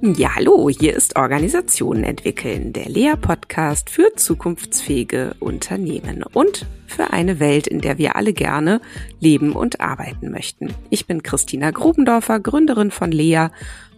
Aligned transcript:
Ja, 0.00 0.36
hallo, 0.36 0.70
hier 0.70 0.94
ist 0.94 1.16
Organisationen 1.16 2.04
entwickeln, 2.04 2.72
der 2.72 2.88
Lea-Podcast 2.88 3.90
für 3.90 4.14
zukunftsfähige 4.14 5.34
Unternehmen 5.40 6.22
und 6.22 6.66
für 6.86 7.12
eine 7.12 7.40
Welt, 7.40 7.66
in 7.66 7.80
der 7.80 7.98
wir 7.98 8.14
alle 8.14 8.32
gerne 8.32 8.80
leben 9.18 9.54
und 9.54 9.80
arbeiten 9.80 10.30
möchten. 10.30 10.72
Ich 10.90 11.06
bin 11.06 11.24
Christina 11.24 11.72
Grubendorfer, 11.72 12.38
Gründerin 12.38 12.92
von 12.92 13.10
Lea 13.10 13.48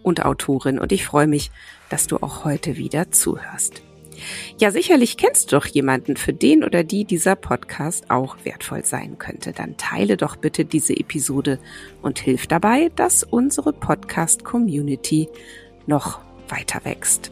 und 0.01 0.25
Autorin 0.25 0.79
und 0.79 0.91
ich 0.91 1.05
freue 1.05 1.27
mich, 1.27 1.51
dass 1.89 2.07
du 2.07 2.17
auch 2.17 2.45
heute 2.45 2.77
wieder 2.77 3.11
zuhörst. 3.11 3.83
Ja, 4.57 4.71
sicherlich 4.71 5.17
kennst 5.17 5.51
du 5.51 5.57
doch 5.57 5.67
jemanden, 5.67 6.17
für 6.17 6.33
den 6.33 6.63
oder 6.63 6.83
die 6.83 7.05
dieser 7.05 7.35
Podcast 7.35 8.09
auch 8.09 8.37
wertvoll 8.43 8.85
sein 8.85 9.19
könnte. 9.19 9.51
Dann 9.51 9.77
teile 9.77 10.17
doch 10.17 10.35
bitte 10.35 10.65
diese 10.65 10.97
Episode 10.97 11.59
und 12.01 12.17
hilf 12.17 12.47
dabei, 12.47 12.91
dass 12.95 13.23
unsere 13.23 13.71
Podcast-Community 13.71 15.29
noch 15.91 16.19
weiter 16.47 16.83
wächst. 16.83 17.31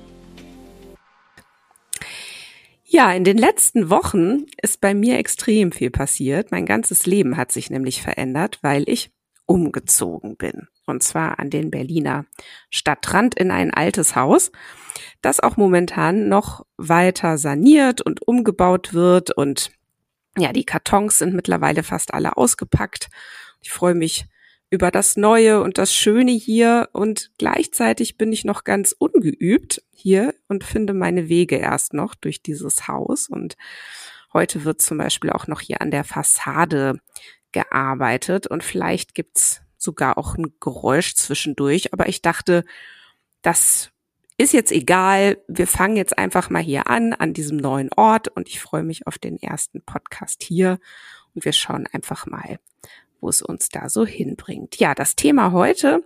Ja, 2.86 3.12
in 3.14 3.24
den 3.24 3.38
letzten 3.38 3.90
Wochen 3.90 4.46
ist 4.62 4.82
bei 4.82 4.94
mir 4.94 5.18
extrem 5.18 5.72
viel 5.72 5.92
passiert. 5.92 6.52
Mein 6.52 6.66
ganzes 6.66 7.06
Leben 7.06 7.38
hat 7.38 7.52
sich 7.52 7.70
nämlich 7.70 8.02
verändert, 8.02 8.60
weil 8.62 8.84
ich 8.88 9.12
umgezogen 9.46 10.38
bin. 10.38 10.68
Und 10.86 11.04
zwar 11.04 11.40
an 11.40 11.50
den 11.50 11.72
Berliner 11.72 12.26
Stadtrand 12.70 13.36
in 13.36 13.52
ein 13.52 13.72
altes 13.72 14.16
Haus, 14.16 14.52
das 15.22 15.40
auch 15.40 15.56
momentan 15.56 16.30
noch 16.30 16.66
weiter 16.78 17.38
saniert 17.38 18.02
und 18.02 18.28
umgebaut 18.28 18.94
wird. 18.94 19.32
Und 19.32 19.72
ja, 20.38 20.52
die 20.52 20.66
Kartons 20.66 21.20
sind 21.20 21.34
mittlerweile 21.34 21.84
fast 21.84 22.14
alle 22.14 22.38
ausgepackt. 22.38 23.10
Ich 23.62 23.72
freue 23.72 23.96
mich 23.96 24.26
über 24.70 24.92
das 24.92 25.18
Neue 25.18 25.62
und 25.62 25.78
das 25.78 25.94
Schöne 25.94 26.32
hier. 26.32 26.90
Und 26.94 27.32
gleichzeitig 27.38 28.18
bin 28.18 28.32
ich 28.32 28.46
noch 28.46 28.64
ganz 28.64 28.96
ungeübt 28.98 29.84
hier 29.92 30.34
und 30.48 30.64
finde 30.64 30.94
meine 30.94 31.30
Wege 31.30 31.58
erst 31.58 31.94
noch 31.94 32.16
durch 32.16 32.42
dieses 32.42 32.88
Haus. 32.88 33.28
Und 33.28 33.58
heute 34.34 34.66
wird 34.66 34.82
zum 34.82 34.98
Beispiel 34.98 35.32
auch 35.32 35.48
noch 35.48 35.62
hier 35.62 35.82
an 35.82 35.92
der 35.92 36.04
Fassade 36.04 37.00
gearbeitet. 37.52 38.48
Und 38.48 38.64
vielleicht 38.64 39.16
gibt's 39.16 39.62
sogar 39.78 40.18
auch 40.18 40.36
ein 40.36 40.54
Geräusch 40.60 41.16
zwischendurch, 41.16 41.94
aber 41.94 42.10
ich 42.10 42.22
dachte, 42.22 42.66
das 43.42 43.92
ist 44.38 44.54
jetzt 44.54 44.72
egal, 44.72 45.38
wir 45.48 45.68
fangen 45.68 45.98
jetzt 45.98 46.18
einfach 46.18 46.50
mal 46.50 46.62
hier 46.62 46.88
an, 46.88 47.14
an 47.14 47.34
diesem 47.34 47.58
neuen 47.58 47.90
Ort. 47.96 48.30
Und 48.30 48.48
ich 48.48 48.62
freue 48.62 48.84
mich 48.84 49.06
auf 49.08 49.18
den 49.18 49.38
ersten 49.38 49.82
Podcast 49.82 50.44
hier. 50.44 50.80
Und 51.34 51.44
wir 51.44 51.52
schauen 51.52 51.88
einfach 51.92 52.26
mal, 52.26 52.60
wo 53.22 53.30
es 53.30 53.42
uns 53.42 53.70
da 53.70 53.90
so 53.90 54.06
hinbringt. 54.06 54.78
Ja, 54.78 54.96
das 54.96 55.16
Thema 55.16 55.52
heute 55.52 56.04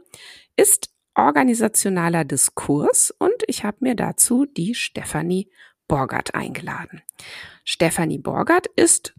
ist 0.56 0.90
organisationaler 1.16 2.26
Diskurs 2.26 3.12
und 3.18 3.44
ich 3.48 3.64
habe 3.64 3.78
mir 3.82 3.96
dazu 3.96 4.46
die 4.46 4.76
Stefanie 4.76 5.50
Borgert 5.88 6.34
eingeladen. 6.34 7.02
Stefanie 7.64 8.18
Borgert 8.18 8.68
ist 8.76 9.14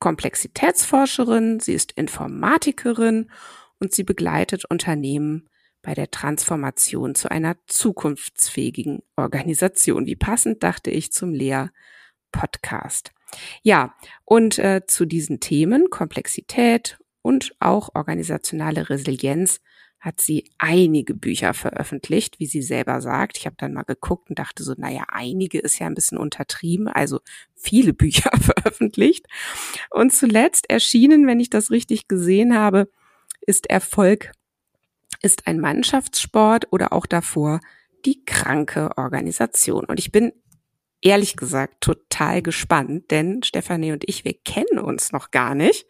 Komplexitätsforscherin, 0.00 1.60
sie 1.60 1.74
ist 1.74 1.92
Informatikerin 1.92 3.30
und 3.78 3.94
sie 3.94 4.04
begleitet 4.04 4.64
Unternehmen 4.64 5.48
bei 5.82 5.94
der 5.94 6.10
Transformation 6.10 7.14
zu 7.14 7.30
einer 7.30 7.56
zukunftsfähigen 7.66 9.02
Organisation. 9.16 10.06
Wie 10.06 10.16
passend 10.16 10.62
dachte 10.62 10.90
ich 10.90 11.12
zum 11.12 11.32
Lehr 11.32 11.70
Podcast. 12.32 13.12
Ja, 13.62 13.94
und 14.24 14.58
äh, 14.58 14.82
zu 14.86 15.04
diesen 15.04 15.40
Themen 15.40 15.90
Komplexität 15.90 16.98
und 17.22 17.54
auch 17.60 17.90
organisationale 17.94 18.88
Resilienz 18.88 19.60
hat 20.00 20.20
sie 20.20 20.50
einige 20.56 21.14
Bücher 21.14 21.52
veröffentlicht, 21.52 22.40
wie 22.40 22.46
sie 22.46 22.62
selber 22.62 23.02
sagt. 23.02 23.36
Ich 23.36 23.44
habe 23.44 23.56
dann 23.58 23.74
mal 23.74 23.82
geguckt 23.82 24.30
und 24.30 24.38
dachte 24.38 24.62
so, 24.62 24.72
naja, 24.76 25.04
einige 25.08 25.58
ist 25.58 25.78
ja 25.78 25.86
ein 25.86 25.94
bisschen 25.94 26.16
untertrieben, 26.16 26.88
also 26.88 27.20
viele 27.54 27.92
Bücher 27.94 28.30
veröffentlicht. 28.40 29.26
Und 29.90 30.12
zuletzt 30.12 30.70
erschienen, 30.70 31.26
wenn 31.26 31.40
ich 31.40 31.50
das 31.50 31.70
richtig 31.70 32.08
gesehen 32.08 32.56
habe, 32.56 32.88
ist 33.42 33.68
Erfolg 33.68 34.32
ist 35.22 35.46
ein 35.46 35.60
Mannschaftssport 35.60 36.68
oder 36.70 36.92
auch 36.92 37.04
davor 37.04 37.60
die 38.06 38.24
kranke 38.24 38.96
Organisation. 38.96 39.84
Und 39.84 39.98
ich 39.98 40.12
bin 40.12 40.32
ehrlich 41.02 41.36
gesagt 41.36 41.82
total 41.82 42.40
gespannt, 42.42 43.10
denn 43.10 43.42
Stefanie 43.42 43.92
und 43.92 44.08
ich, 44.08 44.24
wir 44.24 44.34
kennen 44.34 44.78
uns 44.78 45.12
noch 45.12 45.30
gar 45.30 45.54
nicht. 45.54 45.86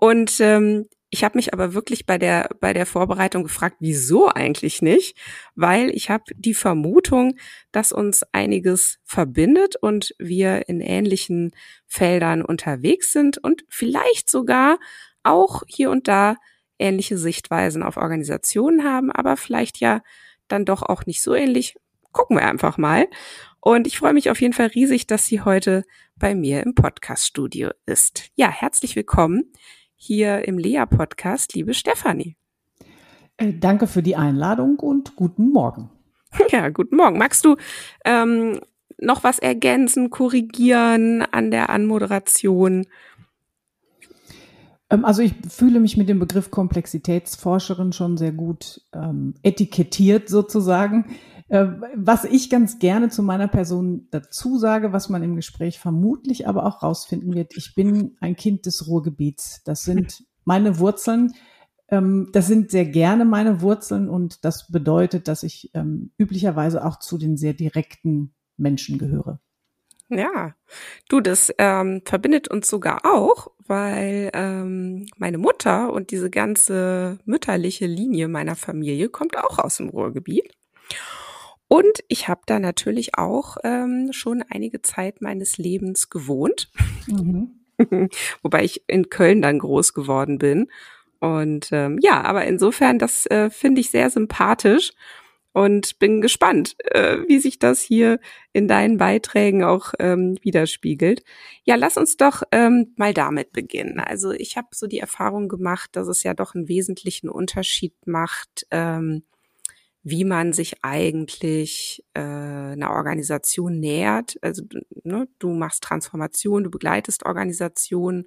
Und 0.00 0.38
ähm, 0.38 0.86
ich 1.10 1.24
habe 1.24 1.38
mich 1.38 1.52
aber 1.52 1.74
wirklich 1.74 2.06
bei 2.06 2.18
der 2.18 2.50
bei 2.60 2.72
der 2.72 2.86
Vorbereitung 2.86 3.42
gefragt, 3.42 3.78
wieso 3.80 4.28
eigentlich 4.28 4.80
nicht? 4.80 5.16
Weil 5.56 5.90
ich 5.90 6.08
habe 6.08 6.22
die 6.36 6.54
Vermutung, 6.54 7.36
dass 7.72 7.90
uns 7.90 8.22
einiges 8.30 9.00
verbindet 9.04 9.74
und 9.74 10.14
wir 10.20 10.68
in 10.68 10.80
ähnlichen 10.80 11.50
Feldern 11.88 12.44
unterwegs 12.44 13.12
sind 13.12 13.38
und 13.38 13.64
vielleicht 13.68 14.30
sogar 14.30 14.78
auch 15.24 15.64
hier 15.66 15.90
und 15.90 16.06
da 16.06 16.36
ähnliche 16.78 17.18
Sichtweisen 17.18 17.82
auf 17.82 17.96
Organisationen 17.96 18.84
haben, 18.84 19.10
aber 19.10 19.36
vielleicht 19.36 19.80
ja 19.80 20.02
dann 20.46 20.64
doch 20.64 20.82
auch 20.82 21.06
nicht 21.06 21.22
so 21.22 21.34
ähnlich. 21.34 21.74
Gucken 22.12 22.36
wir 22.36 22.46
einfach 22.46 22.78
mal. 22.78 23.08
Und 23.60 23.88
ich 23.88 23.98
freue 23.98 24.12
mich 24.12 24.30
auf 24.30 24.40
jeden 24.40 24.54
Fall 24.54 24.68
riesig, 24.68 25.08
dass 25.08 25.26
sie 25.26 25.40
heute 25.40 25.82
bei 26.14 26.36
mir 26.36 26.62
im 26.62 26.76
Podcaststudio 26.76 27.70
ist. 27.86 28.30
Ja, 28.36 28.48
herzlich 28.48 28.94
willkommen 28.94 29.52
hier 29.98 30.46
im 30.46 30.58
Lea-Podcast, 30.58 31.54
liebe 31.54 31.74
Stefanie. 31.74 32.36
Äh, 33.36 33.52
danke 33.54 33.86
für 33.86 34.02
die 34.02 34.16
Einladung 34.16 34.78
und 34.78 35.16
guten 35.16 35.50
Morgen. 35.50 35.90
Ja, 36.50 36.68
guten 36.68 36.96
Morgen. 36.96 37.18
Magst 37.18 37.44
du 37.44 37.56
ähm, 38.04 38.60
noch 38.98 39.24
was 39.24 39.38
ergänzen, 39.38 40.10
korrigieren 40.10 41.22
an 41.22 41.50
der 41.50 41.70
Anmoderation? 41.70 42.86
Ähm, 44.90 45.04
also 45.04 45.22
ich 45.22 45.34
fühle 45.48 45.80
mich 45.80 45.96
mit 45.96 46.08
dem 46.08 46.18
Begriff 46.18 46.50
Komplexitätsforscherin 46.50 47.92
schon 47.92 48.16
sehr 48.16 48.32
gut 48.32 48.82
ähm, 48.92 49.34
etikettiert 49.42 50.28
sozusagen. 50.28 51.16
Äh, 51.48 51.66
was 51.94 52.24
ich 52.24 52.50
ganz 52.50 52.78
gerne 52.78 53.08
zu 53.08 53.22
meiner 53.22 53.48
Person 53.48 54.06
dazu 54.10 54.58
sage, 54.58 54.92
was 54.92 55.08
man 55.08 55.22
im 55.22 55.36
Gespräch 55.36 55.78
vermutlich 55.78 56.46
aber 56.46 56.66
auch 56.66 56.82
rausfinden 56.82 57.34
wird, 57.34 57.56
ich 57.56 57.74
bin 57.74 58.16
ein 58.20 58.36
Kind 58.36 58.66
des 58.66 58.86
Ruhrgebiets. 58.86 59.62
Das 59.64 59.82
sind 59.82 60.24
meine 60.44 60.78
Wurzeln. 60.78 61.32
Ähm, 61.88 62.28
das 62.32 62.46
sind 62.46 62.70
sehr 62.70 62.84
gerne 62.84 63.24
meine 63.24 63.62
Wurzeln 63.62 64.10
und 64.10 64.44
das 64.44 64.70
bedeutet, 64.70 65.26
dass 65.26 65.42
ich 65.42 65.70
ähm, 65.74 66.10
üblicherweise 66.18 66.84
auch 66.84 66.98
zu 66.98 67.16
den 67.16 67.36
sehr 67.38 67.54
direkten 67.54 68.34
Menschen 68.58 68.98
gehöre. 68.98 69.40
Ja, 70.10 70.54
du, 71.08 71.20
das 71.20 71.52
ähm, 71.58 72.02
verbindet 72.04 72.48
uns 72.48 72.68
sogar 72.68 73.00
auch, 73.04 73.50
weil 73.66 74.30
ähm, 74.32 75.06
meine 75.16 75.36
Mutter 75.36 75.92
und 75.92 76.10
diese 76.10 76.30
ganze 76.30 77.18
mütterliche 77.26 77.86
Linie 77.86 78.28
meiner 78.28 78.56
Familie 78.56 79.10
kommt 79.10 79.36
auch 79.36 79.58
aus 79.58 79.76
dem 79.76 79.90
Ruhrgebiet. 79.90 80.56
Und 81.68 82.02
ich 82.08 82.28
habe 82.28 82.40
da 82.46 82.58
natürlich 82.58 83.16
auch 83.16 83.58
ähm, 83.62 84.08
schon 84.12 84.42
einige 84.48 84.80
Zeit 84.82 85.20
meines 85.20 85.58
Lebens 85.58 86.08
gewohnt, 86.08 86.70
mhm. 87.06 87.60
wobei 88.42 88.64
ich 88.64 88.84
in 88.88 89.10
Köln 89.10 89.42
dann 89.42 89.58
groß 89.58 89.92
geworden 89.92 90.38
bin. 90.38 90.68
Und 91.20 91.68
ähm, 91.72 91.98
ja, 92.00 92.22
aber 92.22 92.46
insofern, 92.46 92.98
das 92.98 93.26
äh, 93.26 93.50
finde 93.50 93.80
ich 93.80 93.90
sehr 93.90 94.08
sympathisch 94.08 94.92
und 95.52 95.98
bin 95.98 96.20
gespannt, 96.20 96.76
äh, 96.92 97.18
wie 97.26 97.38
sich 97.38 97.58
das 97.58 97.80
hier 97.80 98.20
in 98.52 98.68
deinen 98.68 98.96
Beiträgen 98.96 99.64
auch 99.64 99.92
ähm, 99.98 100.38
widerspiegelt. 100.42 101.24
Ja, 101.64 101.74
lass 101.74 101.96
uns 101.96 102.16
doch 102.16 102.44
ähm, 102.52 102.94
mal 102.96 103.12
damit 103.12 103.52
beginnen. 103.52 103.98
Also 103.98 104.30
ich 104.30 104.56
habe 104.56 104.68
so 104.72 104.86
die 104.86 105.00
Erfahrung 105.00 105.48
gemacht, 105.48 105.90
dass 105.94 106.06
es 106.06 106.22
ja 106.22 106.32
doch 106.32 106.54
einen 106.54 106.68
wesentlichen 106.68 107.28
Unterschied 107.28 107.94
macht. 108.06 108.66
Ähm, 108.70 109.24
wie 110.10 110.24
man 110.24 110.52
sich 110.52 110.82
eigentlich 110.82 112.04
äh, 112.14 112.20
einer 112.20 112.90
Organisation 112.90 113.78
nähert. 113.78 114.38
Also 114.42 114.62
ne, 115.04 115.28
du 115.38 115.50
machst 115.52 115.82
Transformation, 115.82 116.64
du 116.64 116.70
begleitest 116.70 117.26
Organisationen 117.26 118.26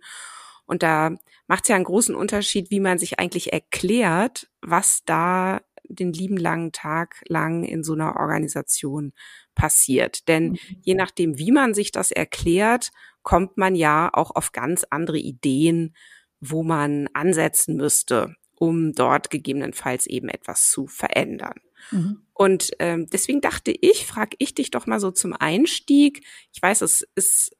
und 0.66 0.84
da 0.84 1.16
macht 1.48 1.66
es 1.66 1.70
ja 1.70 1.76
einen 1.76 1.86
großen 1.86 2.16
Unterschied, 2.16 2.72
wie 2.72 2.80
man 2.80 2.98
sich 2.98 3.20
eigentlich 3.20 3.52
erklärt, 3.52 4.50
was 4.62 5.04
da 5.06 5.62
den 5.84 6.14
lieben 6.14 6.38
langen 6.38 6.72
Tag 6.72 7.22
lang 7.28 7.64
in 7.64 7.84
so 7.84 7.94
einer 7.94 8.16
Organisation 8.16 9.14
passiert. 9.56 10.28
Denn 10.28 10.52
mhm. 10.52 10.60
je 10.82 10.96
nachdem, 10.96 11.38
wie 11.38 11.52
man 11.52 11.74
sich 11.74 11.92
das 11.92 12.12
erklärt, 12.12 12.92
kommt 13.24 13.58
man 13.58 13.76
ja 13.76 14.10
auch 14.14 14.32
auf 14.36 14.52
ganz 14.52 14.86
andere 14.90 15.18
Ideen, 15.18 15.96
wo 16.40 16.64
man 16.64 17.08
ansetzen 17.14 17.76
müsste, 17.76 18.36
um 18.62 18.94
dort 18.94 19.32
gegebenenfalls 19.32 20.06
eben 20.06 20.30
etwas 20.30 20.70
zu 20.70 20.86
verändern. 20.86 21.60
Mhm. 21.90 22.22
Und 22.32 22.70
ähm, 22.78 23.08
deswegen 23.08 23.42
dachte 23.42 23.72
ich, 23.72 24.06
frage 24.06 24.36
ich 24.38 24.54
dich 24.54 24.70
doch 24.70 24.86
mal 24.86 25.00
so 25.00 25.10
zum 25.10 25.34
Einstieg. 25.34 26.24
Ich 26.54 26.62
weiß, 26.62 26.82
es 26.82 27.02
ist 27.16 27.58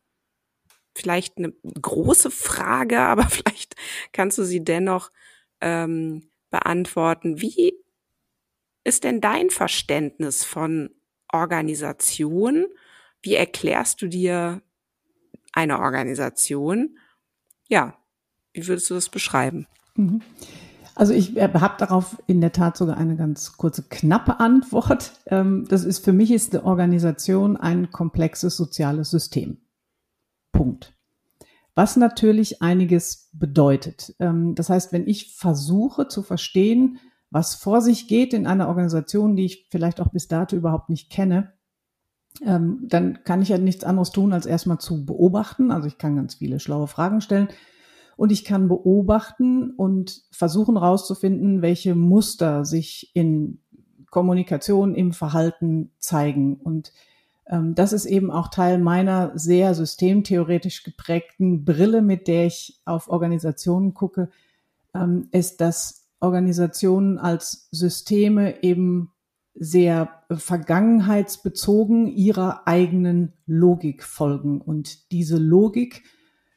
vielleicht 0.94 1.40
eine 1.40 1.54
große 1.64 2.30
Frage, 2.30 3.00
aber 3.02 3.24
vielleicht 3.24 3.76
kannst 4.12 4.38
du 4.38 4.44
sie 4.44 4.64
dennoch 4.64 5.12
ähm, 5.60 6.30
beantworten. 6.52 7.42
Wie 7.42 7.74
ist 8.84 9.04
denn 9.04 9.22
dein 9.22 9.50
Verständnis 9.50 10.44
von 10.44 10.92
Organisation? 11.34 12.68
Wie 13.24 13.34
erklärst 13.34 14.04
du 14.04 14.08
dir 14.08 14.62
eine 15.52 15.80
Organisation? 15.80 17.00
Ja, 17.70 17.98
wie 18.54 18.68
würdest 18.68 18.88
du 18.92 18.94
das 18.94 19.10
beschreiben? 19.10 19.66
Mhm. 19.96 20.22
Also 21.02 21.14
ich 21.14 21.36
äh, 21.36 21.50
habe 21.52 21.80
darauf 21.80 22.22
in 22.28 22.42
der 22.42 22.52
Tat 22.52 22.78
sogar 22.78 22.96
eine 22.96 23.16
ganz 23.16 23.58
kurze, 23.58 23.82
knappe 23.82 24.40
Antwort. 24.40 25.14
Ähm, 25.26 25.66
das 25.68 25.84
ist 25.84 26.06
für 26.06 26.14
mich 26.14 26.30
ist 26.30 26.54
eine 26.54 26.64
Organisation 26.64 27.58
ein 27.58 27.90
komplexes 27.90 28.56
soziales 28.56 29.10
System. 29.10 29.58
Punkt. 30.52 30.94
Was 31.74 31.96
natürlich 31.96 32.62
einiges 32.62 33.32
bedeutet. 33.34 34.14
Ähm, 34.20 34.54
das 34.54 34.70
heißt, 34.70 34.94
wenn 34.94 35.08
ich 35.08 35.36
versuche 35.36 36.08
zu 36.08 36.22
verstehen, 36.22 37.00
was 37.32 37.56
vor 37.56 37.82
sich 37.82 38.08
geht 38.08 38.36
in 38.36 38.46
einer 38.46 38.68
Organisation, 38.68 39.36
die 39.36 39.46
ich 39.46 39.70
vielleicht 39.72 40.02
auch 40.02 40.10
bis 40.10 40.28
dato 40.28 40.56
überhaupt 40.56 40.92
nicht 40.92 41.10
kenne, 41.10 41.54
ähm, 42.46 42.86
dann 42.88 43.24
kann 43.24 43.42
ich 43.42 43.50
ja 43.50 43.58
nichts 43.58 43.84
anderes 43.84 44.12
tun, 44.12 44.34
als 44.34 44.46
erstmal 44.46 44.78
zu 44.78 45.04
beobachten. 45.04 45.72
Also 45.72 45.88
ich 45.88 45.98
kann 45.98 46.16
ganz 46.16 46.36
viele 46.36 46.60
schlaue 46.60 46.86
Fragen 46.86 47.22
stellen 47.22 47.48
und 48.22 48.32
ich 48.32 48.46
kann 48.46 48.68
beobachten 48.68 49.72
und 49.72 50.22
versuchen 50.32 50.78
herauszufinden, 50.78 51.64
welche 51.64 51.96
Muster 51.96 52.66
sich 52.66 53.10
in 53.16 53.58
Kommunikation, 54.12 54.94
im 54.94 55.12
Verhalten 55.12 55.90
zeigen. 55.98 56.58
Und 56.58 56.94
ähm, 57.48 57.74
das 57.74 57.94
ist 57.94 58.06
eben 58.06 58.30
auch 58.30 58.50
Teil 58.50 58.78
meiner 58.78 59.32
sehr 59.34 59.74
systemtheoretisch 59.74 60.84
geprägten 60.84 61.66
Brille, 61.66 62.04
mit 62.04 62.28
der 62.28 62.46
ich 62.46 62.80
auf 62.86 63.08
Organisationen 63.08 63.96
gucke, 63.96 64.30
ähm, 64.94 65.28
ist, 65.32 65.60
dass 65.60 66.08
Organisationen 66.20 67.18
als 67.18 67.70
Systeme 67.72 68.62
eben 68.62 69.10
sehr 69.56 70.22
vergangenheitsbezogen 70.30 72.06
ihrer 72.06 72.68
eigenen 72.68 73.34
Logik 73.48 74.04
folgen. 74.04 74.62
Und 74.62 75.12
diese 75.12 75.40
Logik 75.40 76.04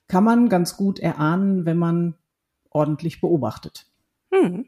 kann 0.09 0.25
man 0.25 0.49
ganz 0.49 0.77
gut 0.77 0.99
erahnen, 0.99 1.65
wenn 1.65 1.79
man 1.79 2.15
ordentlich 2.71 3.21
beobachtet. 3.21 3.87
Hm. 4.31 4.67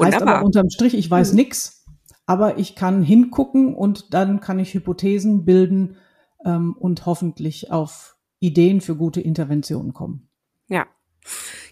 Heißt 0.00 0.22
aber 0.22 0.44
unterm 0.44 0.70
Strich, 0.70 0.94
ich 0.94 1.10
weiß 1.10 1.30
hm. 1.30 1.36
nichts, 1.36 1.84
aber 2.26 2.58
ich 2.58 2.74
kann 2.74 3.02
hingucken 3.02 3.74
und 3.74 4.12
dann 4.14 4.40
kann 4.40 4.58
ich 4.58 4.74
Hypothesen 4.74 5.44
bilden 5.44 5.96
ähm, 6.44 6.74
und 6.78 7.06
hoffentlich 7.06 7.70
auf 7.70 8.16
Ideen 8.40 8.80
für 8.80 8.96
gute 8.96 9.20
Interventionen 9.20 9.92
kommen. 9.92 10.28
Ja. 10.68 10.86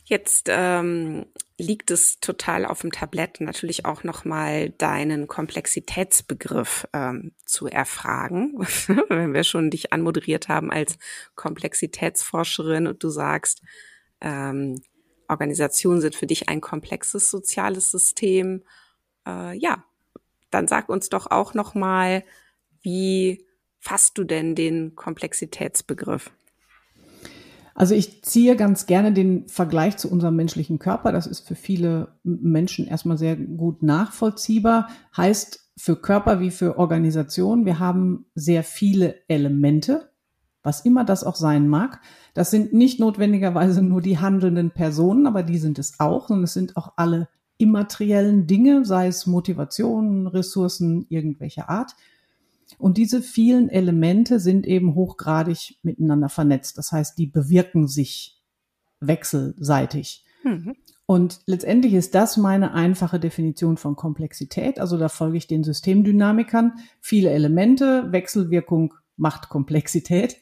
Jetzt 0.06 0.48
ähm, 0.50 1.24
liegt 1.56 1.90
es 1.90 2.20
total 2.20 2.66
auf 2.66 2.82
dem 2.82 2.92
Tablett, 2.92 3.40
natürlich 3.40 3.86
auch 3.86 4.04
nochmal 4.04 4.70
deinen 4.70 5.28
Komplexitätsbegriff 5.28 6.86
ähm, 6.92 7.32
zu 7.46 7.68
erfragen, 7.68 8.58
wenn 9.08 9.32
wir 9.32 9.44
schon 9.44 9.70
dich 9.70 9.92
anmoderiert 9.92 10.48
haben 10.48 10.70
als 10.70 10.98
Komplexitätsforscherin 11.36 12.86
und 12.86 13.02
du 13.02 13.08
sagst, 13.08 13.62
ähm, 14.20 14.82
Organisationen 15.26 16.02
sind 16.02 16.14
für 16.14 16.26
dich 16.26 16.50
ein 16.50 16.60
komplexes 16.60 17.30
soziales 17.30 17.90
System. 17.90 18.62
Äh, 19.26 19.56
ja, 19.56 19.84
dann 20.50 20.68
sag 20.68 20.90
uns 20.90 21.08
doch 21.08 21.30
auch 21.30 21.54
nochmal, 21.54 22.24
wie 22.82 23.46
fasst 23.80 24.18
du 24.18 24.24
denn 24.24 24.54
den 24.54 24.96
Komplexitätsbegriff? 24.96 26.30
Also 27.74 27.94
ich 27.94 28.22
ziehe 28.22 28.56
ganz 28.56 28.86
gerne 28.86 29.12
den 29.12 29.48
Vergleich 29.48 29.96
zu 29.96 30.08
unserem 30.10 30.36
menschlichen 30.36 30.78
Körper. 30.78 31.10
Das 31.10 31.26
ist 31.26 31.46
für 31.46 31.56
viele 31.56 32.08
Menschen 32.22 32.86
erstmal 32.86 33.18
sehr 33.18 33.36
gut 33.36 33.82
nachvollziehbar. 33.82 34.88
Heißt 35.16 35.72
für 35.76 35.96
Körper 35.96 36.38
wie 36.38 36.52
für 36.52 36.78
Organisation, 36.78 37.66
wir 37.66 37.80
haben 37.80 38.26
sehr 38.36 38.62
viele 38.62 39.16
Elemente, 39.26 40.10
was 40.62 40.82
immer 40.84 41.04
das 41.04 41.24
auch 41.24 41.34
sein 41.34 41.68
mag. 41.68 42.00
Das 42.32 42.52
sind 42.52 42.72
nicht 42.72 43.00
notwendigerweise 43.00 43.82
nur 43.82 44.00
die 44.00 44.18
handelnden 44.18 44.70
Personen, 44.70 45.26
aber 45.26 45.42
die 45.42 45.58
sind 45.58 45.80
es 45.80 45.98
auch, 45.98 46.28
sondern 46.28 46.44
es 46.44 46.54
sind 46.54 46.76
auch 46.76 46.92
alle 46.96 47.28
immateriellen 47.58 48.46
Dinge, 48.46 48.84
sei 48.84 49.08
es 49.08 49.26
Motivationen, 49.26 50.28
Ressourcen 50.28 51.06
irgendwelcher 51.08 51.68
Art. 51.68 51.96
Und 52.84 52.98
diese 52.98 53.22
vielen 53.22 53.70
Elemente 53.70 54.38
sind 54.38 54.66
eben 54.66 54.94
hochgradig 54.94 55.78
miteinander 55.82 56.28
vernetzt. 56.28 56.76
Das 56.76 56.92
heißt, 56.92 57.16
die 57.16 57.26
bewirken 57.26 57.88
sich 57.88 58.42
wechselseitig. 59.00 60.26
Mhm. 60.42 60.76
Und 61.06 61.40
letztendlich 61.46 61.94
ist 61.94 62.14
das 62.14 62.36
meine 62.36 62.74
einfache 62.74 63.18
Definition 63.18 63.78
von 63.78 63.96
Komplexität. 63.96 64.78
Also 64.78 64.98
da 64.98 65.08
folge 65.08 65.38
ich 65.38 65.46
den 65.46 65.64
Systemdynamikern. 65.64 66.74
Viele 67.00 67.30
Elemente, 67.30 68.12
Wechselwirkung 68.12 68.92
macht 69.16 69.48
Komplexität. 69.48 70.36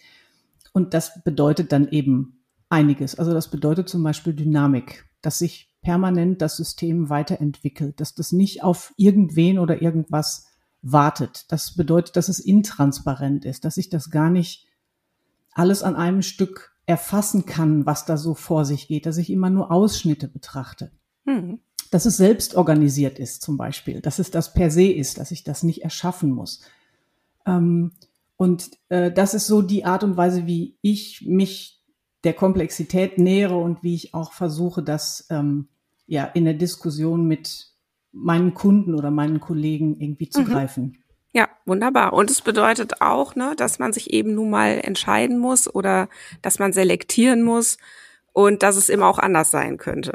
Und 0.72 0.94
das 0.94 1.22
bedeutet 1.22 1.70
dann 1.70 1.86
eben 1.90 2.42
einiges. 2.68 3.16
Also 3.20 3.32
das 3.32 3.52
bedeutet 3.52 3.88
zum 3.88 4.02
Beispiel 4.02 4.32
Dynamik, 4.32 5.08
dass 5.20 5.38
sich 5.38 5.72
permanent 5.80 6.42
das 6.42 6.56
System 6.56 7.08
weiterentwickelt, 7.08 8.00
dass 8.00 8.16
das 8.16 8.32
nicht 8.32 8.64
auf 8.64 8.92
irgendwen 8.96 9.60
oder 9.60 9.80
irgendwas 9.80 10.48
wartet. 10.82 11.46
Das 11.50 11.74
bedeutet, 11.74 12.16
dass 12.16 12.28
es 12.28 12.40
intransparent 12.40 13.44
ist, 13.44 13.64
dass 13.64 13.76
ich 13.76 13.88
das 13.88 14.10
gar 14.10 14.30
nicht 14.30 14.66
alles 15.52 15.82
an 15.82 15.96
einem 15.96 16.22
Stück 16.22 16.74
erfassen 16.86 17.46
kann, 17.46 17.86
was 17.86 18.04
da 18.04 18.16
so 18.16 18.34
vor 18.34 18.64
sich 18.64 18.88
geht, 18.88 19.06
dass 19.06 19.16
ich 19.16 19.30
immer 19.30 19.50
nur 19.50 19.70
Ausschnitte 19.70 20.28
betrachte. 20.28 20.90
Mhm. 21.24 21.60
Dass 21.90 22.06
es 22.06 22.16
selbst 22.16 22.54
organisiert 22.56 23.18
ist 23.18 23.42
zum 23.42 23.56
Beispiel, 23.56 24.00
dass 24.00 24.18
es 24.18 24.30
das 24.30 24.52
per 24.54 24.70
se 24.70 24.86
ist, 24.86 25.18
dass 25.18 25.30
ich 25.30 25.44
das 25.44 25.62
nicht 25.62 25.82
erschaffen 25.82 26.30
muss. 26.30 26.62
Ähm, 27.46 27.92
und 28.36 28.70
äh, 28.88 29.12
das 29.12 29.34
ist 29.34 29.46
so 29.46 29.62
die 29.62 29.84
Art 29.84 30.02
und 30.02 30.16
Weise, 30.16 30.46
wie 30.46 30.76
ich 30.80 31.22
mich 31.26 31.80
der 32.24 32.34
Komplexität 32.34 33.18
nähere 33.18 33.56
und 33.56 33.82
wie 33.82 33.94
ich 33.94 34.14
auch 34.14 34.32
versuche, 34.32 34.82
das 34.82 35.26
ähm, 35.30 35.68
ja 36.06 36.24
in 36.24 36.44
der 36.44 36.54
Diskussion 36.54 37.26
mit 37.26 37.71
meinen 38.12 38.54
Kunden 38.54 38.94
oder 38.94 39.10
meinen 39.10 39.40
Kollegen 39.40 39.98
irgendwie 39.98 40.28
zu 40.28 40.42
mhm. 40.42 40.46
greifen. 40.46 40.98
Ja, 41.34 41.48
wunderbar. 41.64 42.12
Und 42.12 42.30
es 42.30 42.42
bedeutet 42.42 43.00
auch, 43.00 43.34
ne, 43.34 43.54
dass 43.56 43.78
man 43.78 43.92
sich 43.92 44.12
eben 44.12 44.34
nun 44.34 44.50
mal 44.50 44.80
entscheiden 44.82 45.38
muss 45.38 45.72
oder 45.74 46.08
dass 46.42 46.58
man 46.58 46.74
selektieren 46.74 47.42
muss 47.42 47.78
und 48.32 48.62
dass 48.62 48.76
es 48.76 48.90
immer 48.90 49.06
auch 49.06 49.18
anders 49.18 49.50
sein 49.50 49.78
könnte. 49.78 50.12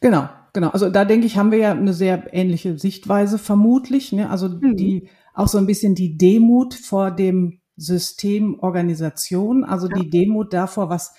Genau, 0.00 0.28
genau. 0.54 0.70
Also 0.70 0.88
da 0.88 1.04
denke 1.04 1.26
ich, 1.26 1.36
haben 1.36 1.50
wir 1.50 1.58
ja 1.58 1.72
eine 1.72 1.92
sehr 1.92 2.32
ähnliche 2.32 2.78
Sichtweise 2.78 3.38
vermutlich. 3.38 4.12
Ne? 4.12 4.30
Also 4.30 4.48
mhm. 4.48 4.76
die 4.76 5.08
auch 5.34 5.48
so 5.48 5.58
ein 5.58 5.66
bisschen 5.66 5.94
die 5.94 6.16
Demut 6.16 6.74
vor 6.74 7.10
dem 7.10 7.60
System 7.76 8.58
Organisation, 8.60 9.64
also 9.64 9.88
ja. 9.88 9.98
die 9.98 10.10
Demut 10.10 10.52
davor, 10.52 10.88
was 10.88 11.14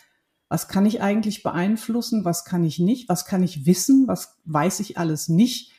was 0.53 0.67
kann 0.67 0.85
ich 0.85 1.01
eigentlich 1.01 1.41
beeinflussen, 1.41 2.25
was 2.25 2.45
kann 2.45 2.63
ich 2.63 2.77
nicht, 2.77 3.09
was 3.09 3.25
kann 3.25 3.41
ich 3.41 3.65
wissen, 3.65 4.07
was 4.07 4.37
weiß 4.45 4.81
ich 4.81 4.99
alles 4.99 5.27
nicht, 5.27 5.71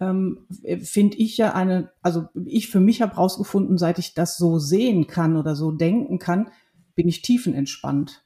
ähm, 0.00 0.48
finde 0.82 1.16
ich 1.18 1.36
ja 1.36 1.54
eine, 1.54 1.92
also 2.02 2.26
ich 2.44 2.68
für 2.68 2.80
mich 2.80 3.02
habe 3.02 3.14
rausgefunden, 3.14 3.78
seit 3.78 4.00
ich 4.00 4.14
das 4.14 4.36
so 4.36 4.58
sehen 4.58 5.06
kann 5.06 5.36
oder 5.36 5.54
so 5.54 5.70
denken 5.70 6.18
kann, 6.18 6.50
bin 6.96 7.06
ich 7.06 7.22
tiefenentspannt. 7.22 8.24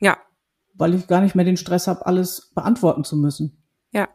Ja. 0.00 0.18
Weil 0.74 0.94
ich 0.94 1.06
gar 1.06 1.20
nicht 1.20 1.36
mehr 1.36 1.44
den 1.44 1.56
Stress 1.56 1.86
habe, 1.86 2.04
alles 2.06 2.50
beantworten 2.56 3.04
zu 3.04 3.16
müssen. 3.16 3.62
Ja. 3.92 4.08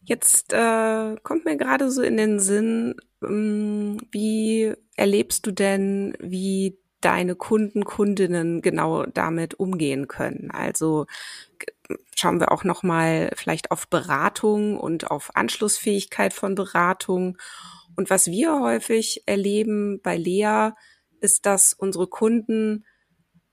Jetzt 0.00 0.54
äh, 0.54 1.16
kommt 1.22 1.44
mir 1.44 1.58
gerade 1.58 1.90
so 1.90 2.00
in 2.00 2.16
den 2.16 2.40
Sinn, 2.40 2.94
ähm, 3.22 3.98
wie 4.10 4.72
erlebst 4.96 5.46
du 5.46 5.50
denn, 5.50 6.16
wie 6.18 6.78
deine 7.00 7.34
Kunden, 7.34 7.84
Kundinnen 7.84 8.62
genau 8.62 9.04
damit 9.06 9.54
umgehen 9.54 10.08
können. 10.08 10.50
Also 10.50 11.06
schauen 12.14 12.40
wir 12.40 12.52
auch 12.52 12.64
noch 12.64 12.82
mal 12.82 13.30
vielleicht 13.34 13.70
auf 13.70 13.88
Beratung 13.88 14.78
und 14.78 15.10
auf 15.10 15.30
Anschlussfähigkeit 15.34 16.32
von 16.32 16.54
Beratung. 16.54 17.38
Und 17.96 18.10
was 18.10 18.26
wir 18.26 18.60
häufig 18.60 19.22
erleben 19.26 20.00
bei 20.02 20.16
Lea, 20.16 20.70
ist, 21.20 21.46
dass 21.46 21.74
unsere 21.74 22.06
Kunden 22.06 22.84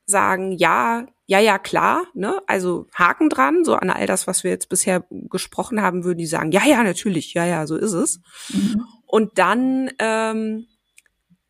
sagen, 0.05 0.53
ja, 0.53 1.05
ja, 1.25 1.39
ja, 1.39 1.59
klar, 1.59 2.05
ne? 2.13 2.41
Also 2.47 2.87
Haken 2.93 3.29
dran, 3.29 3.65
so 3.65 3.73
an 3.73 3.89
all 3.89 4.07
das, 4.07 4.27
was 4.27 4.45
wir 4.45 4.51
jetzt 4.51 4.69
bisher 4.69 5.05
gesprochen 5.09 5.81
haben, 5.81 6.05
würden 6.05 6.19
die 6.19 6.25
sagen, 6.25 6.53
ja, 6.53 6.65
ja, 6.65 6.81
natürlich, 6.83 7.33
ja, 7.33 7.45
ja, 7.45 7.67
so 7.67 7.75
ist 7.75 7.91
es. 7.91 8.21
Mhm. 8.53 8.85
Und 9.05 9.37
dann 9.37 9.91
ähm, 9.99 10.67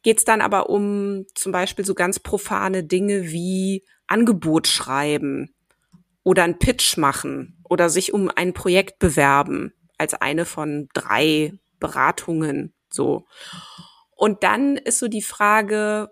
geht 0.08 0.20
es 0.20 0.24
dann 0.24 0.40
aber 0.40 0.70
um 0.70 1.26
zum 1.36 1.52
Beispiel 1.52 1.84
so 1.84 1.94
ganz 1.94 2.18
profane 2.18 2.82
Dinge 2.86 3.24
wie 3.24 3.84
Angebot 4.08 4.66
schreiben 4.66 5.54
oder 6.24 6.46
ein 6.46 6.60
Pitch 6.60 6.96
machen 6.96 7.62
oder 7.66 7.90
sich 7.90 8.14
um 8.14 8.32
ein 8.34 8.54
Projekt 8.54 9.00
bewerben 9.00 9.74
als 9.98 10.14
eine 10.14 10.46
von 10.46 10.88
drei 10.94 11.60
Beratungen 11.82 12.74
so. 12.90 13.26
Und 14.16 14.44
dann 14.44 14.78
ist 14.78 15.00
so 15.00 15.10
die 15.10 15.22
Frage, 15.22 16.10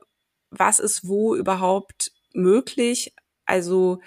was 0.50 0.80
ist 0.80 1.08
wo 1.08 1.34
überhaupt 1.34 2.12
möglich? 2.34 3.16
Also 3.46 4.02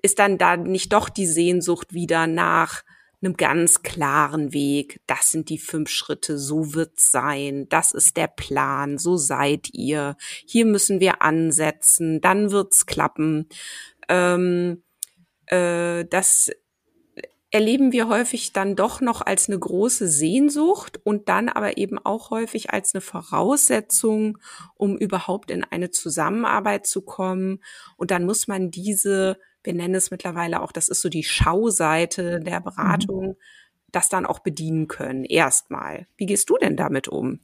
ist 0.00 0.20
dann 0.20 0.38
da 0.38 0.56
nicht 0.56 0.92
doch 0.92 1.08
die 1.08 1.26
Sehnsucht 1.26 1.92
wieder 1.92 2.28
nach 2.28 2.84
einem 3.22 3.36
ganz 3.36 3.82
klaren 3.82 4.52
Weg. 4.52 5.00
Das 5.06 5.30
sind 5.30 5.48
die 5.48 5.58
fünf 5.58 5.90
Schritte, 5.90 6.38
so 6.38 6.74
wird's 6.74 7.10
sein. 7.10 7.68
Das 7.68 7.92
ist 7.92 8.16
der 8.16 8.28
Plan, 8.28 8.98
so 8.98 9.16
seid 9.16 9.70
ihr. 9.72 10.16
Hier 10.46 10.66
müssen 10.66 11.00
wir 11.00 11.22
ansetzen, 11.22 12.20
dann 12.20 12.50
wird's 12.50 12.86
klappen. 12.86 13.48
Ähm, 14.08 14.82
äh, 15.46 16.04
das 16.04 16.50
erleben 17.50 17.92
wir 17.92 18.08
häufig 18.08 18.52
dann 18.52 18.76
doch 18.76 19.00
noch 19.00 19.22
als 19.22 19.48
eine 19.48 19.58
große 19.58 20.08
Sehnsucht 20.08 21.00
und 21.04 21.28
dann 21.28 21.48
aber 21.48 21.78
eben 21.78 21.98
auch 21.98 22.30
häufig 22.30 22.70
als 22.70 22.94
eine 22.94 23.00
Voraussetzung, 23.00 24.38
um 24.74 24.98
überhaupt 24.98 25.50
in 25.50 25.64
eine 25.64 25.90
Zusammenarbeit 25.90 26.86
zu 26.86 27.02
kommen. 27.02 27.62
Und 27.96 28.10
dann 28.10 28.26
muss 28.26 28.48
man 28.48 28.70
diese 28.70 29.38
wir 29.66 29.74
nennen 29.74 29.94
es 29.94 30.10
mittlerweile 30.10 30.62
auch, 30.62 30.72
das 30.72 30.88
ist 30.88 31.02
so 31.02 31.08
die 31.08 31.24
Schauseite 31.24 32.40
der 32.40 32.60
Beratung, 32.60 33.28
mhm. 33.28 33.36
das 33.92 34.08
dann 34.08 34.26
auch 34.26 34.38
bedienen 34.38 34.88
können, 34.88 35.24
erstmal. 35.24 36.06
Wie 36.16 36.26
gehst 36.26 36.48
du 36.48 36.56
denn 36.56 36.76
damit 36.76 37.08
um? 37.08 37.40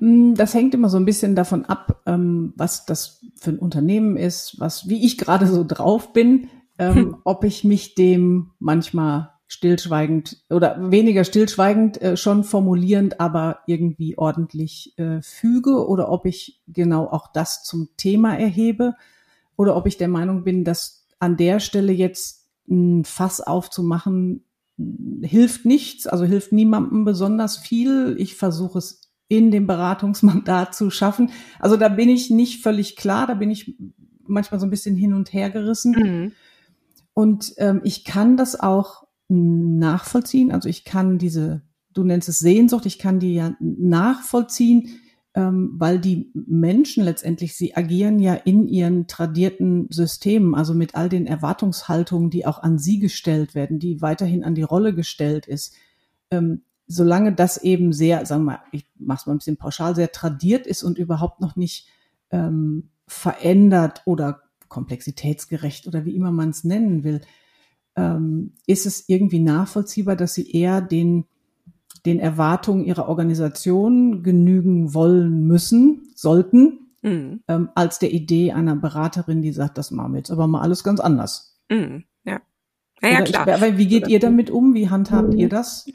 Mm, 0.00 0.34
das 0.34 0.54
hängt 0.54 0.74
immer 0.74 0.88
so 0.88 0.96
ein 0.96 1.04
bisschen 1.04 1.34
davon 1.34 1.64
ab, 1.64 2.02
ähm, 2.06 2.54
was 2.56 2.86
das 2.86 3.24
für 3.36 3.50
ein 3.50 3.58
Unternehmen 3.58 4.16
ist, 4.16 4.58
was, 4.58 4.88
wie 4.88 5.04
ich 5.04 5.18
gerade 5.18 5.46
so 5.46 5.64
drauf 5.64 6.12
bin, 6.12 6.48
ähm, 6.78 6.94
hm. 6.94 7.16
ob 7.24 7.44
ich 7.44 7.64
mich 7.64 7.94
dem 7.94 8.52
manchmal 8.58 9.30
stillschweigend 9.52 10.38
oder 10.48 10.90
weniger 10.90 11.24
stillschweigend 11.24 12.00
äh, 12.00 12.16
schon 12.16 12.42
formulierend, 12.42 13.20
aber 13.20 13.58
irgendwie 13.66 14.16
ordentlich 14.16 14.94
äh, 14.98 15.20
füge 15.20 15.86
oder 15.86 16.08
ob 16.10 16.24
ich 16.24 16.62
genau 16.66 17.06
auch 17.06 17.30
das 17.30 17.62
zum 17.62 17.90
Thema 17.98 18.38
erhebe 18.38 18.94
oder 19.56 19.76
ob 19.76 19.86
ich 19.86 19.96
der 19.96 20.08
Meinung 20.08 20.44
bin, 20.44 20.64
dass 20.64 21.06
an 21.18 21.36
der 21.36 21.60
Stelle 21.60 21.92
jetzt 21.92 22.48
ein 22.68 23.04
Fass 23.04 23.40
aufzumachen 23.40 24.44
hilft 25.22 25.64
nichts, 25.64 26.06
also 26.06 26.24
hilft 26.24 26.52
niemandem 26.52 27.04
besonders 27.04 27.56
viel. 27.56 28.16
Ich 28.18 28.36
versuche 28.36 28.78
es 28.78 29.12
in 29.28 29.50
dem 29.50 29.66
Beratungsmandat 29.66 30.74
zu 30.74 30.90
schaffen. 30.90 31.30
Also 31.58 31.76
da 31.76 31.88
bin 31.88 32.08
ich 32.08 32.30
nicht 32.30 32.62
völlig 32.62 32.96
klar, 32.96 33.26
da 33.26 33.34
bin 33.34 33.50
ich 33.50 33.76
manchmal 34.26 34.60
so 34.60 34.66
ein 34.66 34.70
bisschen 34.70 34.96
hin 34.96 35.14
und 35.14 35.32
her 35.32 35.50
gerissen. 35.50 35.92
Mhm. 35.92 36.32
Und 37.14 37.52
ähm, 37.58 37.80
ich 37.84 38.04
kann 38.04 38.36
das 38.36 38.58
auch 38.58 39.04
nachvollziehen. 39.28 40.52
Also 40.52 40.68
ich 40.68 40.84
kann 40.84 41.18
diese, 41.18 41.62
du 41.92 42.04
nennst 42.04 42.28
es 42.28 42.38
Sehnsucht, 42.38 42.86
ich 42.86 42.98
kann 42.98 43.20
die 43.20 43.34
ja 43.34 43.54
nachvollziehen, 43.60 45.00
weil 45.34 45.98
die 45.98 46.30
Menschen 46.34 47.04
letztendlich, 47.04 47.56
sie 47.56 47.74
agieren 47.74 48.18
ja 48.18 48.34
in 48.34 48.68
ihren 48.68 49.06
tradierten 49.06 49.88
Systemen, 49.90 50.54
also 50.54 50.74
mit 50.74 50.94
all 50.94 51.08
den 51.08 51.26
Erwartungshaltungen, 51.26 52.28
die 52.28 52.44
auch 52.44 52.62
an 52.62 52.78
sie 52.78 52.98
gestellt 52.98 53.54
werden, 53.54 53.78
die 53.78 54.02
weiterhin 54.02 54.44
an 54.44 54.54
die 54.54 54.62
Rolle 54.62 54.94
gestellt 54.94 55.46
ist. 55.46 55.74
Ähm, 56.30 56.62
solange 56.86 57.32
das 57.32 57.56
eben 57.56 57.92
sehr, 57.92 58.26
sagen 58.26 58.42
wir 58.42 58.52
mal, 58.52 58.62
ich 58.72 58.86
mache 58.98 59.20
es 59.20 59.26
mal 59.26 59.32
ein 59.32 59.38
bisschen 59.38 59.56
pauschal, 59.56 59.94
sehr 59.94 60.12
tradiert 60.12 60.66
ist 60.66 60.82
und 60.82 60.98
überhaupt 60.98 61.40
noch 61.40 61.56
nicht 61.56 61.88
ähm, 62.30 62.90
verändert 63.06 64.02
oder 64.04 64.42
komplexitätsgerecht 64.68 65.86
oder 65.86 66.04
wie 66.04 66.14
immer 66.14 66.32
man 66.32 66.50
es 66.50 66.64
nennen 66.64 67.04
will, 67.04 67.22
ähm, 67.96 68.52
ist 68.66 68.84
es 68.86 69.08
irgendwie 69.08 69.40
nachvollziehbar, 69.40 70.16
dass 70.16 70.34
sie 70.34 70.50
eher 70.50 70.80
den 70.80 71.24
den 72.06 72.18
Erwartungen 72.18 72.84
ihrer 72.84 73.08
Organisation 73.08 74.22
genügen 74.22 74.94
wollen 74.94 75.46
müssen, 75.46 76.08
sollten, 76.14 76.94
mhm. 77.02 77.42
ähm, 77.48 77.70
als 77.74 77.98
der 77.98 78.12
Idee 78.12 78.52
einer 78.52 78.76
Beraterin, 78.76 79.42
die 79.42 79.52
sagt, 79.52 79.78
das 79.78 79.90
machen 79.90 80.12
wir 80.12 80.18
jetzt 80.18 80.30
aber 80.30 80.46
mal 80.46 80.62
alles 80.62 80.84
ganz 80.84 81.00
anders. 81.00 81.60
Mhm. 81.70 82.04
Ja. 82.24 82.40
Naja, 83.00 83.22
klar. 83.22 83.48
Ich, 83.48 83.54
aber 83.54 83.78
wie 83.78 83.86
geht 83.86 84.08
ihr 84.08 84.20
damit 84.20 84.50
um? 84.50 84.74
Wie 84.74 84.88
handhabt 84.90 85.34
ihr 85.34 85.48
das? 85.48 85.86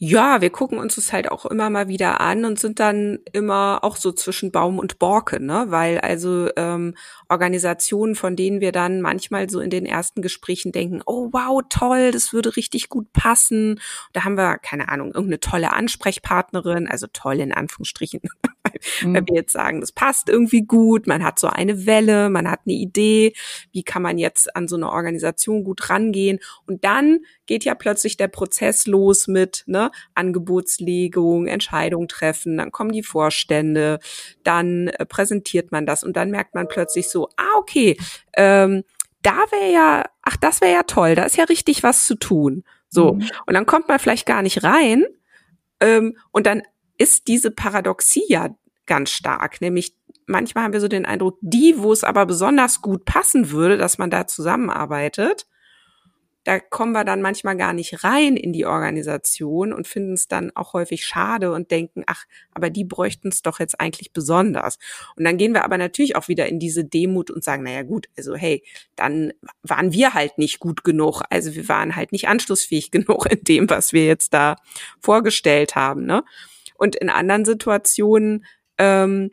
Ja, 0.00 0.40
wir 0.40 0.50
gucken 0.50 0.78
uns 0.78 0.94
das 0.94 1.12
halt 1.12 1.28
auch 1.28 1.44
immer 1.44 1.70
mal 1.70 1.88
wieder 1.88 2.20
an 2.20 2.44
und 2.44 2.60
sind 2.60 2.78
dann 2.78 3.18
immer 3.32 3.80
auch 3.82 3.96
so 3.96 4.12
zwischen 4.12 4.52
Baum 4.52 4.78
und 4.78 5.00
Borke, 5.00 5.42
ne? 5.42 5.66
Weil 5.70 5.98
also 5.98 6.48
ähm, 6.54 6.94
Organisationen, 7.28 8.14
von 8.14 8.36
denen 8.36 8.60
wir 8.60 8.70
dann 8.70 9.00
manchmal 9.00 9.50
so 9.50 9.58
in 9.58 9.70
den 9.70 9.86
ersten 9.86 10.22
Gesprächen 10.22 10.70
denken, 10.70 11.02
oh 11.04 11.30
wow, 11.32 11.62
toll, 11.68 12.12
das 12.12 12.32
würde 12.32 12.54
richtig 12.54 12.88
gut 12.90 13.12
passen. 13.12 13.80
Da 14.12 14.22
haben 14.22 14.36
wir, 14.36 14.58
keine 14.58 14.88
Ahnung, 14.88 15.08
irgendeine 15.08 15.40
tolle 15.40 15.72
Ansprechpartnerin, 15.72 16.86
also 16.86 17.08
toll 17.12 17.40
in 17.40 17.52
Anführungsstrichen, 17.52 18.20
mhm. 19.02 19.14
weil 19.14 19.26
wir 19.26 19.34
jetzt 19.34 19.52
sagen, 19.52 19.80
das 19.80 19.90
passt 19.90 20.28
irgendwie 20.28 20.62
gut, 20.62 21.08
man 21.08 21.24
hat 21.24 21.40
so 21.40 21.48
eine 21.48 21.86
Welle, 21.86 22.30
man 22.30 22.48
hat 22.48 22.60
eine 22.66 22.76
Idee, 22.76 23.32
wie 23.72 23.82
kann 23.82 24.02
man 24.02 24.16
jetzt 24.16 24.54
an 24.54 24.68
so 24.68 24.76
eine 24.76 24.92
Organisation 24.92 25.64
gut 25.64 25.90
rangehen. 25.90 26.38
Und 26.66 26.84
dann 26.84 27.18
geht 27.48 27.64
ja 27.64 27.74
plötzlich 27.74 28.16
der 28.16 28.28
Prozess 28.28 28.86
los 28.86 29.26
mit 29.26 29.64
ne, 29.66 29.90
Angebotslegung, 30.14 31.48
Entscheidung 31.48 32.06
treffen, 32.06 32.56
dann 32.58 32.70
kommen 32.70 32.92
die 32.92 33.02
Vorstände, 33.02 33.98
dann 34.44 34.86
äh, 34.86 35.04
präsentiert 35.04 35.72
man 35.72 35.86
das 35.86 36.04
und 36.04 36.16
dann 36.16 36.30
merkt 36.30 36.54
man 36.54 36.68
plötzlich 36.68 37.08
so, 37.08 37.28
ah, 37.36 37.58
okay, 37.58 37.96
ähm, 38.36 38.84
da 39.22 39.36
wäre 39.50 39.72
ja, 39.72 40.04
ach, 40.22 40.36
das 40.36 40.60
wäre 40.60 40.72
ja 40.72 40.82
toll, 40.84 41.16
da 41.16 41.24
ist 41.24 41.36
ja 41.36 41.44
richtig 41.44 41.82
was 41.82 42.06
zu 42.06 42.14
tun. 42.14 42.62
So. 42.88 43.14
Mhm. 43.14 43.28
Und 43.46 43.54
dann 43.54 43.66
kommt 43.66 43.88
man 43.88 43.98
vielleicht 43.98 44.26
gar 44.26 44.42
nicht 44.42 44.62
rein. 44.62 45.04
Ähm, 45.80 46.16
und 46.30 46.46
dann 46.46 46.62
ist 46.98 47.26
diese 47.28 47.50
Paradoxie 47.50 48.24
ja 48.28 48.50
ganz 48.86 49.10
stark, 49.10 49.60
nämlich 49.60 49.94
manchmal 50.26 50.64
haben 50.64 50.72
wir 50.72 50.80
so 50.80 50.88
den 50.88 51.06
Eindruck, 51.06 51.38
die, 51.40 51.74
wo 51.78 51.92
es 51.92 52.04
aber 52.04 52.26
besonders 52.26 52.80
gut 52.82 53.04
passen 53.04 53.50
würde, 53.50 53.76
dass 53.76 53.98
man 53.98 54.10
da 54.10 54.26
zusammenarbeitet, 54.26 55.46
da 56.48 56.60
kommen 56.60 56.92
wir 56.92 57.04
dann 57.04 57.20
manchmal 57.20 57.58
gar 57.58 57.74
nicht 57.74 58.04
rein 58.04 58.34
in 58.34 58.54
die 58.54 58.64
Organisation 58.64 59.70
und 59.70 59.86
finden 59.86 60.14
es 60.14 60.28
dann 60.28 60.50
auch 60.54 60.72
häufig 60.72 61.04
schade 61.04 61.52
und 61.52 61.70
denken, 61.70 62.04
ach, 62.06 62.24
aber 62.52 62.70
die 62.70 62.84
bräuchten 62.84 63.28
es 63.28 63.42
doch 63.42 63.60
jetzt 63.60 63.78
eigentlich 63.78 64.14
besonders. 64.14 64.78
Und 65.14 65.24
dann 65.24 65.36
gehen 65.36 65.52
wir 65.52 65.62
aber 65.62 65.76
natürlich 65.76 66.16
auch 66.16 66.26
wieder 66.28 66.46
in 66.46 66.58
diese 66.58 66.86
Demut 66.86 67.30
und 67.30 67.44
sagen, 67.44 67.64
naja 67.64 67.82
gut, 67.82 68.06
also 68.16 68.34
hey, 68.34 68.64
dann 68.96 69.34
waren 69.62 69.92
wir 69.92 70.14
halt 70.14 70.38
nicht 70.38 70.58
gut 70.58 70.84
genug. 70.84 71.20
Also 71.28 71.54
wir 71.54 71.68
waren 71.68 71.96
halt 71.96 72.12
nicht 72.12 72.28
anschlussfähig 72.28 72.90
genug 72.92 73.26
in 73.30 73.44
dem, 73.44 73.68
was 73.68 73.92
wir 73.92 74.06
jetzt 74.06 74.32
da 74.32 74.56
vorgestellt 75.02 75.76
haben. 75.76 76.06
Ne? 76.06 76.24
Und 76.76 76.96
in 76.96 77.10
anderen 77.10 77.44
Situationen 77.44 78.46
ähm, 78.78 79.32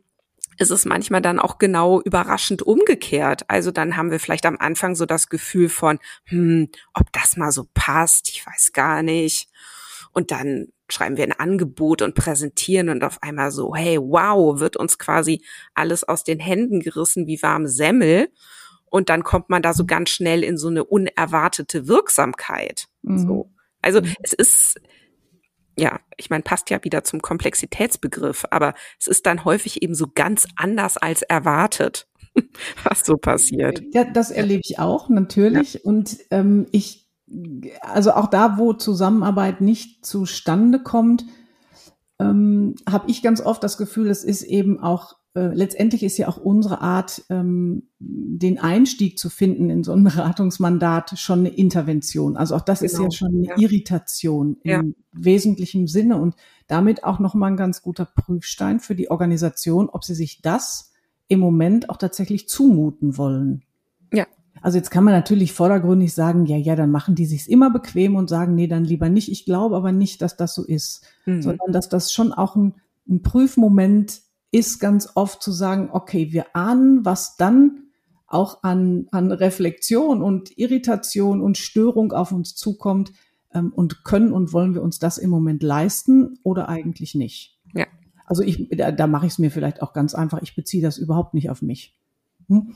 ist 0.57 0.71
es 0.71 0.85
manchmal 0.85 1.21
dann 1.21 1.39
auch 1.39 1.57
genau 1.57 2.01
überraschend 2.01 2.62
umgekehrt. 2.62 3.43
Also 3.50 3.71
dann 3.71 3.97
haben 3.97 4.12
wir 4.12 4.19
vielleicht 4.19 4.45
am 4.45 4.57
Anfang 4.57 4.95
so 4.95 5.05
das 5.05 5.29
Gefühl 5.29 5.69
von, 5.69 6.00
hm, 6.25 6.69
ob 6.93 7.12
das 7.12 7.38
mal 7.38 7.51
so 7.51 7.67
passt, 7.74 8.29
ich 8.29 8.45
weiß 8.45 8.74
gar 8.74 9.03
nicht. 9.03 9.50
Und 10.12 10.31
dann 10.31 10.67
schreiben 10.89 11.17
wir 11.17 11.24
ein 11.24 11.33
Angebot 11.33 12.01
und 12.01 12.15
präsentieren 12.15 12.89
und 12.89 13.03
auf 13.03 13.21
einmal 13.21 13.51
so, 13.51 13.75
hey, 13.75 13.97
wow, 14.00 14.59
wird 14.59 14.77
uns 14.77 14.97
quasi 14.97 15.43
alles 15.74 16.03
aus 16.03 16.24
den 16.24 16.39
Händen 16.39 16.79
gerissen 16.79 17.27
wie 17.27 17.41
warme 17.41 17.67
Semmel. 17.67 18.29
Und 18.85 19.09
dann 19.09 19.24
kommt 19.24 19.50
man 19.50 19.62
da 19.62 19.74
so 19.74 19.85
ganz 19.85 20.09
schnell 20.09 20.43
in 20.43 20.57
so 20.57 20.69
eine 20.69 20.85
unerwartete 20.85 21.88
Wirksamkeit. 21.88 22.88
Mhm. 23.01 23.17
So. 23.17 23.51
Also 23.81 24.01
mhm. 24.01 24.13
es 24.21 24.33
ist, 24.33 24.79
ja, 25.77 26.00
ich 26.17 26.29
meine, 26.29 26.44
passt 26.44 26.70
ja 26.70 26.84
wieder 26.84 27.03
zum 27.03 27.22
Komplexitätsbegriff, 27.22 28.46
aber 28.51 28.74
es 29.00 29.08
ist 29.08 29.25
dann 29.25 29.46
häufig 29.46 29.82
eben 29.84 29.96
so 29.96 30.08
ganz 30.13 30.48
anders 30.55 30.98
als 30.98 31.22
erwartet, 31.22 32.08
was 32.84 33.05
so 33.05 33.17
passiert. 33.17 33.82
Ja, 33.94 34.03
das 34.03 34.32
erlebe 34.32 34.62
ich 34.63 34.79
auch, 34.79 35.10
natürlich. 35.10 35.75
Ja. 35.75 35.79
Und 35.84 36.17
ähm, 36.32 36.67
ich, 36.72 37.10
also 37.82 38.13
auch 38.13 38.27
da, 38.27 38.58
wo 38.58 38.74
Zusammenarbeit 38.74 39.62
nicht 39.62 40.05
zustande 40.05 40.82
kommt, 40.82 41.25
ähm, 42.20 42.75
habe 42.89 43.10
ich 43.10 43.22
ganz 43.22 43.41
oft 43.41 43.63
das 43.63 43.77
Gefühl, 43.77 44.10
es 44.10 44.24
ist 44.24 44.44
eben 44.44 44.79
auch 44.79 45.15
äh, 45.36 45.54
letztendlich 45.54 46.01
ist 46.04 46.18
ja 46.18 46.30
auch 46.30 46.38
unsere 46.38 46.80
Art, 46.80 47.24
ähm, 47.30 47.84
den 48.00 48.58
Einstieg 48.58 49.20
zu 49.20 49.30
finden 49.30 49.70
in 49.70 49.84
so 49.84 49.92
ein 49.92 50.04
Beratungsmandat 50.06 51.20
schon 51.20 51.39
eine 51.39 51.50
Intervention. 51.50 52.38
Also 52.38 52.56
auch 52.56 52.62
das 52.62 52.80
genau. 52.80 52.86
ist 52.86 52.94
ja 52.94 53.00
genau, 53.00 53.12
schon 53.12 53.27
eine 53.36 53.48
ja. 53.48 53.56
Irritation 53.60 54.58
ja. 54.63 54.80
im 54.80 54.96
wesentlichen 55.12 55.88
Sinne 55.88 56.18
und 56.18 56.36
damit 56.68 57.04
auch 57.04 57.20
nochmal 57.20 57.51
ein 57.51 57.58
ganz 57.58 57.82
guter 57.82 58.06
Prüfstein 58.06 58.80
für 58.80 58.96
die 58.96 59.12
Organisation, 59.12 59.89
ob 59.89 60.06
sie 60.06 60.15
sich 60.15 60.42
das 60.42 60.94
im 61.27 61.39
Moment 61.39 61.89
auch 61.89 61.98
tatsächlich 61.98 62.48
zumuten 62.48 63.18
wollen. 63.18 63.63
Ja. 64.13 64.27
Also 64.62 64.77
jetzt 64.77 64.89
kann 64.89 65.04
man 65.04 65.13
natürlich 65.13 65.51
vordergründig 65.51 66.13
sagen, 66.13 66.46
ja, 66.46 66.56
ja, 66.56 66.77
dann 66.77 66.92
machen 66.92 67.13
die 67.13 67.25
sich's 67.25 67.48
immer 67.48 67.72
bequem 67.72 68.15
und 68.15 68.30
sagen, 68.30 68.56
nee, 68.56 68.68
dann 68.68 68.86
lieber 68.86 69.10
nicht. 69.10 69.30
Ich 69.30 69.44
glaube 69.44 69.75
aber 69.75 69.92
nicht, 69.92 70.22
dass 70.22 70.38
das 70.38 70.56
so 70.56 70.63
ist, 70.63 71.04
mhm. 71.25 71.42
sondern 71.42 71.74
dass 71.74 71.89
das 71.89 72.13
schon 72.13 72.32
auch 72.32 72.56
ein, 72.56 72.75
ein 73.08 73.22
Prüfmoment 73.22 74.22
ist 74.55 74.79
ganz 74.79 75.09
oft 75.15 75.43
zu 75.43 75.51
sagen, 75.51 75.89
okay, 75.91 76.31
wir 76.31 76.55
ahnen, 76.55 77.03
was 77.03 77.35
dann 77.35 77.89
auch 78.25 78.63
an, 78.63 79.07
an 79.12 79.33
Reflexion 79.33 80.21
und 80.21 80.57
Irritation 80.57 81.41
und 81.41 81.57
Störung 81.57 82.13
auf 82.13 82.31
uns 82.31 82.55
zukommt 82.55 83.12
ähm, 83.53 83.74
und 83.74 84.05
können 84.05 84.31
und 84.31 84.53
wollen 84.53 84.74
wir 84.74 84.81
uns 84.81 84.97
das 84.97 85.17
im 85.17 85.29
Moment 85.29 85.62
leisten 85.62 86.39
oder 86.41 86.69
eigentlich 86.69 87.15
nicht. 87.15 87.59
Ja. 87.74 87.85
Also 88.25 88.43
ich, 88.43 88.69
da, 88.69 88.93
da 88.93 89.07
mache 89.07 89.25
ich 89.25 89.33
es 89.33 89.39
mir 89.39 89.51
vielleicht 89.51 89.81
auch 89.81 89.91
ganz 89.91 90.15
einfach. 90.15 90.41
Ich 90.41 90.55
beziehe 90.55 90.81
das 90.81 90.97
überhaupt 90.97 91.33
nicht 91.33 91.50
auf 91.50 91.62
mich. 91.62 91.97
Hm? 92.47 92.75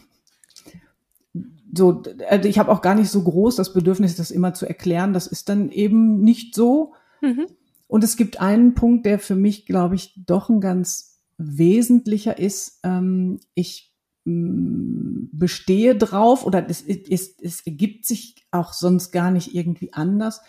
so, 1.74 2.04
also 2.28 2.50
ich 2.50 2.60
habe 2.60 2.72
auch 2.72 2.82
gar 2.82 2.96
nicht 2.96 3.10
so 3.10 3.24
groß 3.24 3.56
das 3.56 3.72
Bedürfnis, 3.72 4.18
das 4.18 4.32
immer 4.32 4.54
zu 4.54 4.66
erklären. 4.66 5.14
Das 5.14 5.28
ist 5.28 5.48
dann 5.48 5.70
eben 5.70 6.20
nicht 6.20 6.56
so. 6.56 6.94
Mhm. 7.22 7.46
Und 7.88 8.04
es 8.04 8.18
gibt 8.18 8.42
einen 8.42 8.74
Punkt, 8.74 9.06
der 9.06 9.18
für 9.18 9.36
mich, 9.36 9.66
glaube 9.66 9.96
ich, 9.96 10.14
doch 10.26 10.50
ein 10.50 10.60
ganz 10.60 11.19
wesentlicher 11.40 12.38
ist. 12.38 12.80
Ähm, 12.84 13.40
ich 13.56 13.92
mm, 14.26 15.30
bestehe 15.32 15.96
drauf 15.96 16.46
oder 16.46 16.70
es, 16.70 16.82
es, 16.82 17.36
es 17.42 17.66
ergibt 17.66 18.06
sich 18.06 18.36
auch 18.52 18.74
sonst 18.74 19.12
gar 19.12 19.32
nicht 19.32 19.56
irgendwie 19.56 19.94
anders. 19.94 20.42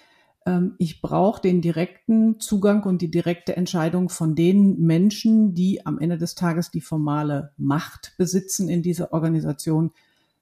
Ähm, 0.44 0.74
ich 0.78 1.00
brauche 1.00 1.40
den 1.40 1.62
direkten 1.62 2.40
Zugang 2.40 2.82
und 2.84 3.00
die 3.00 3.10
direkte 3.10 3.56
Entscheidung 3.56 4.08
von 4.08 4.34
den 4.34 4.80
Menschen, 4.80 5.54
die 5.54 5.86
am 5.86 5.98
Ende 5.98 6.18
des 6.18 6.34
Tages 6.34 6.70
die 6.70 6.80
formale 6.80 7.52
Macht 7.56 8.14
besitzen 8.18 8.68
in 8.68 8.82
dieser 8.82 9.12
Organisation, 9.12 9.92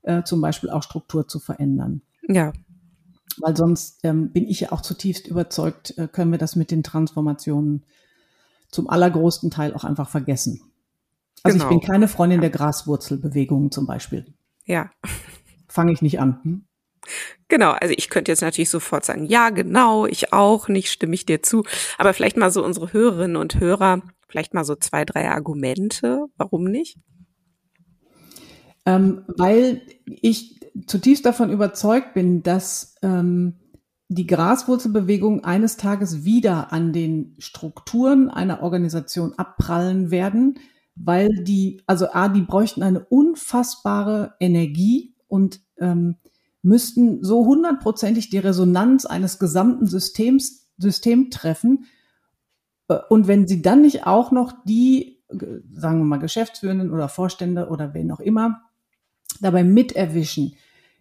äh, 0.03 0.23
zum 0.23 0.41
Beispiel 0.41 0.71
auch 0.71 0.83
Struktur 0.83 1.29
zu 1.29 1.39
verändern. 1.39 2.03
Ja. 2.27 2.53
Weil 3.39 3.57
sonst 3.57 4.01
ähm, 4.03 4.33
bin 4.33 4.49
ich 4.49 4.61
ja 4.61 4.73
auch 4.73 4.81
zutiefst 4.81 5.27
überzeugt, 5.29 5.97
äh, 5.99 6.09
können 6.09 6.31
wir 6.31 6.39
das 6.39 6.57
mit 6.57 6.71
den 6.71 6.83
Transformationen 6.83 7.85
zum 8.71 8.89
allergrößten 8.89 9.51
Teil 9.51 9.75
auch 9.75 9.85
einfach 9.85 10.09
vergessen. 10.09 10.63
Also 11.43 11.59
genau. 11.59 11.71
ich 11.71 11.79
bin 11.79 11.89
keine 11.89 12.09
Freundin 12.09 12.41
der 12.41 12.51
Graswurzelbewegungen 12.51 13.71
zum 13.71 13.87
Beispiel. 13.87 14.35
Ja. 14.65 14.91
Fange 15.69 15.93
ich 15.93 16.03
nicht 16.03 16.21
an. 16.21 16.41
Hm? 16.43 16.65
Genau, 17.49 17.71
also 17.71 17.95
ich 17.97 18.11
könnte 18.11 18.33
jetzt 18.33 18.43
natürlich 18.43 18.71
sofort 18.71 19.05
sagen, 19.05 19.25
ja, 19.25 19.51
genau, 19.51 20.07
ich 20.07 20.33
auch, 20.33 20.69
nicht 20.69 20.91
stimme 20.91 21.15
ich 21.15 21.25
dir 21.25 21.43
zu. 21.43 21.65
Aber 21.97 22.13
vielleicht 22.13 22.37
mal 22.37 22.51
so 22.51 22.65
unsere 22.65 22.93
Hörerinnen 22.93 23.37
und 23.37 23.61
Hörer, 23.61 24.03
vielleicht 24.29 24.53
mal 24.53 24.65
so 24.65 24.75
zwei, 24.75 25.05
drei 25.05 25.31
Argumente, 25.31 26.27
warum 26.37 26.65
nicht? 26.65 26.99
Ähm, 28.85 29.25
weil 29.29 29.83
ich 30.07 30.61
zutiefst 30.87 31.25
davon 31.25 31.51
überzeugt 31.51 32.15
bin, 32.15 32.43
dass 32.43 32.97
ähm, 33.03 33.55
die 34.09 34.27
Graswurzelbewegung 34.27 35.45
eines 35.45 35.77
Tages 35.77 36.25
wieder 36.25 36.73
an 36.73 36.93
den 36.93 37.35
Strukturen 37.39 38.31
einer 38.31 38.63
Organisation 38.63 39.35
abprallen 39.35 40.11
werden, 40.11 40.59
weil 40.95 41.29
die, 41.45 41.83
also 41.87 42.09
A, 42.13 42.29
die 42.29 42.41
bräuchten 42.41 42.83
eine 42.83 43.05
unfassbare 43.05 44.35
Energie 44.41 45.15
und 45.29 45.61
ähm, 45.79 46.17
müssten 46.63 47.23
so 47.23 47.45
hundertprozentig 47.45 48.31
die 48.31 48.39
Resonanz 48.39 49.05
eines 49.05 49.39
gesamten 49.39 49.87
Systems, 49.87 50.69
System 50.79 51.31
treffen. 51.31 51.85
Äh, 52.89 52.99
und 53.11 53.29
wenn 53.29 53.47
sie 53.47 53.61
dann 53.61 53.83
nicht 53.83 54.07
auch 54.07 54.33
noch 54.33 54.53
die, 54.65 55.23
sagen 55.29 55.99
wir 55.99 56.05
mal, 56.05 56.19
Geschäftsführenden 56.19 56.93
oder 56.93 57.11
Vorstände 57.11 57.69
oder 57.69 57.93
wen 57.93 58.11
auch 58.11 58.21
immer 58.21 58.63
dabei 59.41 59.65
miterwischen, 59.65 60.55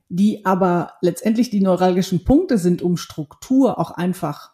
die 0.09 0.45
aber 0.45 0.93
letztendlich 1.01 1.49
die 1.49 1.61
neuralgischen 1.61 2.23
Punkte 2.23 2.57
sind, 2.57 2.81
um 2.81 2.97
Struktur 2.97 3.79
auch 3.79 3.91
einfach 3.91 4.51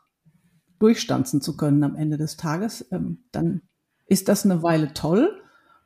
durchstanzen 0.80 1.42
zu 1.42 1.56
können 1.56 1.84
am 1.84 1.96
Ende 1.96 2.18
des 2.18 2.38
Tages, 2.38 2.86
ähm, 2.92 3.24
dann 3.32 3.62
ist 4.06 4.28
das 4.28 4.46
eine 4.46 4.64
Weile 4.64 4.94
toll 4.94 5.42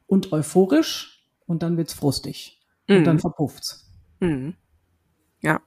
und 0.08 0.32
euphorisch 0.32 1.30
und 1.46 1.64
dann 1.64 1.78
wird's 1.78 1.94
frustig 1.94 2.66
mhm. 2.88 2.98
und 2.98 3.04
dann 3.04 3.20
verpufft's. 3.20 3.92
Mhm. 4.20 4.56
Ja. 5.42 5.62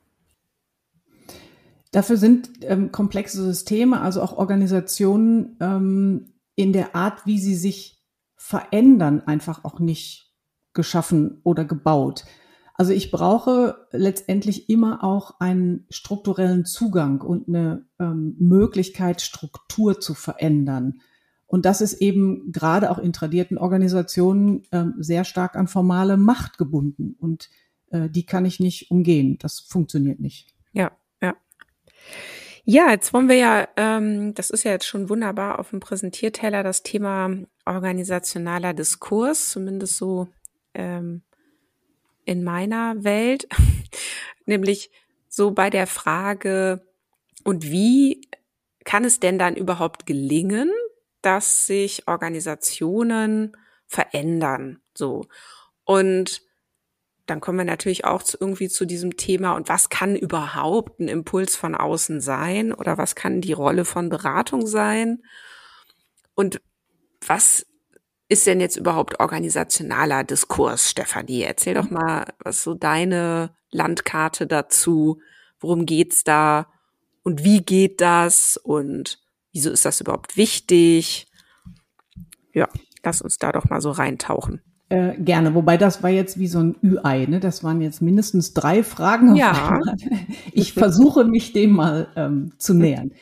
Dafür 1.92 2.16
sind 2.16 2.50
ähm, 2.62 2.92
komplexe 2.92 3.42
Systeme, 3.42 4.00
also 4.00 4.23
auch 4.23 4.33
Organisationen 4.33 5.57
ähm, 5.61 6.33
in 6.54 6.73
der 6.73 6.95
Art, 6.95 7.26
wie 7.26 7.38
sie 7.38 7.54
sich 7.54 8.02
verändern, 8.37 9.23
einfach 9.26 9.64
auch 9.64 9.78
nicht 9.78 10.33
geschaffen 10.73 11.40
oder 11.45 11.64
gebaut. 11.64 12.25
Also 12.80 12.94
ich 12.94 13.10
brauche 13.10 13.87
letztendlich 13.92 14.70
immer 14.70 15.05
auch 15.05 15.38
einen 15.38 15.85
strukturellen 15.90 16.64
Zugang 16.64 17.20
und 17.20 17.46
eine 17.46 17.85
ähm, 17.98 18.37
Möglichkeit, 18.38 19.20
Struktur 19.20 20.00
zu 20.00 20.14
verändern. 20.14 21.02
Und 21.46 21.66
das 21.66 21.83
ist 21.83 22.00
eben 22.00 22.52
gerade 22.52 22.90
auch 22.90 22.96
in 22.96 23.12
tradierten 23.12 23.59
Organisationen 23.59 24.62
ähm, 24.72 24.94
sehr 24.98 25.24
stark 25.24 25.57
an 25.57 25.68
formale 25.68 26.16
Macht 26.16 26.57
gebunden. 26.57 27.16
Und 27.20 27.50
äh, 27.90 28.09
die 28.09 28.24
kann 28.24 28.46
ich 28.46 28.61
nicht 28.61 28.90
umgehen. 28.90 29.37
Das 29.38 29.61
funktioniert 29.61 30.18
nicht. 30.18 30.48
Ja, 30.72 30.90
ja. 31.20 31.35
Ja, 32.64 32.92
jetzt 32.92 33.12
wollen 33.12 33.28
wir 33.28 33.37
ja, 33.37 33.68
ähm, 33.76 34.33
das 34.33 34.48
ist 34.48 34.64
ja 34.64 34.70
jetzt 34.70 34.87
schon 34.87 35.11
wunderbar 35.11 35.59
auf 35.59 35.68
dem 35.68 35.81
Präsentierteller, 35.81 36.62
das 36.62 36.83
Thema 36.83 37.31
organisationaler 37.66 38.72
Diskurs, 38.72 39.50
zumindest 39.50 39.98
so 39.98 40.28
ähm, 40.72 41.20
in 42.31 42.45
meiner 42.45 43.03
Welt, 43.03 43.49
nämlich 44.47 44.93
so 45.29 45.51
bei 45.51 45.69
der 45.69 45.88
Frage, 45.88 46.87
und 47.43 47.64
wie 47.64 48.29
kann 48.85 49.05
es 49.05 49.19
denn 49.19 49.37
dann 49.37 49.57
überhaupt 49.57 50.07
gelingen, 50.07 50.71
dass 51.23 51.66
sich 51.66 52.07
Organisationen 52.07 53.57
verändern? 53.87 54.81
So. 54.95 55.27
Und 55.85 56.43
dann 57.27 57.40
kommen 57.40 57.59
wir 57.59 57.64
natürlich 57.64 58.05
auch 58.05 58.23
zu, 58.23 58.37
irgendwie 58.38 58.69
zu 58.69 58.85
diesem 58.85 59.16
Thema, 59.16 59.55
und 59.55 59.69
was 59.69 59.88
kann 59.88 60.14
überhaupt 60.14 61.01
ein 61.01 61.09
Impuls 61.09 61.57
von 61.57 61.75
außen 61.75 62.21
sein? 62.21 62.73
Oder 62.73 62.97
was 62.97 63.16
kann 63.16 63.40
die 63.40 63.55
Rolle 63.55 63.85
von 63.85 64.09
Beratung 64.09 64.69
sein? 64.69 65.25
Und 66.37 66.61
was 67.27 67.66
ist 68.31 68.47
denn 68.47 68.61
jetzt 68.61 68.77
überhaupt 68.77 69.19
organisationaler 69.19 70.23
Diskurs, 70.23 70.88
Stefanie? 70.88 71.43
Erzähl 71.43 71.75
doch 71.75 71.90
mal, 71.90 72.27
was 72.38 72.62
so 72.62 72.75
deine 72.75 73.51
Landkarte 73.73 74.47
dazu, 74.47 75.21
worum 75.59 75.85
geht's 75.85 76.23
da 76.23 76.69
und 77.25 77.43
wie 77.43 77.61
geht 77.61 78.01
das 78.01 78.57
und 78.57 79.19
wieso 79.53 79.71
ist 79.71 79.85
das 79.85 80.01
überhaupt 80.01 80.37
wichtig? 80.37 81.27
Ja, 82.53 82.69
lass 83.03 83.21
uns 83.21 83.38
da 83.38 83.51
doch 83.51 83.69
mal 83.69 83.81
so 83.81 83.90
reintauchen. 83.90 84.62
Äh, 84.90 85.16
gerne, 85.19 85.55
wobei 85.55 85.77
das 85.77 86.03
war 86.05 86.11
jetzt 86.11 86.38
wie 86.38 86.49
so 86.49 86.61
ein 86.61 86.77
Ü-Ei, 86.85 87.27
ne? 87.27 87.40
Das 87.40 87.64
waren 87.64 87.81
jetzt 87.81 88.01
mindestens 88.01 88.55
drei 88.55 88.83
Fragen. 88.85 89.35
Ja. 89.35 89.81
Ich 90.53 90.73
versuche 90.73 91.25
mich 91.25 91.53
dem 91.53 91.71
mal 91.71 92.09
ähm, 92.16 92.53
zu 92.59 92.75
nähern. 92.75 93.12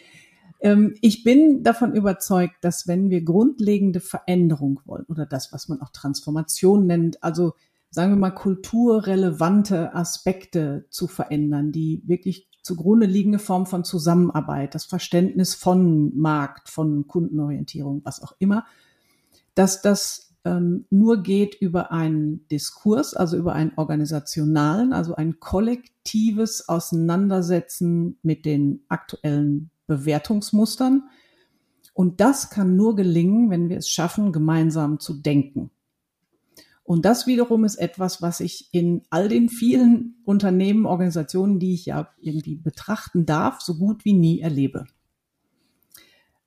Ähm, 0.61 0.95
ich 1.01 1.25
bin 1.25 1.63
davon 1.63 1.95
überzeugt, 1.95 2.57
dass 2.63 2.87
wenn 2.87 3.11
wir 3.11 3.23
grundlegende 3.23 4.01
Veränderung 4.01 4.81
wollen 4.85 5.05
oder 5.09 5.27
das, 5.27 5.53
was 5.53 5.69
man 5.69 5.81
auch 5.81 5.91
Transformation 5.91 6.87
nennt, 6.87 7.23
also 7.23 7.55
sagen 7.91 8.13
wir 8.13 8.17
mal 8.17 8.31
kulturrelevante 8.31 9.95
Aspekte 9.95 10.87
zu 10.91 11.07
verändern, 11.07 11.73
die 11.73 12.03
wirklich 12.07 12.49
zugrunde 12.63 13.07
liegende 13.07 13.39
Form 13.39 13.67
von 13.67 13.85
Zusammenarbeit, 13.85 14.75
das 14.75 14.85
Verständnis 14.85 15.55
von 15.55 16.17
Markt, 16.17 16.69
von 16.69 17.07
Kundenorientierung, 17.07 18.03
was 18.05 18.23
auch 18.23 18.33
immer, 18.39 18.67
dass 19.55 19.81
das 19.81 20.35
ähm, 20.45 20.85
nur 20.91 21.23
geht 21.23 21.55
über 21.55 21.93
einen 21.93 22.47
Diskurs, 22.49 23.15
also 23.15 23.37
über 23.37 23.55
einen 23.55 23.73
organisationalen, 23.77 24.93
also 24.93 25.15
ein 25.15 25.41
kollektives 25.41 26.69
Auseinandersetzen 26.69 28.19
mit 28.23 28.45
den 28.45 28.85
aktuellen 28.89 29.71
Bewertungsmustern. 29.89 31.09
Und 31.93 32.21
das 32.21 32.51
kann 32.51 32.77
nur 32.77 32.95
gelingen, 32.95 33.51
wenn 33.51 33.69
wir 33.69 33.79
es 33.79 33.89
schaffen, 33.89 34.33
gemeinsam 34.33 35.01
zu 35.01 35.15
denken. 35.15 35.73
Und 36.85 37.05
das 37.05 37.27
wiederum 37.27 37.65
ist 37.65 37.77
etwas, 37.77 38.23
was 38.23 38.41
ich 38.41 38.69
in 38.73 39.03
all 39.11 39.29
den 39.29 39.49
vielen 39.49 40.23
Unternehmen, 40.25 40.87
Organisationen, 40.87 41.59
die 41.59 41.75
ich 41.75 41.87
ja 41.87 42.09
irgendwie 42.21 42.55
betrachten 42.55 43.27
darf, 43.27 43.61
so 43.61 43.75
gut 43.75 44.05
wie 44.05 44.15
nie 44.15 44.41
erlebe. 44.41 44.87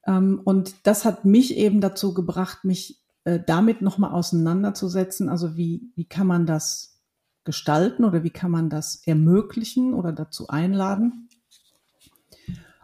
Ähm, 0.08 0.41
und 0.43 0.88
das 0.88 1.06
hat 1.06 1.25
mich 1.25 1.58
eben 1.58 1.82
dazu 1.82 2.13
gebracht, 2.13 2.63
mich 2.63 3.04
äh, 3.23 3.39
damit 3.45 3.82
nochmal 3.82 4.13
auseinanderzusetzen. 4.13 5.30
Also 5.30 5.58
wie, 5.58 5.91
wie 5.95 6.06
kann 6.06 6.25
man 6.25 6.45
das 6.45 7.01
gestalten 7.43 8.04
oder 8.04 8.23
wie 8.23 8.30
kann 8.32 8.51
man 8.51 8.69
das 8.69 9.04
ermöglichen 9.06 9.93
oder 9.93 10.12
dazu 10.12 10.47
einladen? 10.47 11.30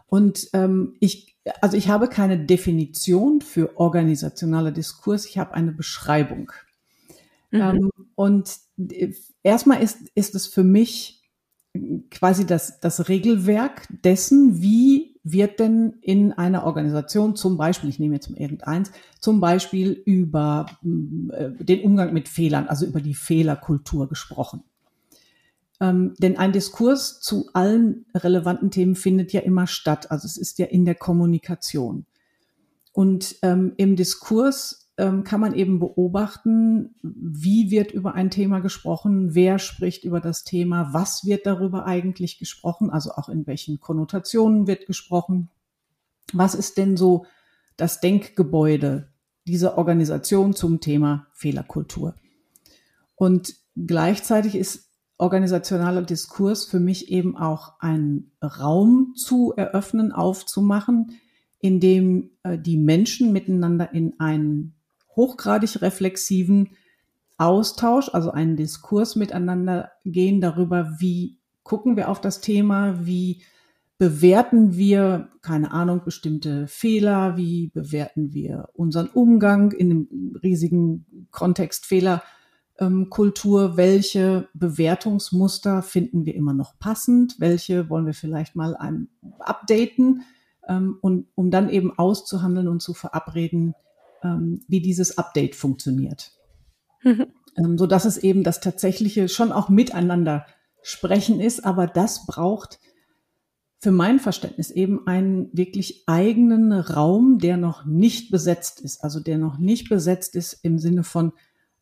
Und 0.08 0.48
ähm, 0.54 0.96
ich, 1.00 1.36
also 1.60 1.76
ich 1.76 1.88
habe 1.88 2.08
keine 2.08 2.38
Definition 2.38 3.40
für 3.40 3.78
organisationaler 3.78 4.72
Diskurs, 4.72 5.26
ich 5.26 5.38
habe 5.38 5.54
eine 5.54 5.72
Beschreibung. 5.72 6.50
Mhm. 7.50 7.60
Ähm, 7.60 7.90
und 8.14 8.56
äh, 8.78 9.12
erstmal 9.42 9.82
ist, 9.82 9.98
ist 10.14 10.34
es 10.34 10.46
für 10.46 10.64
mich 10.64 11.18
quasi 12.10 12.46
das, 12.46 12.80
das 12.80 13.08
Regelwerk 13.08 13.86
dessen, 14.02 14.62
wie 14.62 15.16
wird 15.22 15.60
denn 15.60 15.94
in 16.00 16.32
einer 16.32 16.64
Organisation 16.64 17.36
zum 17.36 17.56
Beispiel, 17.56 17.90
ich 17.90 17.98
nehme 17.98 18.14
jetzt 18.14 18.30
mal 18.30 18.40
irgendeins, 18.40 18.90
zum 19.20 19.40
Beispiel 19.40 19.90
über 19.90 20.66
äh, 20.82 21.50
den 21.62 21.82
Umgang 21.84 22.12
mit 22.12 22.28
Fehlern, 22.28 22.66
also 22.66 22.86
über 22.86 23.00
die 23.00 23.14
Fehlerkultur 23.14 24.08
gesprochen. 24.08 24.62
Ähm, 25.80 26.14
denn 26.18 26.36
ein 26.36 26.52
Diskurs 26.52 27.20
zu 27.20 27.50
allen 27.52 28.06
relevanten 28.14 28.70
Themen 28.70 28.96
findet 28.96 29.32
ja 29.32 29.40
immer 29.40 29.66
statt. 29.66 30.10
Also 30.10 30.26
es 30.26 30.36
ist 30.36 30.58
ja 30.58 30.66
in 30.66 30.84
der 30.84 30.96
Kommunikation. 30.96 32.06
Und 32.92 33.36
ähm, 33.42 33.74
im 33.76 33.94
Diskurs 33.94 34.88
ähm, 34.98 35.22
kann 35.22 35.40
man 35.40 35.54
eben 35.54 35.78
beobachten, 35.78 36.96
wie 37.02 37.70
wird 37.70 37.92
über 37.92 38.14
ein 38.14 38.30
Thema 38.30 38.58
gesprochen, 38.58 39.36
wer 39.36 39.60
spricht 39.60 40.02
über 40.02 40.20
das 40.20 40.42
Thema, 40.42 40.92
was 40.92 41.24
wird 41.24 41.46
darüber 41.46 41.86
eigentlich 41.86 42.38
gesprochen, 42.38 42.90
also 42.90 43.12
auch 43.12 43.28
in 43.28 43.46
welchen 43.46 43.78
Konnotationen 43.78 44.66
wird 44.66 44.86
gesprochen. 44.86 45.50
Was 46.32 46.56
ist 46.56 46.76
denn 46.76 46.96
so 46.96 47.24
das 47.76 48.00
Denkgebäude 48.00 49.08
dieser 49.46 49.78
Organisation 49.78 50.54
zum 50.54 50.80
Thema 50.80 51.28
Fehlerkultur? 51.32 52.16
Und 53.14 53.54
gleichzeitig 53.76 54.56
ist 54.56 54.87
organisationaler 55.18 56.02
Diskurs 56.02 56.64
für 56.64 56.80
mich 56.80 57.10
eben 57.10 57.36
auch 57.36 57.74
ein 57.80 58.30
Raum 58.42 59.14
zu 59.16 59.52
eröffnen, 59.56 60.12
aufzumachen, 60.12 61.18
in 61.60 61.80
dem 61.80 62.30
äh, 62.44 62.56
die 62.56 62.76
Menschen 62.76 63.32
miteinander 63.32 63.92
in 63.92 64.18
einen 64.20 64.74
hochgradig 65.16 65.82
reflexiven 65.82 66.70
Austausch, 67.36 68.10
also 68.12 68.30
einen 68.30 68.56
Diskurs 68.56 69.16
miteinander 69.16 69.90
gehen 70.04 70.40
darüber, 70.40 70.96
wie 70.98 71.38
gucken 71.64 71.96
wir 71.96 72.08
auf 72.08 72.20
das 72.20 72.40
Thema, 72.40 73.06
wie 73.06 73.42
bewerten 73.98 74.76
wir, 74.76 75.28
keine 75.42 75.72
Ahnung, 75.72 76.02
bestimmte 76.04 76.68
Fehler, 76.68 77.36
wie 77.36 77.68
bewerten 77.68 78.32
wir 78.32 78.68
unseren 78.74 79.08
Umgang 79.08 79.72
in 79.72 79.88
dem 79.90 80.36
riesigen 80.42 81.26
Kontext 81.32 81.86
Fehlerkultur, 81.86 82.37
ähm, 82.78 83.08
welche 83.10 84.48
Bewertungsmuster 84.54 85.82
finden 85.82 86.24
wir 86.26 86.34
immer 86.34 86.54
noch 86.54 86.78
passend, 86.78 87.36
welche 87.38 87.90
wollen 87.90 88.06
wir 88.06 88.14
vielleicht 88.14 88.54
mal 88.54 88.76
einem 88.76 89.08
updaten 89.40 90.22
ähm, 90.68 90.98
und 91.00 91.26
um 91.34 91.50
dann 91.50 91.70
eben 91.70 91.98
auszuhandeln 91.98 92.68
und 92.68 92.80
zu 92.80 92.94
verabreden, 92.94 93.74
ähm, 94.22 94.60
wie 94.68 94.80
dieses 94.80 95.18
Update 95.18 95.56
funktioniert. 95.56 96.32
Mhm. 97.02 97.26
Ähm, 97.56 97.78
so 97.78 97.86
dass 97.86 98.04
es 98.04 98.18
eben 98.18 98.44
das 98.44 98.60
tatsächliche 98.60 99.28
schon 99.28 99.52
auch 99.52 99.68
miteinander 99.68 100.46
sprechen 100.82 101.40
ist, 101.40 101.64
aber 101.64 101.86
das 101.86 102.26
braucht 102.26 102.78
für 103.80 103.92
mein 103.92 104.18
Verständnis 104.18 104.70
eben 104.70 105.06
einen 105.06 105.50
wirklich 105.52 106.04
eigenen 106.06 106.72
Raum, 106.72 107.38
der 107.38 107.56
noch 107.56 107.84
nicht 107.84 108.30
besetzt 108.30 108.80
ist, 108.80 109.04
also 109.04 109.20
der 109.20 109.38
noch 109.38 109.58
nicht 109.58 109.88
besetzt 109.88 110.34
ist 110.34 110.52
im 110.64 110.78
Sinne 110.78 111.04
von, 111.04 111.32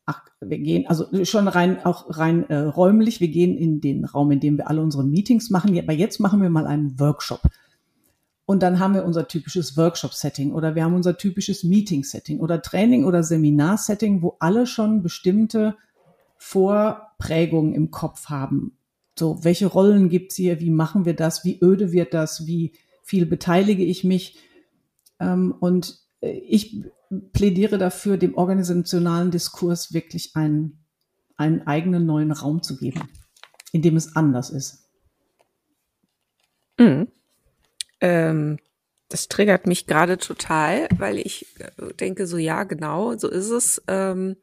ach, 0.07 0.23
wir 0.41 0.57
gehen, 0.57 0.87
also 0.87 1.05
schon 1.25 1.47
rein, 1.47 1.85
auch 1.85 2.17
rein 2.17 2.49
äh, 2.49 2.57
räumlich, 2.57 3.19
wir 3.19 3.27
gehen 3.27 3.55
in 3.55 3.81
den 3.81 4.05
Raum, 4.05 4.31
in 4.31 4.39
dem 4.39 4.57
wir 4.57 4.69
alle 4.69 4.81
unsere 4.81 5.03
Meetings 5.03 5.49
machen, 5.51 5.77
aber 5.77 5.93
jetzt 5.93 6.19
machen 6.19 6.41
wir 6.41 6.49
mal 6.49 6.65
einen 6.65 6.99
Workshop. 6.99 7.41
Und 8.45 8.63
dann 8.63 8.79
haben 8.79 8.93
wir 8.93 9.03
unser 9.03 9.27
typisches 9.27 9.75
Workshop-Setting 9.75 10.53
oder 10.53 10.73
wir 10.73 10.85
haben 10.85 10.95
unser 10.95 11.17
typisches 11.17 11.65
Meeting-Setting 11.65 12.39
oder 12.39 12.61
Training- 12.61 13.03
oder 13.03 13.21
Seminar-Setting, 13.21 14.21
wo 14.21 14.37
alle 14.39 14.65
schon 14.65 15.03
bestimmte 15.03 15.75
Vorprägungen 16.37 17.73
im 17.73 17.91
Kopf 17.91 18.27
haben. 18.27 18.77
So, 19.19 19.43
welche 19.43 19.65
Rollen 19.65 20.07
gibt's 20.07 20.35
hier? 20.35 20.61
Wie 20.61 20.69
machen 20.69 21.03
wir 21.03 21.15
das? 21.15 21.43
Wie 21.43 21.59
öde 21.61 21.91
wird 21.91 22.13
das? 22.13 22.47
Wie 22.47 22.71
viel 23.03 23.25
beteilige 23.25 23.83
ich 23.83 24.05
mich? 24.05 24.37
Ähm, 25.19 25.53
und 25.59 26.06
ich 26.33 26.83
plädiere 27.33 27.77
dafür, 27.77 28.17
dem 28.17 28.35
organisationalen 28.35 29.31
Diskurs 29.31 29.93
wirklich 29.93 30.35
einen, 30.35 30.85
einen 31.37 31.65
eigenen 31.67 32.05
neuen 32.05 32.31
Raum 32.31 32.61
zu 32.61 32.77
geben, 32.77 33.09
in 33.71 33.81
dem 33.81 33.95
es 33.95 34.15
anders 34.15 34.49
ist. 34.49 34.89
Mhm. 36.77 37.07
Ähm, 38.01 38.59
das 39.09 39.29
triggert 39.29 39.67
mich 39.67 39.87
gerade 39.87 40.17
total, 40.17 40.87
weil 40.97 41.17
ich 41.17 41.45
äh, 41.59 41.93
denke 41.93 42.27
so, 42.27 42.37
ja, 42.37 42.63
genau, 42.63 43.17
so 43.17 43.29
ist 43.29 43.49
es. 43.49 43.81
Ähm, 43.87 44.35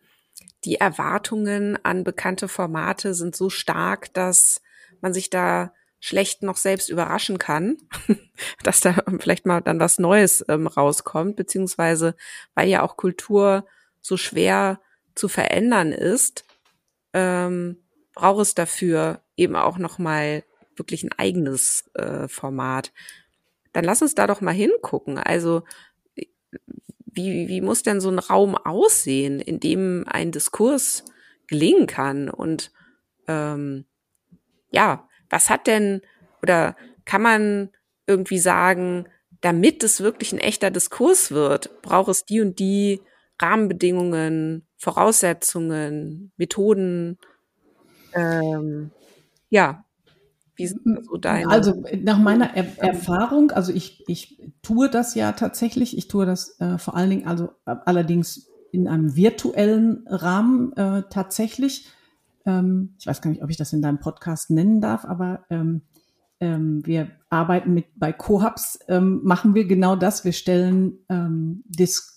die 0.64 0.76
Erwartungen 0.76 1.78
an 1.84 2.04
bekannte 2.04 2.48
Formate 2.48 3.14
sind 3.14 3.36
so 3.36 3.50
stark, 3.50 4.12
dass 4.14 4.62
man 5.00 5.12
sich 5.12 5.28
da 5.28 5.72
schlecht 6.04 6.42
noch 6.42 6.56
selbst 6.56 6.90
überraschen 6.90 7.38
kann, 7.38 7.78
dass 8.62 8.80
da 8.80 9.02
vielleicht 9.20 9.46
mal 9.46 9.60
dann 9.60 9.80
was 9.80 9.98
Neues 9.98 10.44
ähm, 10.48 10.66
rauskommt, 10.66 11.36
beziehungsweise 11.36 12.14
weil 12.54 12.68
ja 12.68 12.82
auch 12.82 12.96
Kultur 12.96 13.66
so 14.00 14.16
schwer 14.16 14.80
zu 15.14 15.28
verändern 15.28 15.92
ist, 15.92 16.44
ähm, 17.12 17.78
braucht 18.14 18.42
es 18.42 18.54
dafür 18.54 19.22
eben 19.36 19.56
auch 19.56 19.78
noch 19.78 19.98
mal 19.98 20.44
wirklich 20.76 21.04
ein 21.04 21.12
eigenes 21.12 21.84
äh, 21.94 22.28
Format 22.28 22.92
dann 23.74 23.84
lass 23.84 24.00
uns 24.00 24.14
da 24.14 24.26
doch 24.26 24.40
mal 24.40 24.54
hingucken. 24.54 25.18
Also 25.18 25.64
wie, 27.06 27.48
wie 27.48 27.60
muss 27.60 27.82
denn 27.82 28.00
so 28.00 28.08
ein 28.08 28.18
Raum 28.18 28.56
aussehen, 28.56 29.40
in 29.40 29.60
dem 29.60 30.04
ein 30.06 30.32
Diskurs 30.32 31.04
gelingen 31.48 31.86
kann? 31.86 32.30
Und 32.30 32.72
ähm, 33.28 33.84
ja, 34.70 35.08
was 35.34 35.50
hat 35.50 35.66
denn 35.66 36.00
oder 36.42 36.76
kann 37.04 37.20
man 37.20 37.70
irgendwie 38.06 38.38
sagen, 38.38 39.06
damit 39.40 39.82
es 39.82 40.00
wirklich 40.00 40.32
ein 40.32 40.38
echter 40.38 40.70
Diskurs 40.70 41.32
wird, 41.32 41.82
braucht 41.82 42.08
es 42.08 42.24
die 42.24 42.40
und 42.40 42.58
die 42.58 43.00
Rahmenbedingungen, 43.40 44.64
Voraussetzungen, 44.76 46.32
Methoden. 46.36 47.18
Ähm, 48.14 48.92
ja, 49.50 49.84
wie 50.54 50.68
sind 50.68 51.04
so 51.04 51.16
deine? 51.16 51.48
Also 51.50 51.82
nach 52.00 52.18
meiner 52.18 52.54
er 52.54 52.78
Erfahrung, 52.78 53.50
also 53.50 53.72
ich, 53.72 54.04
ich 54.06 54.40
tue 54.62 54.88
das 54.88 55.16
ja 55.16 55.32
tatsächlich, 55.32 55.98
ich 55.98 56.06
tue 56.06 56.26
das 56.26 56.60
äh, 56.60 56.78
vor 56.78 56.94
allen 56.94 57.10
Dingen, 57.10 57.26
also 57.26 57.50
äh, 57.66 57.74
allerdings 57.84 58.48
in 58.70 58.86
einem 58.86 59.16
virtuellen 59.16 60.06
Rahmen 60.06 60.72
äh, 60.76 61.02
tatsächlich. 61.10 61.88
Ähm, 62.46 62.94
ich 62.98 63.06
weiß 63.06 63.20
gar 63.20 63.30
nicht, 63.30 63.42
ob 63.42 63.50
ich 63.50 63.56
das 63.56 63.72
in 63.72 63.82
deinem 63.82 64.00
Podcast 64.00 64.50
nennen 64.50 64.80
darf, 64.80 65.04
aber 65.04 65.44
ähm, 65.50 65.82
ähm, 66.40 66.84
wir 66.84 67.10
arbeiten 67.30 67.74
mit 67.74 67.86
bei 67.96 68.12
Cohubs, 68.12 68.78
ähm, 68.88 69.20
machen 69.22 69.54
wir 69.54 69.66
genau 69.66 69.96
das. 69.96 70.24
Wir 70.24 70.32
stellen 70.32 70.98
ähm, 71.08 71.62
Dis 71.66 72.14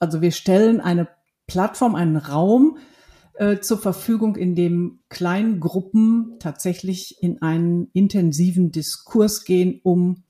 also 0.00 0.20
wir 0.20 0.32
stellen 0.32 0.80
eine 0.80 1.08
Plattform, 1.46 1.94
einen 1.94 2.16
Raum 2.16 2.78
äh, 3.34 3.58
zur 3.58 3.78
Verfügung, 3.78 4.36
in 4.36 4.54
dem 4.54 5.00
Kleingruppen 5.08 6.36
tatsächlich 6.38 7.22
in 7.22 7.42
einen 7.42 7.88
intensiven 7.92 8.70
Diskurs 8.70 9.44
gehen, 9.44 9.80
um 9.82 10.24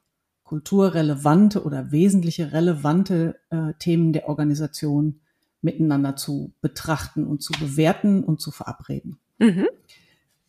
kulturrelevante 0.45 1.65
oder 1.65 1.93
wesentliche 1.93 2.53
relevante 2.53 3.37
äh, 3.51 3.75
Themen 3.79 4.13
der 4.13 4.29
Organisation 4.29 5.21
miteinander 5.61 6.17
zu 6.17 6.55
betrachten 6.61 7.27
und 7.27 7.43
zu 7.43 7.53
bewerten 7.59 8.25
und 8.25 8.41
zu 8.41 8.51
verabreden. 8.51 9.19
Mhm. 9.39 9.69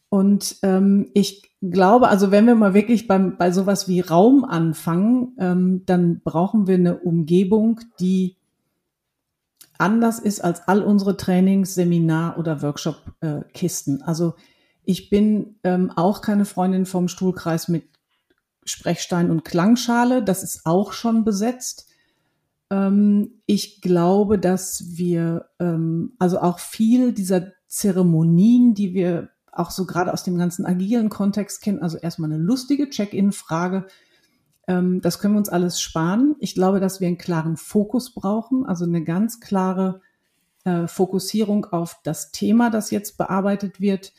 Und 0.09 0.57
ähm, 0.63 1.09
ich 1.13 1.49
glaube, 1.61 2.07
also 2.07 2.31
wenn 2.31 2.47
wir 2.47 2.55
mal 2.55 2.73
wirklich 2.73 3.07
beim, 3.07 3.37
bei 3.37 3.51
sowas 3.51 3.87
wie 3.87 3.99
Raum 3.99 4.43
anfangen, 4.43 5.35
ähm, 5.39 5.83
dann 5.85 6.21
brauchen 6.21 6.67
wir 6.67 6.75
eine 6.75 6.97
Umgebung, 6.97 7.79
die 7.99 8.37
anders 9.77 10.19
ist 10.19 10.41
als 10.41 10.67
all 10.67 10.81
unsere 10.81 11.15
Trainings, 11.15 11.75
Seminar 11.75 12.37
oder 12.37 12.61
Workshop-Kisten. 12.61 14.01
Äh, 14.01 14.03
also 14.03 14.33
ich 14.83 15.09
bin 15.09 15.55
ähm, 15.63 15.91
auch 15.95 16.21
keine 16.21 16.45
Freundin 16.45 16.85
vom 16.85 17.07
Stuhlkreis 17.07 17.67
mit 17.67 17.83
Sprechstein 18.65 19.29
und 19.29 19.45
Klangschale. 19.45 20.23
Das 20.23 20.43
ist 20.43 20.65
auch 20.65 20.93
schon 20.93 21.23
besetzt. 21.23 21.87
Ähm, 22.71 23.41
ich 23.45 23.81
glaube, 23.81 24.39
dass 24.39 24.97
wir 24.97 25.49
ähm, 25.59 26.13
also 26.19 26.39
auch 26.39 26.59
viel 26.59 27.13
dieser 27.13 27.53
Zeremonien, 27.69 28.73
die 28.73 28.93
wir 28.93 29.29
auch 29.51 29.71
so 29.71 29.85
gerade 29.85 30.11
aus 30.11 30.23
dem 30.23 30.37
ganzen 30.37 30.65
agilen 30.65 31.09
Kontext 31.09 31.61
kennen, 31.61 31.81
also 31.81 31.97
erstmal 31.97 32.31
eine 32.31 32.41
lustige 32.41 32.89
Check-in-Frage, 32.89 33.87
ähm, 34.67 35.01
das 35.01 35.19
können 35.19 35.35
wir 35.35 35.39
uns 35.39 35.49
alles 35.49 35.79
sparen. 35.79 36.35
Ich 36.39 36.53
glaube, 36.55 36.79
dass 36.79 36.99
wir 36.99 37.07
einen 37.07 37.17
klaren 37.17 37.57
Fokus 37.57 38.13
brauchen, 38.13 38.65
also 38.65 38.85
eine 38.85 39.03
ganz 39.03 39.39
klare 39.39 40.01
äh, 40.65 40.87
Fokussierung 40.87 41.65
auf 41.65 41.99
das 42.03 42.31
Thema, 42.31 42.69
das 42.69 42.91
jetzt 42.91 43.17
bearbeitet 43.17 43.79
wird, 43.79 44.13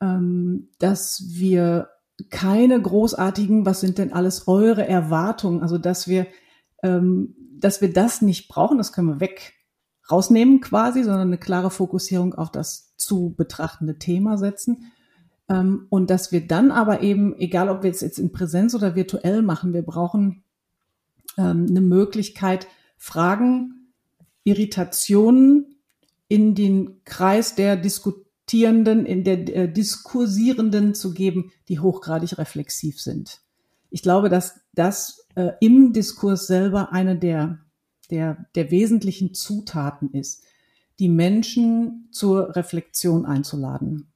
ähm, 0.00 0.68
dass 0.78 1.22
wir 1.28 1.90
keine 2.30 2.80
großartigen, 2.80 3.66
was 3.66 3.80
sind 3.80 3.98
denn 3.98 4.12
alles 4.12 4.48
eure 4.48 4.86
Erwartungen, 4.86 5.62
also 5.62 5.78
dass 5.78 6.08
wir, 6.08 6.26
ähm, 6.82 7.36
dass 7.58 7.80
wir 7.80 7.92
das 7.92 8.22
nicht 8.22 8.48
brauchen, 8.48 8.78
das 8.78 8.92
können 8.92 9.08
wir 9.08 9.20
weg 9.20 9.54
rausnehmen 10.10 10.60
quasi, 10.60 11.02
sondern 11.02 11.28
eine 11.28 11.38
klare 11.38 11.70
Fokussierung 11.70 12.34
auf 12.34 12.50
das 12.50 12.94
zu 12.96 13.34
betrachtende 13.36 13.98
Thema 13.98 14.38
setzen. 14.38 14.92
Ähm, 15.48 15.86
und 15.90 16.10
dass 16.10 16.32
wir 16.32 16.46
dann 16.46 16.70
aber 16.70 17.02
eben, 17.02 17.36
egal 17.38 17.68
ob 17.68 17.82
wir 17.82 17.90
es 17.90 18.00
jetzt 18.00 18.18
in 18.18 18.32
Präsenz 18.32 18.74
oder 18.74 18.94
virtuell 18.94 19.42
machen, 19.42 19.72
wir 19.72 19.82
brauchen 19.82 20.42
ähm, 21.36 21.66
eine 21.68 21.80
Möglichkeit, 21.80 22.66
Fragen, 22.96 23.92
Irritationen 24.44 25.76
in 26.28 26.54
den 26.54 27.02
Kreis 27.04 27.54
der 27.54 27.76
Diskutierenden, 27.76 29.06
in 29.06 29.24
der 29.24 29.54
äh, 29.54 29.72
Diskursierenden 29.72 30.94
zu 30.94 31.14
geben, 31.14 31.52
die 31.68 31.80
hochgradig 31.80 32.38
reflexiv 32.38 33.00
sind. 33.00 33.40
Ich 33.90 34.02
glaube, 34.02 34.28
dass 34.28 34.60
das 34.74 35.26
äh, 35.34 35.52
im 35.60 35.92
Diskurs 35.92 36.46
selber 36.46 36.92
eine 36.92 37.16
der 37.16 37.58
der, 38.10 38.46
der 38.54 38.70
wesentlichen 38.70 39.34
Zutaten 39.34 40.12
ist, 40.12 40.44
die 40.98 41.08
Menschen 41.08 42.08
zur 42.10 42.56
Reflexion 42.56 43.26
einzuladen. 43.26 44.12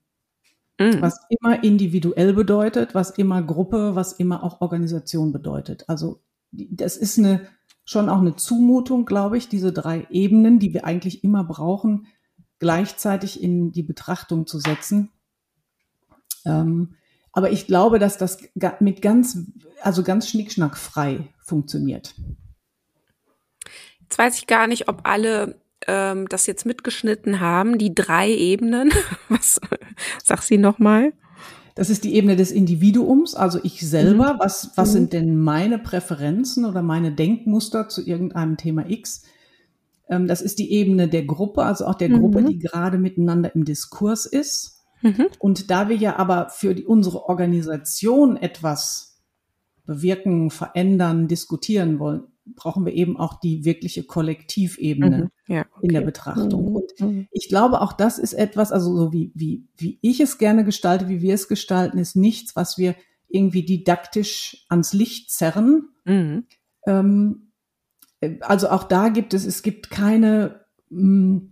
Mhm. 0.79 1.01
Was 1.01 1.19
immer 1.29 1.63
individuell 1.63 2.33
bedeutet, 2.33 2.95
was 2.95 3.11
immer 3.11 3.41
Gruppe, 3.41 3.95
was 3.95 4.13
immer 4.13 4.43
auch 4.43 4.61
Organisation 4.61 5.31
bedeutet. 5.31 5.87
Also 5.87 6.21
das 6.51 6.97
ist 6.97 7.17
eine 7.17 7.47
schon 7.85 8.09
auch 8.09 8.19
eine 8.19 8.35
Zumutung, 8.35 9.05
glaube 9.05 9.37
ich, 9.37 9.49
diese 9.49 9.73
drei 9.73 10.07
Ebenen, 10.09 10.59
die 10.59 10.73
wir 10.73 10.85
eigentlich 10.85 11.23
immer 11.23 11.43
brauchen, 11.43 12.07
gleichzeitig 12.59 13.43
in 13.43 13.71
die 13.71 13.83
Betrachtung 13.83 14.47
zu 14.47 14.59
setzen. 14.59 15.11
Ähm, 16.45 16.95
aber 17.33 17.51
ich 17.51 17.67
glaube, 17.67 17.99
dass 17.99 18.17
das 18.17 18.37
mit 18.79 19.01
ganz, 19.01 19.37
also 19.81 20.03
ganz 20.03 20.29
schnickschnackfrei 20.29 21.27
funktioniert. 21.39 22.15
Jetzt 24.13 24.19
weiß 24.19 24.37
ich 24.37 24.45
gar 24.45 24.67
nicht, 24.67 24.89
ob 24.89 25.07
alle 25.07 25.55
ähm, 25.87 26.29
das 26.29 26.45
jetzt 26.45 26.67
mitgeschnitten 26.67 27.39
haben, 27.39 27.79
die 27.79 27.95
drei 27.95 28.31
Ebenen. 28.31 28.91
Was 29.27 29.59
sag 30.23 30.43
sie 30.43 30.59
nochmal? 30.59 31.13
Das 31.73 31.89
ist 31.89 32.03
die 32.03 32.13
Ebene 32.13 32.35
des 32.35 32.51
Individuums, 32.51 33.33
also 33.33 33.59
ich 33.63 33.81
selber. 33.81 34.35
Mhm. 34.35 34.39
Was, 34.39 34.69
was 34.75 34.89
mhm. 34.89 34.93
sind 34.93 35.13
denn 35.13 35.37
meine 35.39 35.79
Präferenzen 35.79 36.65
oder 36.65 36.83
meine 36.83 37.11
Denkmuster 37.11 37.89
zu 37.89 38.05
irgendeinem 38.05 38.55
Thema 38.55 38.87
X? 38.87 39.23
Ähm, 40.07 40.27
das 40.27 40.43
ist 40.43 40.59
die 40.59 40.71
Ebene 40.71 41.07
der 41.07 41.23
Gruppe, 41.23 41.63
also 41.63 41.87
auch 41.87 41.95
der 41.95 42.09
mhm. 42.09 42.19
Gruppe, 42.19 42.43
die 42.43 42.59
gerade 42.59 42.99
miteinander 42.99 43.55
im 43.55 43.65
Diskurs 43.65 44.27
ist. 44.27 44.83
Mhm. 45.01 45.25
Und 45.39 45.71
da 45.71 45.89
wir 45.89 45.95
ja 45.95 46.17
aber 46.17 46.49
für 46.49 46.75
die, 46.75 46.85
unsere 46.85 47.27
Organisation 47.27 48.37
etwas 48.37 49.23
bewirken, 49.87 50.51
verändern, 50.51 51.27
diskutieren 51.27 51.97
wollen, 51.97 52.27
brauchen 52.45 52.85
wir 52.85 52.93
eben 52.93 53.17
auch 53.17 53.39
die 53.39 53.65
wirkliche 53.65 54.03
Kollektivebene 54.03 55.29
mhm. 55.47 55.53
ja, 55.53 55.65
okay. 55.75 55.87
in 55.87 55.93
der 55.93 56.01
Betrachtung. 56.01 56.69
Mhm. 56.69 56.75
Und 56.75 56.91
mhm. 56.99 57.27
ich 57.31 57.47
glaube, 57.49 57.81
auch 57.81 57.93
das 57.93 58.19
ist 58.19 58.33
etwas, 58.33 58.71
also 58.71 58.95
so 58.95 59.13
wie, 59.13 59.31
wie, 59.33 59.67
wie 59.77 59.99
ich 60.01 60.19
es 60.19 60.37
gerne 60.37 60.63
gestalte, 60.63 61.07
wie 61.07 61.21
wir 61.21 61.33
es 61.33 61.47
gestalten, 61.47 61.97
ist 61.97 62.15
nichts, 62.15 62.55
was 62.55 62.77
wir 62.77 62.95
irgendwie 63.29 63.65
didaktisch 63.65 64.65
ans 64.69 64.93
Licht 64.93 65.31
zerren. 65.31 65.89
Mhm. 66.05 66.45
Ähm, 66.85 67.51
also 68.41 68.69
auch 68.69 68.83
da 68.83 69.09
gibt 69.09 69.33
es, 69.33 69.45
es 69.45 69.63
gibt 69.63 69.89
keine, 69.89 70.65
mh, 70.89 70.99
hm, 70.99 71.49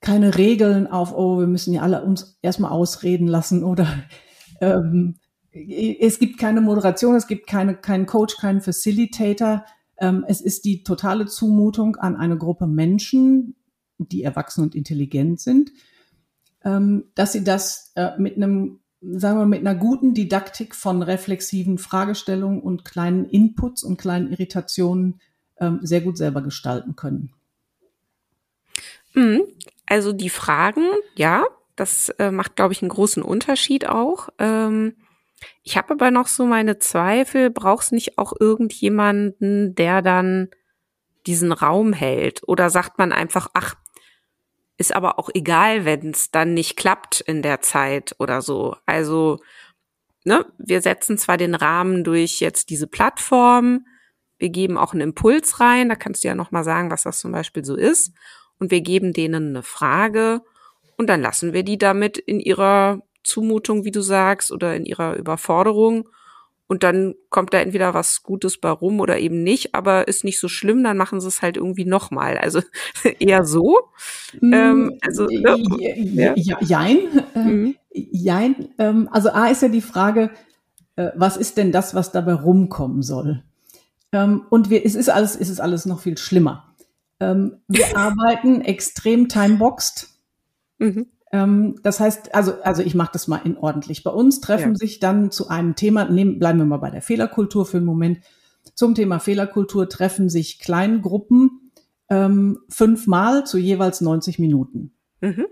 keine 0.00 0.36
Regeln 0.36 0.88
auf, 0.88 1.14
oh, 1.14 1.38
wir 1.38 1.46
müssen 1.46 1.72
ja 1.72 1.82
alle 1.82 2.02
uns 2.02 2.38
erstmal 2.42 2.72
ausreden 2.72 3.28
lassen 3.28 3.62
oder 3.62 3.86
ähm, 4.60 5.16
es 5.52 6.18
gibt 6.18 6.38
keine 6.38 6.60
Moderation, 6.60 7.14
es 7.14 7.26
gibt 7.26 7.46
keine, 7.46 7.74
keinen 7.74 8.06
Coach, 8.06 8.38
keinen 8.38 8.62
Facilitator. 8.62 9.64
Ähm, 10.02 10.24
es 10.26 10.40
ist 10.40 10.64
die 10.64 10.82
totale 10.82 11.26
Zumutung 11.26 11.94
an 11.94 12.16
eine 12.16 12.36
Gruppe 12.36 12.66
Menschen, 12.66 13.54
die 13.98 14.24
erwachsen 14.24 14.64
und 14.64 14.74
intelligent 14.74 15.40
sind, 15.40 15.70
ähm, 16.64 17.04
dass 17.14 17.32
sie 17.32 17.44
das 17.44 17.92
äh, 17.94 18.18
mit 18.18 18.36
einem, 18.36 18.80
sagen 19.00 19.38
wir, 19.38 19.46
mit 19.46 19.60
einer 19.60 19.76
guten 19.76 20.12
Didaktik 20.12 20.74
von 20.74 21.02
reflexiven 21.02 21.78
Fragestellungen 21.78 22.60
und 22.60 22.84
kleinen 22.84 23.26
Inputs 23.26 23.84
und 23.84 23.96
kleinen 23.96 24.32
Irritationen 24.32 25.20
ähm, 25.60 25.78
sehr 25.82 26.00
gut 26.00 26.18
selber 26.18 26.42
gestalten 26.42 26.96
können. 26.96 27.32
Mhm. 29.14 29.42
Also 29.86 30.12
die 30.12 30.30
Fragen, 30.30 30.84
ja, 31.14 31.44
das 31.76 32.08
äh, 32.18 32.32
macht, 32.32 32.56
glaube 32.56 32.72
ich, 32.72 32.82
einen 32.82 32.88
großen 32.88 33.22
Unterschied 33.22 33.88
auch. 33.88 34.30
Ähm, 34.38 34.94
ich 35.62 35.76
habe 35.76 35.94
aber 35.94 36.10
noch 36.10 36.26
so 36.26 36.46
meine 36.46 36.78
Zweifel, 36.78 37.50
brauchst 37.50 37.92
nicht 37.92 38.18
auch 38.18 38.32
irgendjemanden, 38.38 39.74
der 39.74 40.02
dann 40.02 40.48
diesen 41.26 41.52
Raum 41.52 41.92
hält? 41.92 42.42
Oder 42.46 42.70
sagt 42.70 42.98
man 42.98 43.12
einfach, 43.12 43.48
ach, 43.54 43.74
ist 44.78 44.94
aber 44.94 45.18
auch 45.18 45.30
egal, 45.32 45.84
wenn 45.84 46.10
es 46.10 46.30
dann 46.30 46.54
nicht 46.54 46.76
klappt 46.76 47.20
in 47.20 47.42
der 47.42 47.60
Zeit 47.60 48.16
oder 48.18 48.42
so. 48.42 48.76
Also, 48.86 49.38
ne, 50.24 50.44
wir 50.58 50.80
setzen 50.82 51.18
zwar 51.18 51.36
den 51.36 51.54
Rahmen 51.54 52.04
durch 52.04 52.40
jetzt 52.40 52.70
diese 52.70 52.86
Plattform, 52.86 53.86
wir 54.38 54.48
geben 54.48 54.76
auch 54.76 54.92
einen 54.92 55.02
Impuls 55.02 55.60
rein, 55.60 55.88
da 55.88 55.94
kannst 55.94 56.24
du 56.24 56.28
ja 56.28 56.34
nochmal 56.34 56.64
sagen, 56.64 56.90
was 56.90 57.04
das 57.04 57.20
zum 57.20 57.30
Beispiel 57.30 57.64
so 57.64 57.76
ist. 57.76 58.12
Und 58.58 58.72
wir 58.72 58.80
geben 58.80 59.12
denen 59.12 59.50
eine 59.50 59.62
Frage 59.62 60.42
und 60.96 61.08
dann 61.08 61.20
lassen 61.20 61.52
wir 61.52 61.62
die 61.62 61.78
damit 61.78 62.18
in 62.18 62.40
ihrer 62.40 63.02
Zumutung, 63.24 63.84
wie 63.84 63.90
du 63.90 64.00
sagst, 64.00 64.52
oder 64.52 64.74
in 64.74 64.84
ihrer 64.84 65.16
Überforderung. 65.16 66.08
Und 66.66 66.84
dann 66.84 67.14
kommt 67.28 67.52
da 67.52 67.58
entweder 67.58 67.92
was 67.92 68.22
Gutes 68.22 68.56
bei 68.56 68.70
rum 68.70 69.00
oder 69.00 69.18
eben 69.18 69.42
nicht, 69.42 69.74
aber 69.74 70.08
ist 70.08 70.24
nicht 70.24 70.40
so 70.40 70.48
schlimm, 70.48 70.82
dann 70.82 70.96
machen 70.96 71.20
sie 71.20 71.28
es 71.28 71.42
halt 71.42 71.58
irgendwie 71.58 71.84
nochmal. 71.84 72.38
Also 72.38 72.62
eher 73.18 73.44
so. 73.44 73.90
Mm, 74.40 74.52
ähm, 74.54 74.98
also, 75.02 75.28
ja. 75.28 75.56
ja, 75.56 76.32
ja, 76.34 76.56
jein. 76.62 76.98
Äh, 77.34 77.38
mhm. 77.38 77.74
Jein. 77.92 78.68
Ähm, 78.78 79.08
also 79.12 79.30
A 79.30 79.48
ist 79.48 79.60
ja 79.60 79.68
die 79.68 79.82
Frage, 79.82 80.30
äh, 80.96 81.10
was 81.14 81.36
ist 81.36 81.58
denn 81.58 81.72
das, 81.72 81.94
was 81.94 82.10
dabei 82.10 82.32
rumkommen 82.32 83.02
soll? 83.02 83.42
Ähm, 84.12 84.46
und 84.48 84.70
wir, 84.70 84.84
es 84.84 84.94
ist 84.94 85.10
alles, 85.10 85.36
es 85.36 85.50
ist 85.50 85.60
alles 85.60 85.84
noch 85.84 86.00
viel 86.00 86.16
schlimmer. 86.16 86.74
Ähm, 87.20 87.58
wir 87.68 87.84
arbeiten 87.96 88.62
extrem 88.62 89.28
timeboxed. 89.28 90.08
Mhm. 90.78 91.06
Ähm, 91.32 91.76
das 91.82 91.98
heißt, 91.98 92.34
also, 92.34 92.52
also 92.62 92.82
ich 92.82 92.94
mache 92.94 93.10
das 93.14 93.26
mal 93.26 93.40
in 93.44 93.56
ordentlich. 93.56 94.04
Bei 94.04 94.10
uns 94.10 94.40
treffen 94.40 94.72
ja. 94.72 94.76
sich 94.76 95.00
dann 95.00 95.30
zu 95.30 95.48
einem 95.48 95.74
Thema, 95.74 96.04
nehmen, 96.04 96.38
bleiben 96.38 96.58
wir 96.58 96.66
mal 96.66 96.76
bei 96.76 96.90
der 96.90 97.02
Fehlerkultur 97.02 97.66
für 97.66 97.78
einen 97.78 97.86
Moment. 97.86 98.20
Zum 98.74 98.94
Thema 98.94 99.18
Fehlerkultur 99.18 99.88
treffen 99.88 100.28
sich 100.28 100.58
Kleingruppen 100.58 101.72
ähm, 102.10 102.58
fünfmal 102.68 103.46
zu 103.46 103.56
jeweils 103.58 104.02
90 104.02 104.38
Minuten. 104.38 104.92
Mhm. 105.20 105.46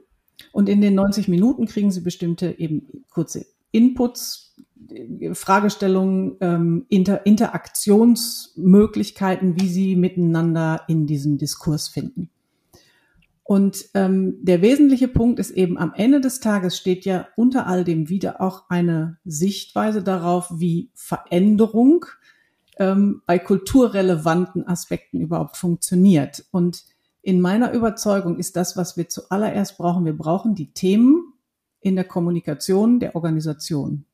Und 0.53 0.69
in 0.69 0.81
den 0.81 0.95
90 0.95 1.27
Minuten 1.29 1.67
kriegen 1.67 1.91
sie 1.91 2.03
bestimmte 2.03 2.57
eben 2.59 3.05
kurze 3.11 3.47
Inputs, 3.73 4.55
Fragestellungen, 5.33 6.37
ähm, 6.41 6.87
Inter 6.89 7.27
Interaktionsmöglichkeiten, 7.27 9.61
wie 9.61 9.69
sie 9.69 9.97
miteinander 9.97 10.83
in 10.89 11.07
diesem 11.07 11.37
Diskurs 11.39 11.89
finden. 11.89 12.31
Und 13.51 13.87
ähm, 13.95 14.37
der 14.43 14.63
wesentliche 14.63 15.09
Punkt 15.09 15.41
ist 15.41 15.51
eben, 15.51 15.77
am 15.77 15.93
Ende 15.93 16.21
des 16.21 16.39
Tages 16.39 16.77
steht 16.77 17.05
ja 17.05 17.27
unter 17.35 17.67
all 17.67 17.83
dem 17.83 18.09
wieder 18.09 18.41
auch 18.41 18.71
eine 18.71 19.19
Sichtweise 19.25 20.05
darauf, 20.05 20.53
wie 20.61 20.93
Veränderung 20.95 22.07
ähm, 22.79 23.23
bei 23.27 23.41
kulturrelevanten 23.41 24.69
Aspekten 24.69 25.21
überhaupt 25.21 25.57
funktioniert. 25.57 26.45
Und 26.53 26.85
in 27.23 27.41
meiner 27.41 27.73
Überzeugung 27.73 28.39
ist 28.39 28.55
das, 28.55 28.77
was 28.77 28.97
wir 28.97 29.09
zuallererst 29.09 29.79
brauchen, 29.79 30.05
wir 30.05 30.17
brauchen 30.17 30.55
die 30.55 30.73
Themen 30.73 31.33
in 31.81 31.97
der 31.97 32.05
Kommunikation 32.05 33.01
der 33.01 33.17
Organisation. 33.17 34.05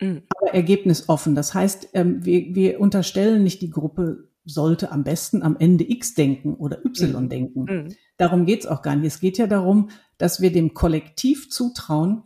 Mhm. 0.00 0.22
Aber 0.36 0.52
ergebnisoffen. 0.52 1.36
Das 1.36 1.54
heißt, 1.54 1.90
ähm, 1.94 2.24
wir, 2.24 2.56
wir 2.56 2.80
unterstellen 2.80 3.44
nicht 3.44 3.62
die 3.62 3.70
Gruppe 3.70 4.29
sollte 4.52 4.92
am 4.92 5.04
besten 5.04 5.42
am 5.42 5.56
Ende 5.58 5.88
X 5.88 6.14
denken 6.14 6.54
oder 6.54 6.84
Y 6.84 7.24
mhm. 7.24 7.28
denken. 7.28 7.64
Mhm. 7.64 7.94
Darum 8.16 8.46
geht's 8.46 8.66
auch 8.66 8.82
gar 8.82 8.96
nicht. 8.96 9.06
Es 9.06 9.20
geht 9.20 9.38
ja 9.38 9.46
darum, 9.46 9.90
dass 10.18 10.40
wir 10.40 10.52
dem 10.52 10.74
Kollektiv 10.74 11.50
zutrauen, 11.50 12.22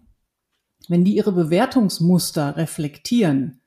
wenn 0.88 1.04
die 1.04 1.16
ihre 1.16 1.32
Bewertungsmuster 1.32 2.56
reflektieren, 2.56 3.60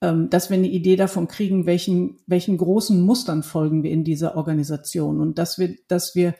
ähm, 0.00 0.30
dass 0.30 0.50
wir 0.50 0.56
eine 0.56 0.68
Idee 0.68 0.96
davon 0.96 1.28
kriegen, 1.28 1.66
welchen, 1.66 2.18
welchen 2.26 2.58
großen 2.58 3.00
Mustern 3.00 3.42
folgen 3.42 3.82
wir 3.82 3.90
in 3.90 4.04
dieser 4.04 4.36
Organisation 4.36 5.20
und 5.20 5.38
dass 5.38 5.58
wir, 5.58 5.76
dass 5.88 6.14
wir 6.14 6.34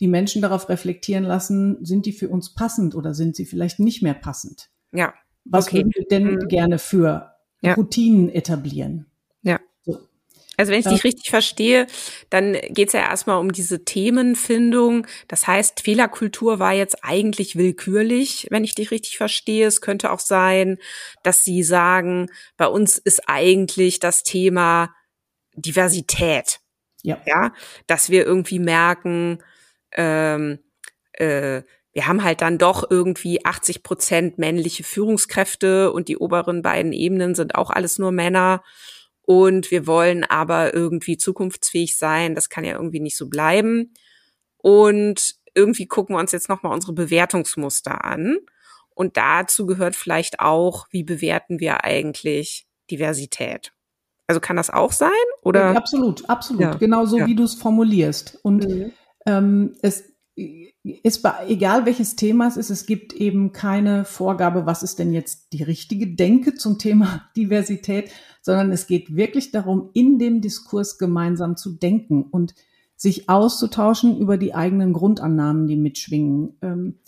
die 0.00 0.08
Menschen 0.08 0.42
darauf 0.42 0.68
reflektieren 0.68 1.24
lassen, 1.24 1.84
sind 1.84 2.06
die 2.06 2.12
für 2.12 2.28
uns 2.28 2.54
passend 2.54 2.94
oder 2.94 3.14
sind 3.14 3.34
sie 3.34 3.46
vielleicht 3.46 3.80
nicht 3.80 4.02
mehr 4.02 4.14
passend? 4.14 4.70
Ja. 4.92 5.12
Was 5.44 5.68
okay. 5.68 5.78
würden 5.78 5.92
wir 5.94 6.04
denn 6.10 6.34
mhm. 6.34 6.48
gerne 6.48 6.78
für 6.78 7.32
ja. 7.60 7.74
Routinen 7.74 8.28
etablieren? 8.28 9.06
Also 10.58 10.72
wenn 10.72 10.80
ich 10.80 10.86
ja. 10.86 10.90
dich 10.90 11.04
richtig 11.04 11.30
verstehe, 11.30 11.86
dann 12.30 12.54
geht 12.70 12.88
es 12.88 12.92
ja 12.92 13.00
erstmal 13.00 13.38
um 13.38 13.52
diese 13.52 13.84
Themenfindung. 13.84 15.06
Das 15.28 15.46
heißt, 15.46 15.80
Fehlerkultur 15.80 16.58
war 16.58 16.72
jetzt 16.72 17.04
eigentlich 17.04 17.54
willkürlich, 17.54 18.48
wenn 18.50 18.64
ich 18.64 18.74
dich 18.74 18.90
richtig 18.90 19.16
verstehe. 19.16 19.68
Es 19.68 19.80
könnte 19.80 20.10
auch 20.10 20.18
sein, 20.18 20.78
dass 21.22 21.44
sie 21.44 21.62
sagen, 21.62 22.28
bei 22.56 22.66
uns 22.66 22.98
ist 22.98 23.28
eigentlich 23.28 24.00
das 24.00 24.24
Thema 24.24 24.92
Diversität. 25.54 26.58
Ja. 27.04 27.20
Ja, 27.24 27.52
dass 27.86 28.10
wir 28.10 28.26
irgendwie 28.26 28.58
merken, 28.58 29.38
ähm, 29.92 30.58
äh, 31.12 31.62
wir 31.92 32.06
haben 32.06 32.24
halt 32.24 32.42
dann 32.42 32.58
doch 32.58 32.88
irgendwie 32.90 33.44
80 33.44 33.84
Prozent 33.84 34.38
männliche 34.38 34.82
Führungskräfte 34.82 35.92
und 35.92 36.08
die 36.08 36.16
oberen 36.16 36.62
beiden 36.62 36.92
Ebenen 36.92 37.36
sind 37.36 37.54
auch 37.54 37.70
alles 37.70 37.98
nur 37.98 38.10
Männer 38.10 38.64
und 39.28 39.70
wir 39.70 39.86
wollen 39.86 40.24
aber 40.24 40.72
irgendwie 40.72 41.18
zukunftsfähig 41.18 41.98
sein. 41.98 42.34
Das 42.34 42.48
kann 42.48 42.64
ja 42.64 42.72
irgendwie 42.72 42.98
nicht 42.98 43.18
so 43.18 43.28
bleiben. 43.28 43.92
Und 44.56 45.34
irgendwie 45.52 45.86
gucken 45.86 46.16
wir 46.16 46.20
uns 46.20 46.32
jetzt 46.32 46.48
nochmal 46.48 46.72
unsere 46.72 46.94
Bewertungsmuster 46.94 48.06
an. 48.06 48.38
Und 48.88 49.18
dazu 49.18 49.66
gehört 49.66 49.96
vielleicht 49.96 50.40
auch, 50.40 50.86
wie 50.92 51.02
bewerten 51.02 51.60
wir 51.60 51.84
eigentlich 51.84 52.66
Diversität? 52.90 53.74
Also 54.26 54.40
kann 54.40 54.56
das 54.56 54.70
auch 54.70 54.92
sein? 54.92 55.10
Oder? 55.42 55.76
Absolut, 55.76 56.26
absolut. 56.30 56.62
Ja. 56.62 56.74
Genau 56.76 57.04
so, 57.04 57.18
ja. 57.18 57.26
wie 57.26 57.34
du 57.34 57.42
es 57.42 57.52
formulierst. 57.52 58.38
Und 58.42 58.66
mhm. 58.66 58.92
ähm, 59.26 59.76
es 59.82 60.04
ist 60.82 61.22
bei, 61.22 61.32
egal 61.48 61.84
welches 61.86 62.16
Thema 62.16 62.46
es 62.46 62.56
ist, 62.56 62.70
es 62.70 62.86
gibt 62.86 63.12
eben 63.12 63.52
keine 63.52 64.04
Vorgabe, 64.04 64.66
was 64.66 64.82
ist 64.82 64.98
denn 64.98 65.12
jetzt 65.12 65.52
die 65.52 65.62
richtige 65.62 66.14
Denke 66.14 66.54
zum 66.54 66.78
Thema 66.78 67.28
Diversität, 67.36 68.10
sondern 68.42 68.70
es 68.70 68.86
geht 68.86 69.14
wirklich 69.14 69.50
darum, 69.50 69.90
in 69.94 70.18
dem 70.18 70.40
Diskurs 70.40 70.98
gemeinsam 70.98 71.56
zu 71.56 71.72
denken 71.72 72.22
und 72.22 72.54
sich 72.96 73.28
auszutauschen 73.28 74.18
über 74.18 74.38
die 74.38 74.54
eigenen 74.54 74.92
Grundannahmen, 74.92 75.66
die 75.66 75.76
mitschwingen. 75.76 76.56
Ähm, 76.62 76.98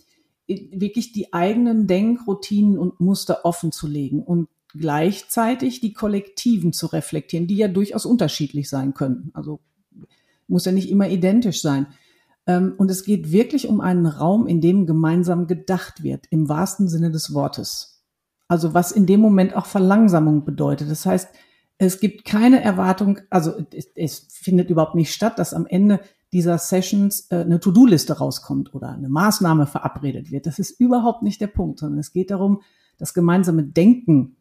wirklich 0.47 1.13
die 1.13 1.33
eigenen 1.33 1.87
Denkroutinen 1.87 2.77
und 2.77 3.01
Muster 3.01 3.45
offen 3.45 3.71
zu 3.71 3.87
legen 3.87 4.23
und 4.23 4.49
gleichzeitig 4.73 5.81
die 5.81 5.93
Kollektiven 5.93 6.73
zu 6.73 6.87
reflektieren, 6.87 7.47
die 7.47 7.57
ja 7.57 7.69
durchaus 7.69 8.05
unterschiedlich 8.05 8.69
sein 8.69 8.95
können. 8.95 9.31
Also 9.35 9.61
muss 10.49 10.65
ja 10.65 10.73
nicht 10.73 10.91
immer 10.91 11.09
identisch 11.09 11.63
sein. 11.63 11.87
Ähm, 12.47 12.75
und 12.79 12.91
es 12.91 13.05
geht 13.05 13.31
wirklich 13.31 13.69
um 13.69 13.81
einen 13.81 14.07
Raum, 14.07 14.47
in 14.47 14.61
dem 14.61 14.87
gemeinsam 14.87 15.47
gedacht 15.47 16.03
wird, 16.03 16.27
im 16.31 16.49
wahrsten 16.49 16.89
Sinne 16.89 17.11
des 17.11 17.35
Wortes. 17.35 18.05
Also 18.49 18.75
was 18.75 18.93
in 18.93 19.07
dem 19.07 19.21
Moment 19.21 19.55
auch 19.57 19.67
Verlangsamung 19.67 20.45
bedeutet. 20.45 20.91
Das 20.91 21.07
heißt, 21.07 21.29
es 21.79 22.01
gibt 22.01 22.25
keine 22.25 22.63
Erwartung, 22.63 23.21
also 23.31 23.53
es, 23.73 23.87
es 23.95 24.27
findet 24.31 24.69
überhaupt 24.71 24.95
nicht 24.95 25.13
statt, 25.15 25.39
dass 25.39 25.55
am 25.55 25.67
Ende 25.67 26.01
dieser 26.33 26.59
Sessions 26.59 27.27
äh, 27.31 27.37
eine 27.37 27.61
To-Do-Liste 27.61 28.19
rauskommt 28.19 28.75
oder 28.75 28.91
eine 28.91 29.09
Maßnahme 29.09 29.67
verabredet 29.67 30.31
wird. 30.31 30.47
Das 30.47 30.59
ist 30.59 30.79
überhaupt 30.79 31.23
nicht 31.23 31.41
der 31.41 31.47
Punkt, 31.49 31.79
sondern 31.79 31.99
es 31.99 32.13
geht 32.13 32.31
darum, 32.31 32.63
das 32.99 33.15
gemeinsame 33.15 33.65
Denken 33.65 34.37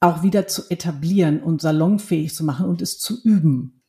auch 0.00 0.22
wieder 0.22 0.46
zu 0.46 0.62
etablieren 0.70 1.42
und 1.42 1.60
salonfähig 1.60 2.34
zu 2.34 2.44
machen 2.44 2.66
und 2.66 2.80
es 2.80 2.98
zu 2.98 3.22
üben. 3.22 3.79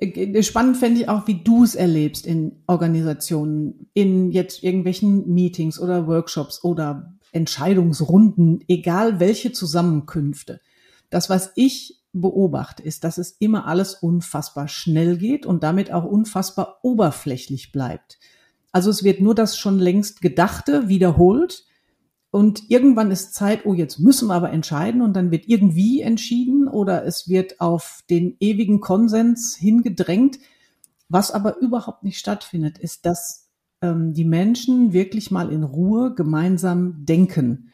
Äh, 0.00 0.42
spannend 0.42 0.76
fände 0.76 1.00
ich 1.00 1.08
auch, 1.08 1.26
wie 1.26 1.42
du 1.42 1.64
es 1.64 1.74
erlebst 1.74 2.26
in 2.26 2.62
Organisationen, 2.66 3.88
in 3.94 4.30
jetzt 4.30 4.62
irgendwelchen 4.62 5.32
Meetings 5.32 5.80
oder 5.80 6.06
Workshops 6.06 6.62
oder 6.62 7.14
Entscheidungsrunden, 7.32 8.64
egal 8.68 9.20
welche 9.20 9.52
Zusammenkünfte. 9.52 10.60
Das, 11.10 11.30
was 11.30 11.52
ich 11.54 12.02
beobachte, 12.12 12.82
ist, 12.82 13.04
dass 13.04 13.18
es 13.18 13.32
immer 13.38 13.66
alles 13.66 13.94
unfassbar 13.94 14.68
schnell 14.68 15.18
geht 15.18 15.44
und 15.44 15.62
damit 15.62 15.92
auch 15.92 16.04
unfassbar 16.04 16.78
oberflächlich 16.82 17.72
bleibt. 17.72 18.18
Also 18.72 18.90
es 18.90 19.04
wird 19.04 19.20
nur 19.20 19.34
das 19.34 19.58
schon 19.58 19.78
längst 19.78 20.20
Gedachte 20.20 20.88
wiederholt 20.88 21.64
und 22.36 22.68
irgendwann 22.68 23.10
ist 23.10 23.32
Zeit, 23.32 23.64
oh, 23.64 23.72
jetzt 23.72 23.98
müssen 23.98 24.28
wir 24.28 24.34
aber 24.34 24.52
entscheiden 24.52 25.00
und 25.00 25.14
dann 25.14 25.30
wird 25.30 25.48
irgendwie 25.48 26.02
entschieden 26.02 26.68
oder 26.68 27.06
es 27.06 27.30
wird 27.30 27.62
auf 27.62 28.02
den 28.10 28.36
ewigen 28.40 28.82
Konsens 28.82 29.56
hingedrängt. 29.56 30.38
Was 31.08 31.30
aber 31.30 31.56
überhaupt 31.62 32.02
nicht 32.04 32.18
stattfindet, 32.18 32.76
ist, 32.76 33.06
dass 33.06 33.48
ähm, 33.80 34.12
die 34.12 34.26
Menschen 34.26 34.92
wirklich 34.92 35.30
mal 35.30 35.50
in 35.50 35.62
Ruhe 35.62 36.14
gemeinsam 36.14 37.06
denken, 37.06 37.72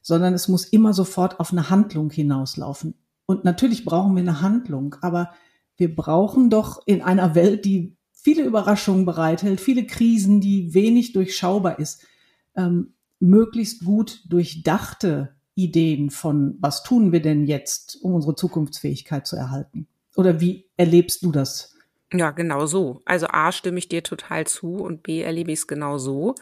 sondern 0.00 0.32
es 0.32 0.46
muss 0.46 0.64
immer 0.64 0.94
sofort 0.94 1.40
auf 1.40 1.50
eine 1.50 1.68
Handlung 1.68 2.08
hinauslaufen. 2.08 2.94
Und 3.26 3.42
natürlich 3.42 3.84
brauchen 3.84 4.14
wir 4.14 4.22
eine 4.22 4.40
Handlung, 4.40 4.94
aber 5.00 5.32
wir 5.76 5.92
brauchen 5.92 6.50
doch 6.50 6.86
in 6.86 7.02
einer 7.02 7.34
Welt, 7.34 7.64
die 7.64 7.96
viele 8.12 8.44
Überraschungen 8.44 9.06
bereithält, 9.06 9.60
viele 9.60 9.84
Krisen, 9.88 10.40
die 10.40 10.72
wenig 10.72 11.14
durchschaubar 11.14 11.80
ist, 11.80 12.06
ähm, 12.54 12.93
möglichst 13.24 13.84
gut 13.84 14.22
durchdachte 14.28 15.34
Ideen 15.54 16.10
von, 16.10 16.56
was 16.60 16.82
tun 16.82 17.12
wir 17.12 17.22
denn 17.22 17.46
jetzt, 17.46 17.98
um 18.02 18.14
unsere 18.14 18.34
Zukunftsfähigkeit 18.34 19.26
zu 19.26 19.36
erhalten? 19.36 19.86
Oder 20.16 20.40
wie 20.40 20.66
erlebst 20.76 21.22
du 21.22 21.32
das? 21.32 21.74
Ja, 22.12 22.30
genau 22.30 22.66
so. 22.66 23.02
Also 23.04 23.26
A 23.28 23.50
stimme 23.50 23.78
ich 23.78 23.88
dir 23.88 24.02
total 24.02 24.46
zu 24.46 24.76
und 24.76 25.02
B 25.02 25.22
erlebe 25.22 25.52
ich 25.52 25.60
es 25.60 25.66
genau 25.66 25.98
so. 25.98 26.34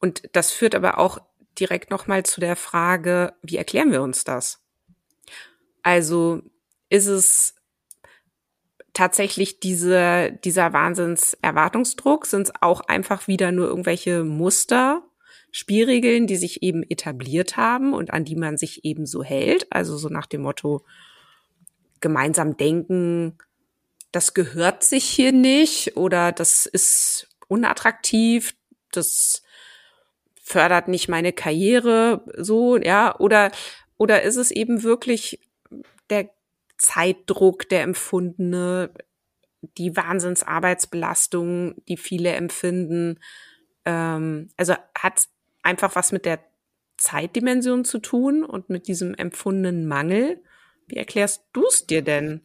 Und 0.00 0.22
das 0.32 0.52
führt 0.52 0.74
aber 0.74 0.98
auch 0.98 1.18
direkt 1.58 1.90
nochmal 1.90 2.24
zu 2.24 2.40
der 2.40 2.56
Frage, 2.56 3.34
wie 3.42 3.56
erklären 3.56 3.92
wir 3.92 4.02
uns 4.02 4.24
das? 4.24 4.60
Also 5.82 6.42
ist 6.88 7.06
es 7.06 7.54
tatsächlich 8.94 9.60
diese, 9.60 10.32
dieser 10.44 10.72
Wahnsinnserwartungsdruck? 10.72 12.26
Sind 12.26 12.48
es 12.48 12.52
auch 12.60 12.80
einfach 12.80 13.28
wieder 13.28 13.52
nur 13.52 13.68
irgendwelche 13.68 14.24
Muster, 14.24 15.02
Spielregeln, 15.52 16.26
die 16.26 16.36
sich 16.36 16.62
eben 16.62 16.82
etabliert 16.82 17.56
haben 17.56 17.92
und 17.92 18.12
an 18.12 18.24
die 18.24 18.36
man 18.36 18.56
sich 18.56 18.84
eben 18.84 19.06
so 19.06 19.22
hält? 19.22 19.66
Also 19.70 19.96
so 19.98 20.08
nach 20.08 20.26
dem 20.26 20.42
Motto, 20.42 20.84
gemeinsam 22.00 22.56
denken, 22.56 23.38
das 24.10 24.34
gehört 24.34 24.82
sich 24.82 25.04
hier 25.04 25.32
nicht 25.32 25.96
oder 25.96 26.32
das 26.32 26.66
ist 26.66 27.28
unattraktiv, 27.48 28.54
das 28.90 29.42
fördert 30.42 30.88
nicht 30.88 31.08
meine 31.08 31.32
Karriere, 31.32 32.24
so, 32.36 32.76
ja, 32.76 33.18
oder, 33.20 33.52
oder 33.96 34.22
ist 34.22 34.36
es 34.36 34.50
eben 34.50 34.82
wirklich 34.82 35.38
der 36.10 36.30
Zeitdruck, 36.76 37.68
der 37.68 37.82
empfundene, 37.82 38.90
die 39.78 39.96
Wahnsinnsarbeitsbelastung, 39.96 41.76
die 41.86 41.96
viele 41.96 42.32
empfinden. 42.32 43.20
Ähm, 43.84 44.50
also 44.56 44.74
hat 44.98 45.28
einfach 45.62 45.96
was 45.96 46.12
mit 46.12 46.24
der 46.24 46.40
Zeitdimension 46.96 47.84
zu 47.84 47.98
tun 47.98 48.44
und 48.44 48.70
mit 48.70 48.86
diesem 48.88 49.14
empfundenen 49.14 49.86
Mangel. 49.86 50.42
Wie 50.86 50.96
erklärst 50.96 51.42
du 51.52 51.64
es 51.66 51.86
dir 51.86 52.02
denn? 52.02 52.42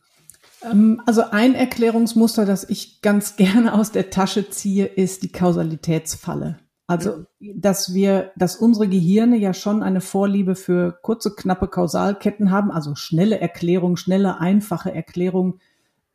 Ähm, 0.64 1.02
also 1.06 1.24
ein 1.32 1.56
Erklärungsmuster, 1.56 2.46
das 2.46 2.70
ich 2.70 3.02
ganz 3.02 3.36
gerne 3.38 3.74
aus 3.74 3.92
der 3.92 4.10
Tasche 4.10 4.50
ziehe, 4.50 4.86
ist 4.86 5.24
die 5.24 5.32
Kausalitätsfalle. 5.32 6.60
Also, 6.90 7.26
dass 7.42 7.94
wir, 7.94 8.32
dass 8.38 8.56
unsere 8.56 8.88
Gehirne 8.88 9.36
ja 9.36 9.54
schon 9.54 9.84
eine 9.84 10.00
Vorliebe 10.00 10.56
für 10.56 10.98
kurze, 11.02 11.36
knappe 11.36 11.68
Kausalketten 11.68 12.50
haben, 12.50 12.72
also 12.72 12.96
schnelle 12.96 13.42
Erklärung, 13.42 13.98
schnelle, 13.98 14.40
einfache 14.40 14.94
Erklärung. 14.94 15.60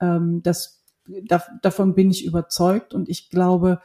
Ähm, 0.00 0.42
das, 0.42 0.82
da, 1.26 1.42
davon 1.60 1.94
bin 1.94 2.10
ich 2.10 2.24
überzeugt 2.24 2.94
und 2.94 3.10
ich 3.10 3.28
glaube, 3.28 3.82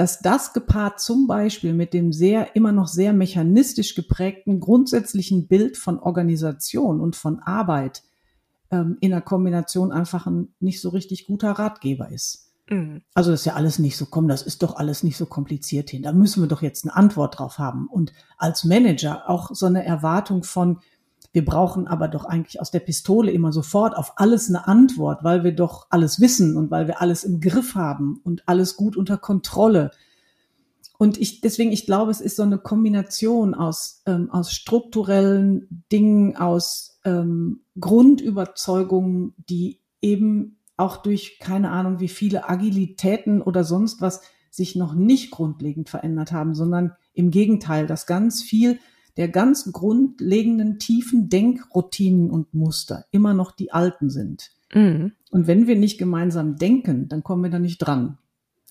dass 0.00 0.20
das 0.20 0.54
gepaart 0.54 0.98
zum 0.98 1.26
Beispiel 1.26 1.74
mit 1.74 1.92
dem 1.92 2.10
sehr, 2.10 2.56
immer 2.56 2.72
noch 2.72 2.88
sehr 2.88 3.12
mechanistisch 3.12 3.94
geprägten 3.94 4.58
grundsätzlichen 4.58 5.46
Bild 5.46 5.76
von 5.76 5.98
Organisation 5.98 7.02
und 7.02 7.16
von 7.16 7.40
Arbeit 7.40 8.02
ähm, 8.70 8.96
in 9.02 9.10
der 9.10 9.20
Kombination 9.20 9.92
einfach 9.92 10.26
ein 10.26 10.54
nicht 10.58 10.80
so 10.80 10.88
richtig 10.88 11.26
guter 11.26 11.50
Ratgeber 11.50 12.10
ist. 12.10 12.50
Mhm. 12.70 13.02
Also 13.12 13.30
das 13.30 13.40
ist 13.40 13.44
ja 13.44 13.56
alles 13.56 13.78
nicht 13.78 13.98
so, 13.98 14.06
komm, 14.06 14.26
das 14.26 14.40
ist 14.40 14.62
doch 14.62 14.76
alles 14.76 15.02
nicht 15.02 15.18
so 15.18 15.26
kompliziert 15.26 15.90
hin. 15.90 16.02
Da 16.02 16.14
müssen 16.14 16.42
wir 16.42 16.48
doch 16.48 16.62
jetzt 16.62 16.86
eine 16.86 16.96
Antwort 16.96 17.38
drauf 17.38 17.58
haben. 17.58 17.86
Und 17.86 18.14
als 18.38 18.64
Manager 18.64 19.28
auch 19.28 19.50
so 19.52 19.66
eine 19.66 19.84
Erwartung 19.84 20.44
von, 20.44 20.78
wir 21.32 21.44
brauchen 21.44 21.86
aber 21.86 22.08
doch 22.08 22.24
eigentlich 22.24 22.60
aus 22.60 22.70
der 22.70 22.80
Pistole 22.80 23.30
immer 23.30 23.52
sofort 23.52 23.96
auf 23.96 24.14
alles 24.16 24.48
eine 24.48 24.66
Antwort, 24.66 25.22
weil 25.22 25.44
wir 25.44 25.52
doch 25.52 25.86
alles 25.90 26.20
wissen 26.20 26.56
und 26.56 26.70
weil 26.70 26.88
wir 26.88 27.00
alles 27.00 27.22
im 27.22 27.40
Griff 27.40 27.76
haben 27.76 28.20
und 28.24 28.48
alles 28.48 28.76
gut 28.76 28.96
unter 28.96 29.16
Kontrolle. 29.16 29.92
Und 30.98 31.18
ich, 31.18 31.40
deswegen, 31.40 31.72
ich 31.72 31.86
glaube, 31.86 32.10
es 32.10 32.20
ist 32.20 32.36
so 32.36 32.42
eine 32.42 32.58
Kombination 32.58 33.54
aus, 33.54 34.02
ähm, 34.06 34.30
aus 34.30 34.52
strukturellen 34.52 35.84
Dingen, 35.92 36.36
aus 36.36 36.98
ähm, 37.04 37.60
Grundüberzeugungen, 37.78 39.34
die 39.48 39.80
eben 40.02 40.58
auch 40.76 40.96
durch 40.96 41.38
keine 41.38 41.70
Ahnung 41.70 42.00
wie 42.00 42.08
viele 42.08 42.48
Agilitäten 42.48 43.40
oder 43.40 43.64
sonst 43.64 44.00
was 44.00 44.20
sich 44.50 44.74
noch 44.74 44.94
nicht 44.94 45.30
grundlegend 45.30 45.88
verändert 45.88 46.32
haben, 46.32 46.54
sondern 46.54 46.92
im 47.14 47.30
Gegenteil, 47.30 47.86
dass 47.86 48.06
ganz 48.06 48.42
viel 48.42 48.80
der 49.16 49.28
ganz 49.28 49.72
grundlegenden 49.72 50.78
tiefen 50.78 51.28
Denkroutinen 51.28 52.30
und 52.30 52.54
Muster 52.54 53.06
immer 53.10 53.34
noch 53.34 53.52
die 53.52 53.72
alten 53.72 54.10
sind. 54.10 54.52
Mhm. 54.72 55.12
Und 55.30 55.46
wenn 55.46 55.66
wir 55.66 55.76
nicht 55.76 55.98
gemeinsam 55.98 56.56
denken, 56.56 57.08
dann 57.08 57.22
kommen 57.22 57.42
wir 57.42 57.50
da 57.50 57.58
nicht 57.58 57.78
dran. 57.78 58.18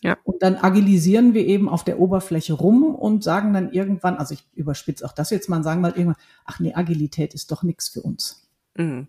Ja. 0.02 0.18
Und 0.24 0.42
dann 0.42 0.56
agilisieren 0.56 1.34
wir 1.34 1.46
eben 1.46 1.68
auf 1.68 1.84
der 1.84 2.00
Oberfläche 2.00 2.54
rum 2.54 2.96
und 2.96 3.24
sagen 3.24 3.54
dann 3.54 3.72
irgendwann, 3.74 4.16
also 4.16 4.34
ich 4.34 4.46
überspitze 4.56 5.06
auch 5.06 5.12
das 5.12 5.30
jetzt 5.30 5.50
mal, 5.50 5.62
sagen 5.64 5.82
mal 5.82 5.92
irgendwann, 5.92 6.22
ach 6.46 6.60
nee, 6.60 6.74
Agilität 6.74 7.34
ist 7.34 7.52
doch 7.52 7.64
nichts 7.64 7.90
für 7.90 8.02
uns. 8.02 8.48
Mhm. 8.76 9.08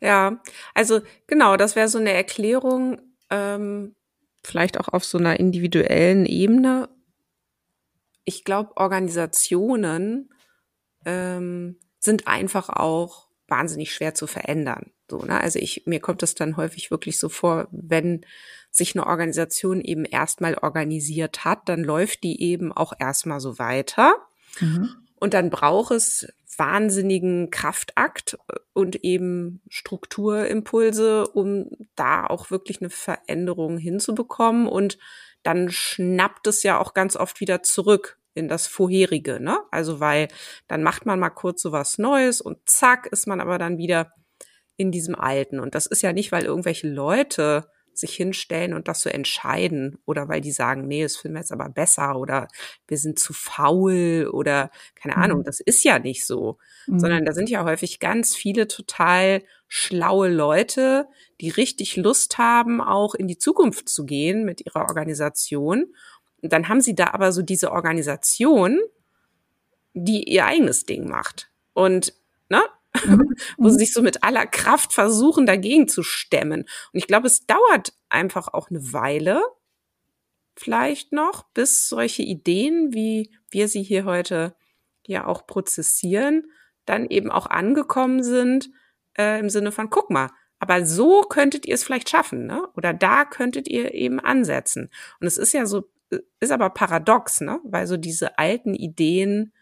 Ja, 0.00 0.40
also 0.74 1.00
genau, 1.26 1.56
das 1.56 1.76
wäre 1.76 1.88
so 1.88 1.98
eine 1.98 2.12
Erklärung, 2.12 3.00
ähm, 3.30 3.94
vielleicht 4.42 4.80
auch 4.80 4.88
auf 4.88 5.04
so 5.04 5.18
einer 5.18 5.38
individuellen 5.38 6.26
Ebene. 6.26 6.88
Ich 8.28 8.44
glaube, 8.44 8.76
Organisationen 8.76 10.28
ähm, 11.06 11.80
sind 11.98 12.28
einfach 12.28 12.68
auch 12.68 13.28
wahnsinnig 13.46 13.94
schwer 13.94 14.14
zu 14.14 14.26
verändern. 14.26 14.92
So, 15.10 15.22
ne? 15.22 15.40
Also 15.40 15.58
ich, 15.58 15.84
mir 15.86 15.98
kommt 15.98 16.22
es 16.22 16.34
dann 16.34 16.58
häufig 16.58 16.90
wirklich 16.90 17.18
so 17.18 17.30
vor, 17.30 17.68
wenn 17.70 18.26
sich 18.70 18.94
eine 18.94 19.06
Organisation 19.06 19.80
eben 19.80 20.04
erstmal 20.04 20.56
organisiert 20.56 21.46
hat, 21.46 21.70
dann 21.70 21.82
läuft 21.82 22.22
die 22.22 22.42
eben 22.42 22.70
auch 22.70 22.92
erstmal 22.98 23.40
so 23.40 23.58
weiter. 23.58 24.14
Mhm. 24.60 24.90
Und 25.14 25.32
dann 25.32 25.48
braucht 25.48 25.92
es 25.92 26.28
wahnsinnigen 26.58 27.48
Kraftakt 27.50 28.36
und 28.74 29.04
eben 29.04 29.62
Strukturimpulse, 29.70 31.28
um 31.28 31.70
da 31.96 32.26
auch 32.26 32.50
wirklich 32.50 32.82
eine 32.82 32.90
Veränderung 32.90 33.78
hinzubekommen. 33.78 34.66
Und 34.66 34.98
dann 35.42 35.70
schnappt 35.70 36.46
es 36.46 36.62
ja 36.62 36.78
auch 36.78 36.94
ganz 36.94 37.16
oft 37.16 37.40
wieder 37.40 37.62
zurück 37.62 38.18
in 38.34 38.48
das 38.48 38.66
vorherige, 38.66 39.40
ne? 39.40 39.58
Also 39.70 40.00
weil 40.00 40.28
dann 40.68 40.82
macht 40.82 41.06
man 41.06 41.18
mal 41.18 41.30
kurz 41.30 41.62
so 41.62 41.72
was 41.72 41.98
Neues 41.98 42.40
und 42.40 42.58
zack 42.68 43.06
ist 43.06 43.26
man 43.26 43.40
aber 43.40 43.58
dann 43.58 43.78
wieder 43.78 44.12
in 44.76 44.92
diesem 44.92 45.14
Alten. 45.16 45.60
Und 45.60 45.74
das 45.74 45.86
ist 45.86 46.02
ja 46.02 46.12
nicht, 46.12 46.32
weil 46.32 46.44
irgendwelche 46.44 46.88
Leute 46.88 47.68
sich 47.98 48.14
hinstellen 48.14 48.74
und 48.74 48.88
das 48.88 49.00
so 49.00 49.10
entscheiden 49.10 49.98
oder 50.06 50.28
weil 50.28 50.40
die 50.40 50.52
sagen, 50.52 50.86
nee, 50.86 51.02
das 51.02 51.16
finden 51.16 51.36
wir 51.36 51.40
jetzt 51.40 51.52
aber 51.52 51.68
besser 51.68 52.16
oder 52.16 52.48
wir 52.86 52.98
sind 52.98 53.18
zu 53.18 53.32
faul 53.32 54.28
oder 54.32 54.70
keine 54.94 55.16
mhm. 55.16 55.22
Ahnung, 55.22 55.44
das 55.44 55.60
ist 55.60 55.84
ja 55.84 55.98
nicht 55.98 56.26
so, 56.26 56.58
mhm. 56.86 56.98
sondern 56.98 57.24
da 57.24 57.32
sind 57.32 57.50
ja 57.50 57.64
häufig 57.64 58.00
ganz 58.00 58.34
viele 58.34 58.68
total 58.68 59.42
schlaue 59.68 60.28
Leute, 60.28 61.06
die 61.40 61.50
richtig 61.50 61.96
Lust 61.96 62.38
haben, 62.38 62.80
auch 62.80 63.14
in 63.14 63.28
die 63.28 63.38
Zukunft 63.38 63.88
zu 63.88 64.06
gehen 64.06 64.44
mit 64.44 64.64
ihrer 64.64 64.88
Organisation. 64.88 65.94
Und 66.40 66.52
dann 66.52 66.68
haben 66.68 66.80
sie 66.80 66.94
da 66.94 67.08
aber 67.12 67.32
so 67.32 67.42
diese 67.42 67.72
Organisation, 67.72 68.78
die 69.92 70.24
ihr 70.24 70.46
eigenes 70.46 70.86
Ding 70.86 71.08
macht. 71.08 71.50
Und 71.74 72.14
ne, 72.48 72.62
mhm. 73.06 73.34
wo 73.56 73.68
sie 73.68 73.74
mhm. 73.74 73.78
sich 73.78 73.92
so 73.92 74.02
mit 74.02 74.22
aller 74.22 74.46
Kraft 74.46 74.92
versuchen, 74.92 75.46
dagegen 75.46 75.88
zu 75.88 76.02
stemmen. 76.02 76.62
Und 76.62 76.98
ich 76.98 77.06
glaube, 77.06 77.26
es 77.26 77.46
dauert 77.46 77.92
einfach 78.08 78.48
auch 78.48 78.70
eine 78.70 78.92
Weile, 78.92 79.42
vielleicht 80.56 81.12
noch, 81.12 81.44
bis 81.54 81.88
solche 81.88 82.22
Ideen, 82.22 82.92
wie 82.92 83.30
wir 83.50 83.68
sie 83.68 83.82
hier 83.82 84.04
heute 84.04 84.56
ja 85.06 85.26
auch 85.26 85.46
prozessieren, 85.46 86.50
dann 86.84 87.06
eben 87.06 87.30
auch 87.30 87.46
angekommen 87.46 88.22
sind 88.22 88.70
äh, 89.16 89.38
im 89.38 89.50
Sinne 89.50 89.72
von, 89.72 89.90
guck 89.90 90.10
mal, 90.10 90.30
aber 90.58 90.84
so 90.84 91.22
könntet 91.22 91.66
ihr 91.66 91.74
es 91.74 91.84
vielleicht 91.84 92.10
schaffen, 92.10 92.46
ne? 92.46 92.68
Oder 92.76 92.92
da 92.92 93.24
könntet 93.24 93.68
ihr 93.68 93.94
eben 93.94 94.18
ansetzen. 94.18 94.90
Und 95.20 95.26
es 95.26 95.38
ist 95.38 95.52
ja 95.52 95.66
so, 95.66 95.88
äh, 96.10 96.18
ist 96.40 96.50
aber 96.50 96.70
paradox, 96.70 97.40
ne? 97.40 97.60
Weil 97.64 97.86
so 97.86 97.96
diese 97.96 98.38
alten 98.38 98.74
Ideen, 98.74 99.52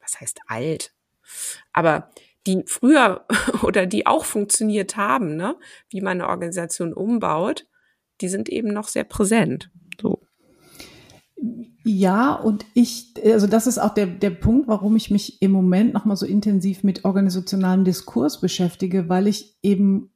was 0.00 0.20
heißt 0.20 0.40
alt? 0.46 0.94
Aber 1.72 2.10
die 2.46 2.64
früher 2.66 3.26
oder 3.62 3.86
die 3.86 4.06
auch 4.06 4.24
funktioniert 4.24 4.96
haben, 4.96 5.36
ne, 5.36 5.56
wie 5.88 6.00
man 6.00 6.20
eine 6.20 6.28
Organisation 6.28 6.92
umbaut, 6.92 7.66
die 8.20 8.28
sind 8.28 8.48
eben 8.48 8.72
noch 8.72 8.88
sehr 8.88 9.04
präsent. 9.04 9.70
So. 10.00 10.22
Ja, 11.84 12.34
und 12.34 12.64
ich, 12.74 13.14
also 13.24 13.48
das 13.48 13.66
ist 13.66 13.78
auch 13.78 13.94
der, 13.94 14.06
der 14.06 14.30
Punkt, 14.30 14.68
warum 14.68 14.94
ich 14.94 15.10
mich 15.10 15.42
im 15.42 15.50
Moment 15.50 15.92
nochmal 15.92 16.16
so 16.16 16.26
intensiv 16.26 16.84
mit 16.84 17.04
organisationalem 17.04 17.84
Diskurs 17.84 18.40
beschäftige, 18.40 19.08
weil 19.08 19.26
ich 19.26 19.56
eben 19.62 20.12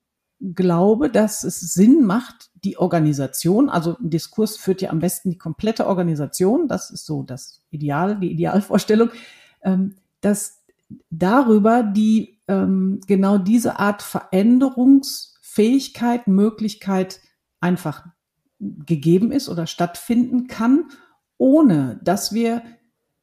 glaube, 0.54 1.10
dass 1.10 1.44
es 1.44 1.60
Sinn 1.60 2.04
macht, 2.04 2.50
die 2.54 2.78
Organisation, 2.78 3.68
also 3.68 3.96
ein 3.98 4.10
Diskurs 4.10 4.56
führt 4.56 4.82
ja 4.82 4.90
am 4.90 5.00
besten 5.00 5.30
die 5.30 5.38
komplette 5.38 5.86
Organisation, 5.86 6.68
das 6.68 6.90
ist 6.90 7.06
so 7.06 7.22
das 7.22 7.62
Ideal, 7.70 8.20
die 8.20 8.30
Idealvorstellung, 8.30 9.10
ähm, 9.62 9.96
dass 10.20 10.62
darüber 11.10 11.82
die 11.82 12.36
ähm, 12.48 13.00
genau 13.06 13.36
diese 13.38 13.78
Art 13.78 14.02
Veränderungsfähigkeit, 14.02 16.26
Möglichkeit 16.28 17.20
einfach 17.60 18.06
gegeben 18.58 19.30
ist 19.32 19.48
oder 19.48 19.66
stattfinden 19.66 20.46
kann, 20.46 20.84
ohne 21.38 21.98
dass 22.02 22.32
wir 22.32 22.62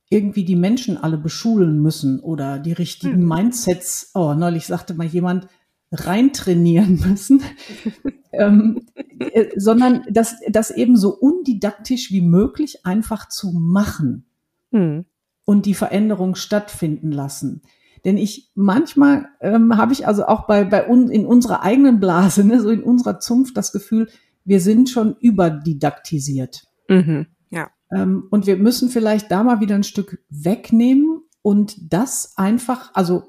irgendwie 0.09 0.43
die 0.45 0.55
Menschen 0.55 0.97
alle 0.97 1.17
beschulen 1.17 1.81
müssen 1.81 2.19
oder 2.19 2.59
die 2.59 2.73
richtigen 2.73 3.21
hm. 3.21 3.27
Mindsets, 3.27 4.11
oh, 4.13 4.35
neulich 4.35 4.67
sagte 4.67 4.93
mal 4.93 5.07
jemand, 5.07 5.47
reintrainieren 5.91 6.99
müssen, 6.99 7.41
ähm, 8.31 8.85
äh, 9.19 9.49
sondern 9.55 10.05
das, 10.09 10.35
das 10.49 10.71
eben 10.71 10.97
so 10.97 11.15
undidaktisch 11.15 12.11
wie 12.11 12.21
möglich 12.21 12.85
einfach 12.85 13.29
zu 13.29 13.51
machen. 13.51 14.25
Hm 14.71 15.05
und 15.45 15.65
die 15.65 15.73
Veränderung 15.73 16.35
stattfinden 16.35 17.11
lassen. 17.11 17.61
Denn 18.05 18.17
ich 18.17 18.51
manchmal 18.53 19.29
ähm, 19.39 19.77
habe 19.77 19.93
ich 19.93 20.07
also 20.07 20.25
auch 20.25 20.45
bei, 20.45 20.65
bei 20.65 20.85
uns 20.85 21.09
in 21.09 21.25
unserer 21.25 21.63
eigenen 21.63 21.99
Blase, 21.99 22.43
ne, 22.43 22.59
so 22.59 22.69
in 22.69 22.83
unserer 22.83 23.19
Zunft 23.19 23.55
das 23.55 23.71
Gefühl, 23.71 24.09
wir 24.45 24.59
sind 24.59 24.89
schon 24.89 25.15
überdidaktisiert. 25.19 26.67
Mhm, 26.89 27.27
ja. 27.49 27.69
Ähm, 27.91 28.27
und 28.29 28.45
wir 28.45 28.57
müssen 28.57 28.89
vielleicht 28.89 29.31
da 29.31 29.43
mal 29.43 29.61
wieder 29.61 29.75
ein 29.75 29.83
Stück 29.83 30.21
wegnehmen 30.29 31.21
und 31.41 31.93
das 31.93 32.33
einfach, 32.35 32.91
also 32.93 33.23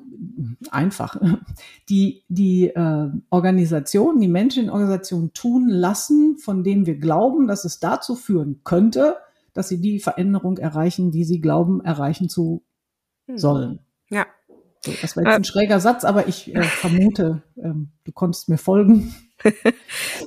einfach, 0.70 1.20
die, 1.88 2.24
die 2.28 2.68
äh, 2.68 3.10
Organisation, 3.30 4.20
die 4.20 4.28
Menschen 4.28 4.64
in 4.64 4.70
Organisationen 4.70 5.32
tun 5.34 5.68
lassen, 5.68 6.36
von 6.38 6.64
denen 6.64 6.86
wir 6.86 6.96
glauben, 6.96 7.46
dass 7.46 7.64
es 7.64 7.78
dazu 7.78 8.16
führen 8.16 8.60
könnte, 8.64 9.16
dass 9.54 9.68
sie 9.68 9.80
die 9.80 10.00
Veränderung 10.00 10.58
erreichen, 10.58 11.10
die 11.10 11.24
sie 11.24 11.40
glauben, 11.40 11.82
erreichen 11.82 12.28
zu 12.28 12.64
hm. 13.26 13.38
sollen. 13.38 13.78
Ja. 14.10 14.26
So, 14.84 14.92
das 15.00 15.16
war 15.16 15.24
jetzt 15.24 15.34
ein 15.34 15.42
äh, 15.42 15.46
schräger 15.46 15.80
Satz, 15.80 16.04
aber 16.04 16.28
ich 16.28 16.54
äh, 16.54 16.62
vermute, 16.62 17.42
ähm, 17.56 17.92
du 18.04 18.12
konntest 18.12 18.50
mir 18.50 18.58
folgen. 18.58 19.14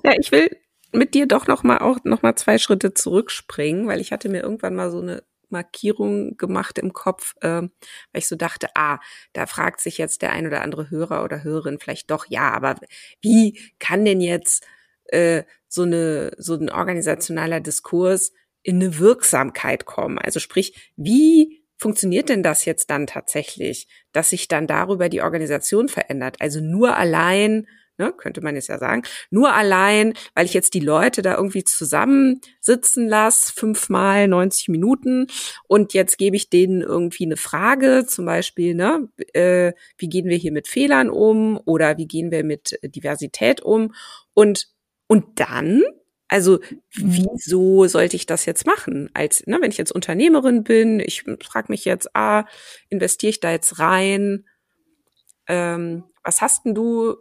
ja, 0.03 0.13
ich 0.17 0.32
will 0.32 0.49
mit 0.93 1.13
dir 1.13 1.28
doch 1.28 1.45
noch 1.45 1.61
mal 1.63 1.78
auch 1.78 1.99
noch 2.03 2.23
mal 2.23 2.36
zwei 2.36 2.57
Schritte 2.57 2.93
zurückspringen, 2.93 3.88
weil 3.88 4.01
ich 4.01 4.11
hatte 4.11 4.30
mir 4.30 4.41
irgendwann 4.41 4.73
mal 4.73 4.89
so 4.89 4.99
eine 4.99 5.21
Markierung 5.49 6.38
gemacht 6.38 6.78
im 6.80 6.91
Kopf, 6.91 7.36
äh, 7.41 7.61
weil 7.61 7.69
ich 8.13 8.28
so 8.28 8.36
dachte, 8.36 8.67
ah, 8.75 8.99
da 9.34 9.45
fragt 9.45 9.80
sich 9.80 9.97
jetzt 9.97 10.21
der 10.21 10.32
ein 10.32 10.47
oder 10.47 10.61
andere 10.61 10.89
Hörer 10.89 11.23
oder 11.23 11.43
Hörerin 11.43 11.80
vielleicht 11.80 12.09
doch, 12.11 12.25
ja, 12.28 12.51
aber 12.51 12.75
wie 13.21 13.59
kann 13.80 14.05
denn 14.05 14.21
jetzt 14.21 14.65
äh, 15.05 15.43
so 15.67 15.84
eine 15.84 16.32
so 16.38 16.55
ein 16.55 16.69
organisationaler 16.69 17.59
Diskurs 17.59 18.34
in 18.68 18.84
eine 18.84 18.99
Wirksamkeit 18.99 19.86
kommen. 19.86 20.20
Also 20.20 20.41
sprich, 20.41 20.91
wie 20.97 21.63
funktioniert 21.78 22.28
denn 22.28 22.43
das 22.43 22.65
jetzt 22.65 22.89
dann 22.89 23.07
tatsächlich, 23.07 23.88
dass 24.11 24.32
sich 24.32 24.49
dann 24.49 24.68
darüber 24.68 25.07
die 25.07 25.22
Organisation 25.22 25.88
verändert? 25.88 26.36
Also 26.41 26.59
nur 26.59 26.97
allein, 26.97 27.65
ne, 27.97 28.11
könnte 28.11 28.41
man 28.41 28.55
jetzt 28.55 28.68
ja 28.68 28.78
sagen, 28.78 29.03
nur 29.30 29.53
allein, 29.53 30.15
weil 30.36 30.43
ich 30.43 30.53
jetzt 30.53 30.74
die 30.74 30.82
Leute 30.82 31.22
da 31.22 31.36
irgendwie 31.36 31.63
zusammensitzen 31.63 33.07
lasse, 33.07 33.53
fünfmal 33.53 34.28
90 34.28 34.68
Minuten 34.68 35.28
und 35.70 35.93
jetzt 35.93 36.18
gebe 36.18 36.36
ich 36.36 36.49
denen 36.49 36.82
irgendwie 36.82 37.24
eine 37.24 37.38
Frage, 37.38 38.05
zum 38.05 38.26
Beispiel, 38.26 38.76
ne, 38.76 39.07
äh, 39.32 39.72
wie 39.97 40.09
gehen 40.09 40.26
wir 40.28 40.36
hier 40.36 40.51
mit 40.51 40.68
Fehlern 40.68 41.09
um 41.09 41.57
oder 41.63 41.97
wie 41.97 42.07
gehen 42.07 42.32
wir 42.32 42.43
mit 42.43 42.78
Diversität 42.84 43.61
um 43.61 43.93
und 44.34 44.68
und 45.07 45.39
dann 45.39 45.84
also 46.28 46.59
mhm. 46.95 47.28
wieso 47.34 47.88
sollte 47.88 48.15
ich 48.15 48.25
das 48.25 48.45
jetzt 48.45 48.65
machen? 48.65 49.09
Als 49.13 49.45
ne, 49.47 49.59
wenn 49.61 49.71
ich 49.71 49.78
jetzt 49.78 49.91
Unternehmerin 49.91 50.63
bin, 50.63 50.99
ich 50.99 51.23
frage 51.43 51.67
mich 51.69 51.86
jetzt, 51.86 52.15
ah, 52.15 52.45
investiere 52.89 53.30
ich 53.30 53.39
da 53.39 53.51
jetzt 53.51 53.80
rein? 53.80 54.45
Ähm, 55.47 56.03
was 56.23 56.41
hast 56.41 56.65
denn 56.65 56.75
du? 56.75 57.15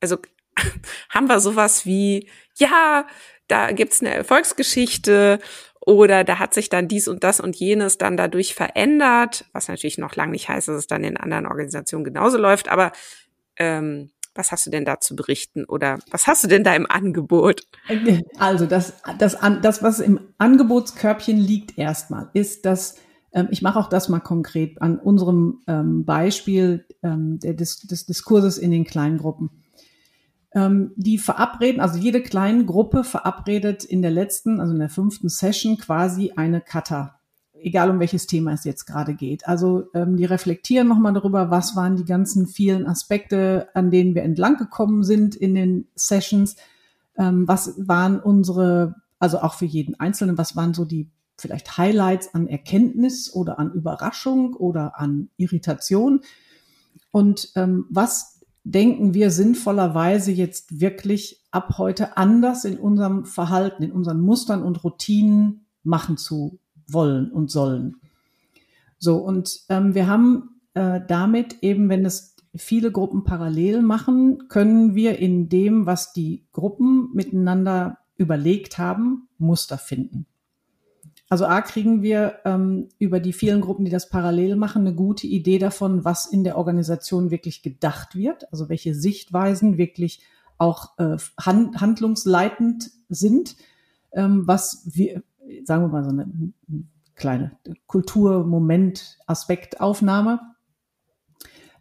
Also 0.00 0.18
haben 1.08 1.28
wir 1.28 1.40
sowas 1.40 1.86
wie, 1.86 2.28
ja, 2.56 3.06
da 3.48 3.72
gibt's 3.72 4.00
eine 4.00 4.14
Erfolgsgeschichte 4.14 5.38
oder 5.80 6.22
da 6.22 6.38
hat 6.38 6.54
sich 6.54 6.68
dann 6.68 6.88
dies 6.88 7.08
und 7.08 7.24
das 7.24 7.40
und 7.40 7.56
jenes 7.56 7.98
dann 7.98 8.16
dadurch 8.16 8.54
verändert, 8.54 9.46
was 9.52 9.68
natürlich 9.68 9.98
noch 9.98 10.14
lange 10.14 10.32
nicht 10.32 10.48
heißt, 10.48 10.68
dass 10.68 10.76
es 10.76 10.86
dann 10.86 11.04
in 11.04 11.16
anderen 11.16 11.46
Organisationen 11.46 12.04
genauso 12.04 12.38
läuft, 12.38 12.68
aber 12.68 12.92
ähm, 13.56 14.10
was 14.34 14.52
hast 14.52 14.66
du 14.66 14.70
denn 14.70 14.84
da 14.84 15.00
zu 15.00 15.16
berichten 15.16 15.64
oder 15.64 15.98
was 16.10 16.26
hast 16.26 16.44
du 16.44 16.48
denn 16.48 16.64
da 16.64 16.74
im 16.74 16.90
Angebot? 16.90 17.66
Also 18.38 18.66
das, 18.66 18.94
das, 19.18 19.36
das 19.62 19.82
was 19.82 20.00
im 20.00 20.20
Angebotskörbchen 20.38 21.38
liegt 21.38 21.78
erstmal, 21.78 22.30
ist, 22.32 22.64
dass 22.64 22.96
ähm, 23.32 23.48
ich 23.50 23.62
mache 23.62 23.78
auch 23.78 23.88
das 23.88 24.08
mal 24.08 24.20
konkret 24.20 24.80
an 24.80 24.98
unserem 24.98 25.62
ähm, 25.66 26.04
Beispiel 26.04 26.86
ähm, 27.02 27.38
des, 27.40 27.80
des 27.80 28.06
Diskurses 28.06 28.58
in 28.58 28.70
den 28.70 28.84
kleinen 28.84 29.18
Gruppen. 29.18 29.50
Ähm, 30.54 30.92
die 30.96 31.18
verabreden, 31.18 31.80
also 31.80 31.98
jede 31.98 32.22
kleine 32.22 32.64
Gruppe 32.64 33.04
verabredet 33.04 33.84
in 33.84 34.02
der 34.02 34.10
letzten, 34.10 34.60
also 34.60 34.74
in 34.74 34.80
der 34.80 34.90
fünften 34.90 35.28
Session 35.28 35.78
quasi 35.78 36.32
eine 36.36 36.60
Kata 36.60 37.21
egal 37.64 37.90
um 37.90 38.00
welches 38.00 38.26
Thema 38.26 38.52
es 38.52 38.64
jetzt 38.64 38.86
gerade 38.86 39.14
geht. 39.14 39.46
Also 39.46 39.84
ähm, 39.94 40.16
die 40.16 40.24
reflektieren 40.24 40.88
nochmal 40.88 41.12
darüber, 41.12 41.50
was 41.50 41.76
waren 41.76 41.96
die 41.96 42.04
ganzen 42.04 42.46
vielen 42.46 42.86
Aspekte, 42.86 43.68
an 43.74 43.90
denen 43.90 44.14
wir 44.14 44.22
entlang 44.22 44.56
gekommen 44.56 45.04
sind 45.04 45.34
in 45.34 45.54
den 45.54 45.88
Sessions, 45.94 46.56
ähm, 47.16 47.46
was 47.46 47.74
waren 47.76 48.20
unsere, 48.20 48.96
also 49.18 49.38
auch 49.38 49.54
für 49.54 49.66
jeden 49.66 49.98
Einzelnen, 49.98 50.38
was 50.38 50.56
waren 50.56 50.74
so 50.74 50.84
die 50.84 51.10
vielleicht 51.38 51.76
Highlights 51.78 52.34
an 52.34 52.46
Erkenntnis 52.46 53.32
oder 53.34 53.58
an 53.58 53.72
Überraschung 53.72 54.54
oder 54.54 54.98
an 55.00 55.28
Irritation 55.36 56.20
und 57.10 57.50
ähm, 57.56 57.86
was 57.90 58.40
denken 58.64 59.14
wir 59.14 59.30
sinnvollerweise 59.30 60.30
jetzt 60.30 60.80
wirklich 60.80 61.44
ab 61.50 61.78
heute 61.78 62.16
anders 62.16 62.64
in 62.64 62.78
unserem 62.78 63.24
Verhalten, 63.24 63.82
in 63.82 63.92
unseren 63.92 64.20
Mustern 64.20 64.62
und 64.62 64.82
Routinen 64.84 65.66
machen 65.82 66.16
zu 66.16 66.60
wollen 66.86 67.30
und 67.30 67.50
sollen. 67.50 67.96
So, 68.98 69.16
und 69.16 69.60
ähm, 69.68 69.94
wir 69.94 70.06
haben 70.06 70.60
äh, 70.74 71.00
damit 71.06 71.62
eben, 71.62 71.88
wenn 71.88 72.04
es 72.04 72.36
viele 72.54 72.92
Gruppen 72.92 73.24
parallel 73.24 73.82
machen, 73.82 74.48
können 74.48 74.94
wir 74.94 75.18
in 75.18 75.48
dem, 75.48 75.86
was 75.86 76.12
die 76.12 76.44
Gruppen 76.52 77.10
miteinander 77.12 77.98
überlegt 78.16 78.78
haben, 78.78 79.28
Muster 79.38 79.78
finden. 79.78 80.26
Also 81.28 81.46
A 81.46 81.62
kriegen 81.62 82.02
wir 82.02 82.40
ähm, 82.44 82.90
über 82.98 83.18
die 83.18 83.32
vielen 83.32 83.62
Gruppen, 83.62 83.86
die 83.86 83.90
das 83.90 84.10
parallel 84.10 84.54
machen, 84.56 84.82
eine 84.82 84.94
gute 84.94 85.26
Idee 85.26 85.58
davon, 85.58 86.04
was 86.04 86.26
in 86.26 86.44
der 86.44 86.58
Organisation 86.58 87.30
wirklich 87.30 87.62
gedacht 87.62 88.14
wird, 88.14 88.52
also 88.52 88.68
welche 88.68 88.94
Sichtweisen 88.94 89.78
wirklich 89.78 90.20
auch 90.58 90.98
äh, 90.98 91.16
hand, 91.40 91.80
handlungsleitend 91.80 92.90
sind, 93.08 93.56
ähm, 94.12 94.46
was 94.46 94.82
wir, 94.92 95.22
sagen 95.64 95.84
wir 95.84 95.88
mal 95.88 96.04
so 96.04 96.10
eine 96.10 96.30
kleine 97.14 97.52
Kulturmoment-Aspektaufnahme. 97.86 100.40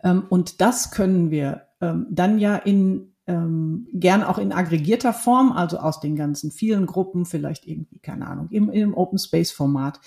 Ähm, 0.04 0.24
und 0.30 0.62
das 0.62 0.92
können 0.92 1.32
wir 1.32 1.68
ähm, 1.80 2.08
dann 2.10 2.40
ja 2.40 2.56
in 2.56 3.12
ähm, 3.28 3.88
gern 3.94 4.24
auch 4.24 4.38
in 4.38 4.52
aggregierter 4.52 5.14
Form, 5.14 5.52
also 5.52 5.78
aus 5.78 6.00
den 6.00 6.16
ganzen 6.16 6.52
vielen 6.52 6.86
Gruppen, 6.86 7.26
vielleicht 7.26 7.68
irgendwie, 7.68 8.00
keine 8.00 8.28
Ahnung, 8.28 8.48
im, 8.50 8.70
im 8.70 8.96
Open 8.96 9.20
Space 9.20 9.52
Format 9.52 10.00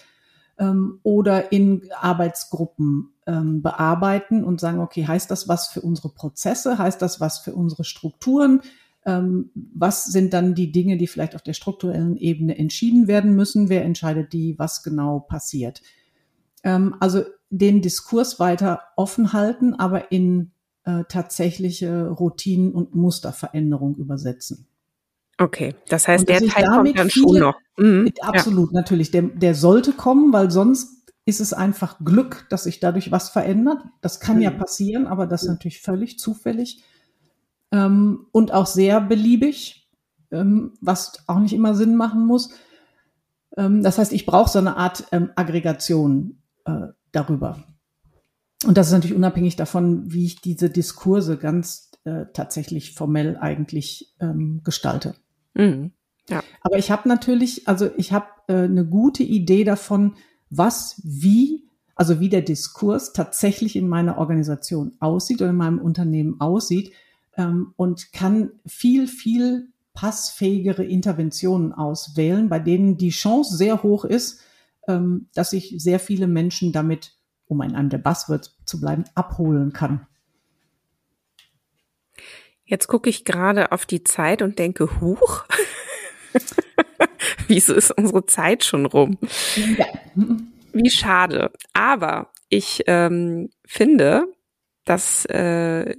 ähm, 0.58 1.00
oder 1.02 1.52
in 1.52 1.82
Arbeitsgruppen 2.00 3.14
ähm, 3.26 3.62
bearbeiten 3.62 4.44
und 4.44 4.60
sagen, 4.60 4.80
okay, 4.80 5.06
heißt 5.06 5.30
das 5.30 5.48
was 5.48 5.68
für 5.68 5.80
unsere 5.80 6.10
Prozesse? 6.10 6.78
Heißt 6.78 7.00
das 7.00 7.20
was 7.20 7.38
für 7.38 7.54
unsere 7.54 7.84
Strukturen? 7.84 8.60
Ähm, 9.06 9.50
was 9.54 10.04
sind 10.04 10.32
dann 10.32 10.54
die 10.54 10.72
Dinge, 10.72 10.96
die 10.96 11.06
vielleicht 11.06 11.34
auf 11.34 11.42
der 11.42 11.52
strukturellen 11.52 12.16
Ebene 12.16 12.56
entschieden 12.56 13.06
werden 13.06 13.36
müssen? 13.36 13.68
Wer 13.68 13.84
entscheidet 13.84 14.32
die? 14.32 14.58
Was 14.58 14.82
genau 14.82 15.20
passiert? 15.20 15.82
Ähm, 16.62 16.96
also 17.00 17.24
den 17.50 17.82
Diskurs 17.82 18.40
weiter 18.40 18.80
offen 18.96 19.32
halten, 19.32 19.74
aber 19.74 20.10
in 20.10 20.52
äh, 20.84 21.04
tatsächliche 21.08 22.08
Routinen 22.08 22.72
und 22.72 22.94
Musterveränderung 22.94 23.96
übersetzen. 23.96 24.66
Okay, 25.38 25.74
das 25.88 26.06
heißt, 26.06 26.28
der 26.28 26.40
Teil 26.40 26.66
kommt 26.66 26.98
dann 26.98 27.10
viele, 27.10 27.28
schon 27.28 27.38
noch. 27.38 27.58
Mhm, 27.76 28.12
absolut, 28.20 28.72
ja. 28.72 28.80
natürlich. 28.80 29.10
Der, 29.10 29.22
der 29.22 29.54
sollte 29.54 29.92
kommen, 29.92 30.32
weil 30.32 30.50
sonst 30.50 31.10
ist 31.26 31.40
es 31.40 31.52
einfach 31.52 31.98
Glück, 32.04 32.46
dass 32.50 32.64
sich 32.64 32.80
dadurch 32.80 33.10
was 33.10 33.30
verändert. 33.30 33.82
Das 34.00 34.20
kann 34.20 34.36
mhm. 34.36 34.42
ja 34.42 34.50
passieren, 34.50 35.06
aber 35.06 35.26
das 35.26 35.42
ist 35.42 35.48
natürlich 35.48 35.80
völlig 35.80 36.18
zufällig 36.18 36.82
ähm, 37.74 38.26
und 38.30 38.52
auch 38.52 38.66
sehr 38.66 39.00
beliebig, 39.00 39.90
ähm, 40.30 40.74
was 40.80 41.24
auch 41.26 41.40
nicht 41.40 41.52
immer 41.52 41.74
Sinn 41.74 41.96
machen 41.96 42.24
muss. 42.24 42.50
Ähm, 43.56 43.82
das 43.82 43.98
heißt, 43.98 44.12
ich 44.12 44.26
brauche 44.26 44.50
so 44.50 44.60
eine 44.60 44.76
Art 44.76 45.04
ähm, 45.10 45.30
Aggregation 45.34 46.38
äh, 46.64 46.88
darüber. 47.10 47.64
Und 48.64 48.78
das 48.78 48.86
ist 48.86 48.92
natürlich 48.92 49.16
unabhängig 49.16 49.56
davon, 49.56 50.12
wie 50.12 50.24
ich 50.24 50.40
diese 50.40 50.70
Diskurse 50.70 51.36
ganz 51.36 51.90
äh, 52.04 52.26
tatsächlich 52.32 52.94
formell 52.94 53.36
eigentlich 53.36 54.14
ähm, 54.20 54.60
gestalte. 54.62 55.16
Mhm. 55.54 55.90
Ja. 56.30 56.42
Aber 56.62 56.78
ich 56.78 56.90
habe 56.90 57.08
natürlich, 57.08 57.66
also 57.66 57.90
ich 57.96 58.12
habe 58.12 58.26
äh, 58.46 58.54
eine 58.54 58.86
gute 58.86 59.24
Idee 59.24 59.64
davon, 59.64 60.14
was, 60.48 61.00
wie, 61.04 61.68
also 61.96 62.20
wie 62.20 62.28
der 62.28 62.42
Diskurs 62.42 63.12
tatsächlich 63.12 63.74
in 63.74 63.88
meiner 63.88 64.16
Organisation 64.16 64.92
aussieht 65.00 65.42
oder 65.42 65.50
in 65.50 65.56
meinem 65.56 65.80
Unternehmen 65.80 66.40
aussieht 66.40 66.92
ähm, 67.36 67.72
und 67.76 68.12
kann 68.12 68.52
viel, 68.66 69.06
viel 69.06 69.68
passfähigere 69.92 70.84
Interventionen 70.84 71.72
auswählen, 71.72 72.48
bei 72.48 72.58
denen 72.58 72.96
die 72.96 73.10
Chance 73.10 73.56
sehr 73.56 73.82
hoch 73.82 74.04
ist, 74.04 74.40
ähm, 74.88 75.28
dass 75.34 75.50
sich 75.50 75.74
sehr 75.78 76.00
viele 76.00 76.26
Menschen 76.26 76.72
damit 76.72 77.14
um 77.46 77.62
in 77.62 77.74
einem 77.74 77.90
der 77.90 77.98
Buzzwords 77.98 78.56
zu 78.64 78.80
bleiben, 78.80 79.04
abholen 79.14 79.72
kann. 79.72 80.06
Jetzt 82.64 82.86
gucke 82.86 83.10
ich 83.10 83.24
gerade 83.24 83.72
auf 83.72 83.84
die 83.84 84.04
Zeit 84.04 84.40
und 84.40 84.58
denke, 84.58 85.00
huch, 85.00 85.44
wieso 87.46 87.74
ist 87.74 87.90
unsere 87.90 88.24
Zeit 88.26 88.64
schon 88.64 88.86
rum? 88.86 89.18
Ja. 89.76 89.86
Wie 90.72 90.90
schade. 90.90 91.52
Aber 91.74 92.30
ich 92.48 92.82
ähm, 92.86 93.50
finde, 93.66 94.26
das 94.84 95.26
äh, 95.26 95.94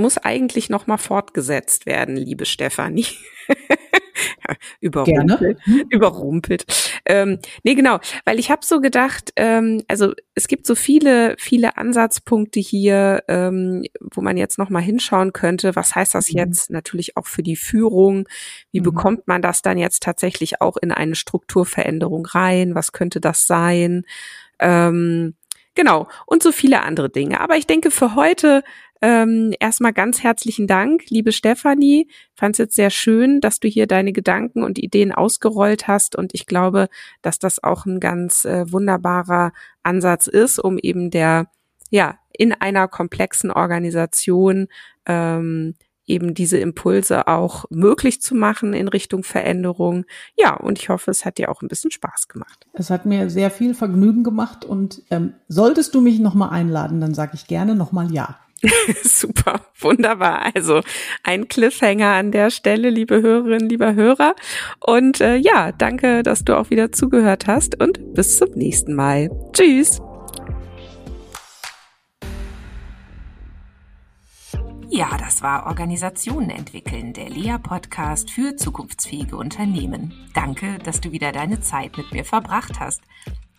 muss 0.00 0.18
eigentlich 0.18 0.70
noch 0.70 0.86
mal 0.86 0.98
fortgesetzt 0.98 1.86
werden, 1.86 2.16
liebe 2.16 2.46
Stefanie. 2.46 3.06
überrumpelt. 4.80 5.58
Gerne. 5.64 5.84
Überrumpelt. 5.90 6.64
Ähm, 7.04 7.38
nee, 7.62 7.74
genau, 7.74 7.98
weil 8.24 8.38
ich 8.38 8.50
habe 8.50 8.64
so 8.64 8.80
gedacht, 8.80 9.32
ähm, 9.36 9.82
also 9.88 10.14
es 10.34 10.48
gibt 10.48 10.66
so 10.66 10.74
viele, 10.74 11.34
viele 11.38 11.76
Ansatzpunkte 11.76 12.60
hier, 12.60 13.24
ähm, 13.28 13.84
wo 14.00 14.20
man 14.20 14.36
jetzt 14.36 14.58
noch 14.58 14.70
mal 14.70 14.82
hinschauen 14.82 15.32
könnte. 15.32 15.76
Was 15.76 15.94
heißt 15.94 16.14
das 16.14 16.32
mhm. 16.32 16.38
jetzt 16.38 16.70
natürlich 16.70 17.16
auch 17.16 17.26
für 17.26 17.42
die 17.42 17.56
Führung? 17.56 18.28
Wie 18.72 18.80
mhm. 18.80 18.84
bekommt 18.84 19.28
man 19.28 19.42
das 19.42 19.62
dann 19.62 19.78
jetzt 19.78 20.02
tatsächlich 20.02 20.60
auch 20.60 20.76
in 20.76 20.92
eine 20.92 21.14
Strukturveränderung 21.14 22.26
rein? 22.26 22.74
Was 22.74 22.92
könnte 22.92 23.20
das 23.20 23.46
sein? 23.46 24.04
Ähm, 24.58 25.34
genau, 25.74 26.08
und 26.26 26.42
so 26.42 26.52
viele 26.52 26.82
andere 26.82 27.10
Dinge. 27.10 27.40
Aber 27.40 27.56
ich 27.56 27.66
denke, 27.66 27.90
für 27.90 28.14
heute 28.14 28.62
ähm, 29.02 29.54
erstmal 29.58 29.92
ganz 29.92 30.22
herzlichen 30.22 30.66
Dank, 30.66 31.08
liebe 31.08 31.32
Stefanie. 31.32 32.08
Fand 32.34 32.54
es 32.54 32.58
jetzt 32.58 32.76
sehr 32.76 32.90
schön, 32.90 33.40
dass 33.40 33.60
du 33.60 33.68
hier 33.68 33.86
deine 33.86 34.12
Gedanken 34.12 34.62
und 34.62 34.78
Ideen 34.78 35.12
ausgerollt 35.12 35.88
hast. 35.88 36.16
Und 36.16 36.34
ich 36.34 36.46
glaube, 36.46 36.88
dass 37.22 37.38
das 37.38 37.62
auch 37.62 37.86
ein 37.86 38.00
ganz 38.00 38.44
äh, 38.44 38.70
wunderbarer 38.70 39.52
Ansatz 39.82 40.26
ist, 40.26 40.58
um 40.58 40.78
eben 40.78 41.10
der, 41.10 41.46
ja, 41.90 42.18
in 42.36 42.52
einer 42.52 42.88
komplexen 42.88 43.50
Organisation 43.50 44.68
ähm, 45.06 45.74
eben 46.06 46.34
diese 46.34 46.58
Impulse 46.58 47.28
auch 47.28 47.64
möglich 47.70 48.20
zu 48.20 48.34
machen 48.34 48.74
in 48.74 48.88
Richtung 48.88 49.22
Veränderung. 49.22 50.04
Ja, 50.36 50.56
und 50.56 50.78
ich 50.78 50.88
hoffe, 50.88 51.10
es 51.10 51.24
hat 51.24 51.38
dir 51.38 51.50
auch 51.50 51.62
ein 51.62 51.68
bisschen 51.68 51.90
Spaß 51.90 52.28
gemacht. 52.28 52.66
Es 52.72 52.90
hat 52.90 53.06
mir 53.06 53.30
sehr 53.30 53.50
viel 53.50 53.74
Vergnügen 53.74 54.24
gemacht 54.24 54.64
und 54.64 55.02
ähm, 55.10 55.34
solltest 55.48 55.94
du 55.94 56.00
mich 56.00 56.18
nochmal 56.18 56.50
einladen, 56.50 57.00
dann 57.00 57.14
sage 57.14 57.32
ich 57.34 57.46
gerne 57.46 57.74
nochmal 57.74 58.12
ja. 58.12 58.38
Super, 59.02 59.60
wunderbar. 59.78 60.50
Also 60.54 60.82
ein 61.24 61.48
Cliffhanger 61.48 62.12
an 62.12 62.30
der 62.30 62.50
Stelle, 62.50 62.90
liebe 62.90 63.22
Hörerinnen, 63.22 63.68
lieber 63.68 63.94
Hörer. 63.94 64.34
Und 64.80 65.20
äh, 65.20 65.36
ja, 65.36 65.72
danke, 65.72 66.22
dass 66.22 66.44
du 66.44 66.58
auch 66.58 66.70
wieder 66.70 66.92
zugehört 66.92 67.46
hast 67.46 67.80
und 67.80 68.14
bis 68.14 68.38
zum 68.38 68.50
nächsten 68.50 68.94
Mal. 68.94 69.30
Tschüss. 69.52 70.00
Ja, 74.92 75.16
das 75.18 75.40
war 75.40 75.66
Organisationen 75.66 76.50
entwickeln, 76.50 77.12
der 77.12 77.30
Lea-Podcast 77.30 78.28
für 78.28 78.56
zukunftsfähige 78.56 79.36
Unternehmen. 79.36 80.12
Danke, 80.34 80.78
dass 80.84 81.00
du 81.00 81.12
wieder 81.12 81.30
deine 81.30 81.60
Zeit 81.60 81.96
mit 81.96 82.12
mir 82.12 82.24
verbracht 82.24 82.80
hast. 82.80 83.00